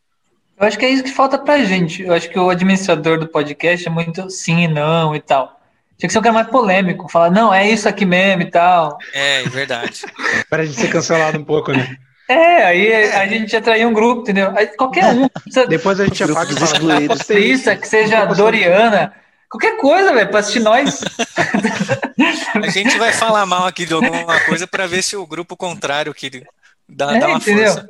Eu 0.60 0.68
acho 0.68 0.78
que 0.78 0.86
é 0.86 0.90
isso 0.90 1.04
que 1.04 1.12
falta 1.12 1.38
pra 1.38 1.64
gente. 1.64 2.04
Eu 2.04 2.14
acho 2.14 2.30
que 2.30 2.38
o 2.38 2.50
administrador 2.50 3.18
do 3.20 3.28
podcast 3.28 3.88
é 3.88 3.90
muito 3.92 4.30
sim 4.30 4.64
e 4.64 4.68
não 4.68 5.16
e 5.16 5.22
tal. 5.22 5.60
Tinha 5.98 6.08
que 6.08 6.14
ser 6.14 6.20
um 6.20 6.22
cara 6.22 6.34
mais 6.34 6.48
polêmico, 6.48 7.10
falar, 7.10 7.30
não, 7.32 7.54
é 7.54 7.70
isso 7.70 7.88
aqui 7.88 8.06
mesmo 8.06 8.42
e 8.44 8.52
tal. 8.52 8.98
É, 9.14 9.42
é 9.44 9.50
verdade. 9.50 10.02
Para 10.50 10.64
a 10.64 10.66
gente 10.66 10.80
ser 10.80 10.90
cancelado 10.90 11.40
um 11.40 11.44
pouco, 11.46 11.72
né? 11.72 11.96
É, 12.28 12.64
aí 12.64 12.94
a 13.14 13.28
gente 13.28 13.56
atrair 13.56 13.86
um 13.86 13.94
grupo, 13.94 14.22
entendeu? 14.22 14.54
Aí 14.56 14.68
qualquer 14.68 15.06
um. 15.14 15.28
precisa- 15.28 15.68
Depois 15.68 16.00
a 16.00 16.06
gente 16.06 16.24
apaga 16.24 16.54
fala, 16.54 16.66
excluídos. 16.66 17.04
"Ah, 17.06 17.08
postei 17.16 17.38
isso." 17.52 17.64
Patrícia, 17.66 17.76
que 17.76 17.88
seja 17.88 18.26
Doriana, 18.26 19.14
qualquer 19.54 19.78
coisa, 19.78 20.12
velho, 20.14 20.30
pra 20.30 20.40
assistir 20.40 20.60
nós. 20.60 21.02
A 22.56 22.70
gente 22.70 22.98
vai 22.98 23.12
falar 23.14 23.46
mal 23.46 23.68
aqui 23.68 23.86
de 23.86 23.94
alguma 23.94 24.40
coisa 24.42 24.66
para 24.66 24.88
ver 24.88 25.04
se 25.04 25.16
o 25.16 25.26
grupo 25.28 25.56
contrário 25.56 26.14
que 26.14 26.44
dá, 26.90 27.16
É, 27.16 27.20
dá 27.20 27.28
uma 27.28 27.38
entendeu? 27.38 27.72
força. 27.72 27.90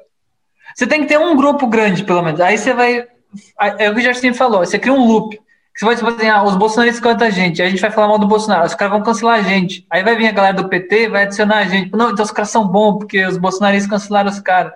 Você 0.75 0.87
tem 0.87 1.01
que 1.01 1.07
ter 1.07 1.19
um 1.19 1.35
grupo 1.35 1.67
grande, 1.67 2.03
pelo 2.03 2.21
menos. 2.21 2.41
Aí 2.41 2.57
você 2.57 2.73
vai. 2.73 3.07
É 3.79 3.89
o 3.89 3.93
que 3.93 3.99
o 4.01 4.03
Jardim 4.03 4.33
falou, 4.33 4.59
você 4.59 4.77
cria 4.77 4.93
um 4.93 5.05
loop. 5.05 5.39
Você 5.75 5.85
vai 5.85 5.95
tipo 5.95 6.07
assim, 6.07 6.29
ah, 6.29 6.43
os 6.43 6.55
bolsonaristas 6.55 7.01
cantam 7.01 7.25
a 7.27 7.31
gente, 7.31 7.59
aí 7.59 7.67
a 7.67 7.71
gente 7.71 7.81
vai 7.81 7.89
falar 7.89 8.07
mal 8.07 8.19
do 8.19 8.27
Bolsonaro, 8.27 8.63
os 8.65 8.75
caras 8.75 8.93
vão 8.93 9.01
cancelar 9.01 9.39
a 9.39 9.41
gente. 9.41 9.87
Aí 9.89 10.03
vai 10.03 10.15
vir 10.15 10.27
a 10.27 10.31
galera 10.31 10.53
do 10.55 10.69
PT 10.69 11.05
e 11.05 11.09
vai 11.09 11.23
adicionar 11.23 11.57
a 11.59 11.63
gente. 11.65 11.91
Não, 11.93 12.11
então 12.11 12.23
os 12.23 12.31
caras 12.31 12.51
são 12.51 12.67
bons, 12.67 12.99
porque 12.99 13.25
os 13.25 13.37
bolsonaristas 13.37 13.89
cancelaram 13.89 14.29
os 14.29 14.39
caras. 14.39 14.71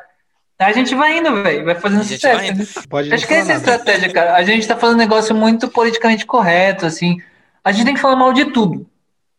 Aí 0.59 0.71
a 0.71 0.73
gente 0.73 0.95
vai 0.95 1.17
indo, 1.17 1.43
velho, 1.43 1.65
vai 1.65 1.75
fazendo 1.75 2.01
A 2.01 2.03
gente 2.03 2.21
sucesso. 2.21 2.35
vai 2.35 2.47
entendeu? 2.49 2.67
Pode 2.89 3.09
Acho 3.11 3.27
que 3.27 3.33
essa 3.33 3.53
é 3.53 3.55
a 3.55 3.59
falar 3.59 3.77
nada. 3.77 3.83
estratégia, 3.83 4.11
cara. 4.11 4.35
A 4.35 4.43
gente 4.43 4.67
tá 4.67 4.77
fazendo 4.77 4.95
um 4.97 4.99
negócio 4.99 5.35
muito 5.35 5.69
politicamente 5.69 6.25
correto, 6.25 6.85
assim. 6.85 7.21
A 7.63 7.71
gente 7.71 7.85
tem 7.85 7.93
que 7.95 8.01
falar 8.01 8.15
mal 8.15 8.33
de 8.33 8.45
tudo. 8.51 8.89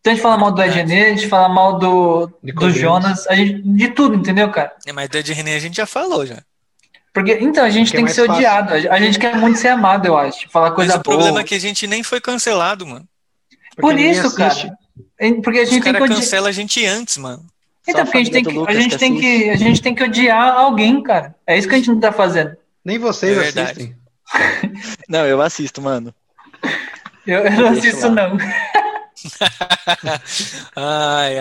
Então 0.00 0.12
a 0.12 0.14
gente 0.14 0.22
fala 0.22 0.38
mal 0.38 0.52
do 0.52 0.62
Verdade. 0.62 0.80
EGN, 0.80 1.06
a 1.06 1.08
gente 1.10 1.28
fala 1.28 1.48
mal 1.48 1.78
do, 1.78 2.30
do. 2.42 2.70
Jonas, 2.70 3.26
a 3.26 3.34
gente, 3.34 3.62
de 3.62 3.88
tudo, 3.90 4.14
entendeu, 4.16 4.50
cara? 4.50 4.72
É, 4.86 4.92
mas 4.92 5.08
da 5.08 5.20
de 5.20 5.32
René 5.32 5.56
a 5.56 5.60
gente 5.60 5.76
já 5.76 5.86
falou 5.86 6.24
já. 6.26 6.42
Porque, 7.12 7.38
então, 7.40 7.64
a 7.64 7.70
gente 7.70 7.90
Que 7.90 7.96
é 7.96 7.98
tem 7.98 8.04
que 8.06 8.10
mais 8.10 8.14
ser 8.14 8.26
fácil. 8.26 8.34
odiado. 8.36 8.74
A 8.74 8.94
a 8.94 9.00
gente 9.00 9.18
quer 9.18 9.36
muito 9.36 9.58
ser 9.58 9.68
amado, 9.68 10.06
eu 10.06 10.16
acho. 10.16 10.48
Falar 10.50 10.70
coisa 10.72 10.92
mas 10.92 11.00
o 11.00 11.02
boa. 11.02 11.16
problema 11.16 11.40
é 11.40 11.44
que 11.44 11.54
a 11.54 11.60
gente 11.60 11.86
nem 11.86 12.02
foi 12.02 12.20
cancelado, 12.20 12.86
mano. 12.86 13.08
Porque 13.76 13.80
Por 13.80 13.98
isso, 13.98 14.34
cara. 14.34 14.54
Porque 15.42 15.60
a 15.60 15.62
Os 15.64 15.70
gente 15.70 15.82
tem 15.82 15.94
que 15.94 15.98
cancelam 16.06 16.48
a 16.48 16.52
gente 16.52 16.84
antes, 16.86 17.16
mano. 17.16 17.44
Então, 17.88 18.04
porque 18.04 18.18
a 18.18 18.24
gente 18.24 18.32
tem 18.32 18.44
que, 18.44 18.52
do 18.52 18.58
a 18.58 18.60
Lucas 18.60 18.76
gente 18.76 18.90
que 18.92 18.98
tem 18.98 19.16
que, 19.18 19.50
a 19.50 19.56
gente 19.56 19.82
tem 19.82 19.94
que 19.94 20.04
odiar 20.04 20.54
alguém, 20.54 21.02
cara. 21.02 21.34
É 21.46 21.56
isso 21.56 21.66
que 21.68 21.74
a 21.74 21.78
gente 21.78 21.88
não 21.88 21.98
tá 21.98 22.12
fazendo. 22.12 22.56
Nem 22.84 22.98
vocês 22.98 23.36
É 23.36 23.40
verdade. 23.40 23.70
assistem. 23.70 23.96
Não, 25.08 25.26
eu 25.26 25.40
assisto, 25.40 25.80
mano. 25.80 26.14
Eu, 27.26 27.40
eu 27.40 27.50
não 27.52 27.68
assisto, 27.68 28.08
lá. 28.08 28.28
não. 28.28 28.38
Ai, 30.76 31.38
ai. 31.38 31.40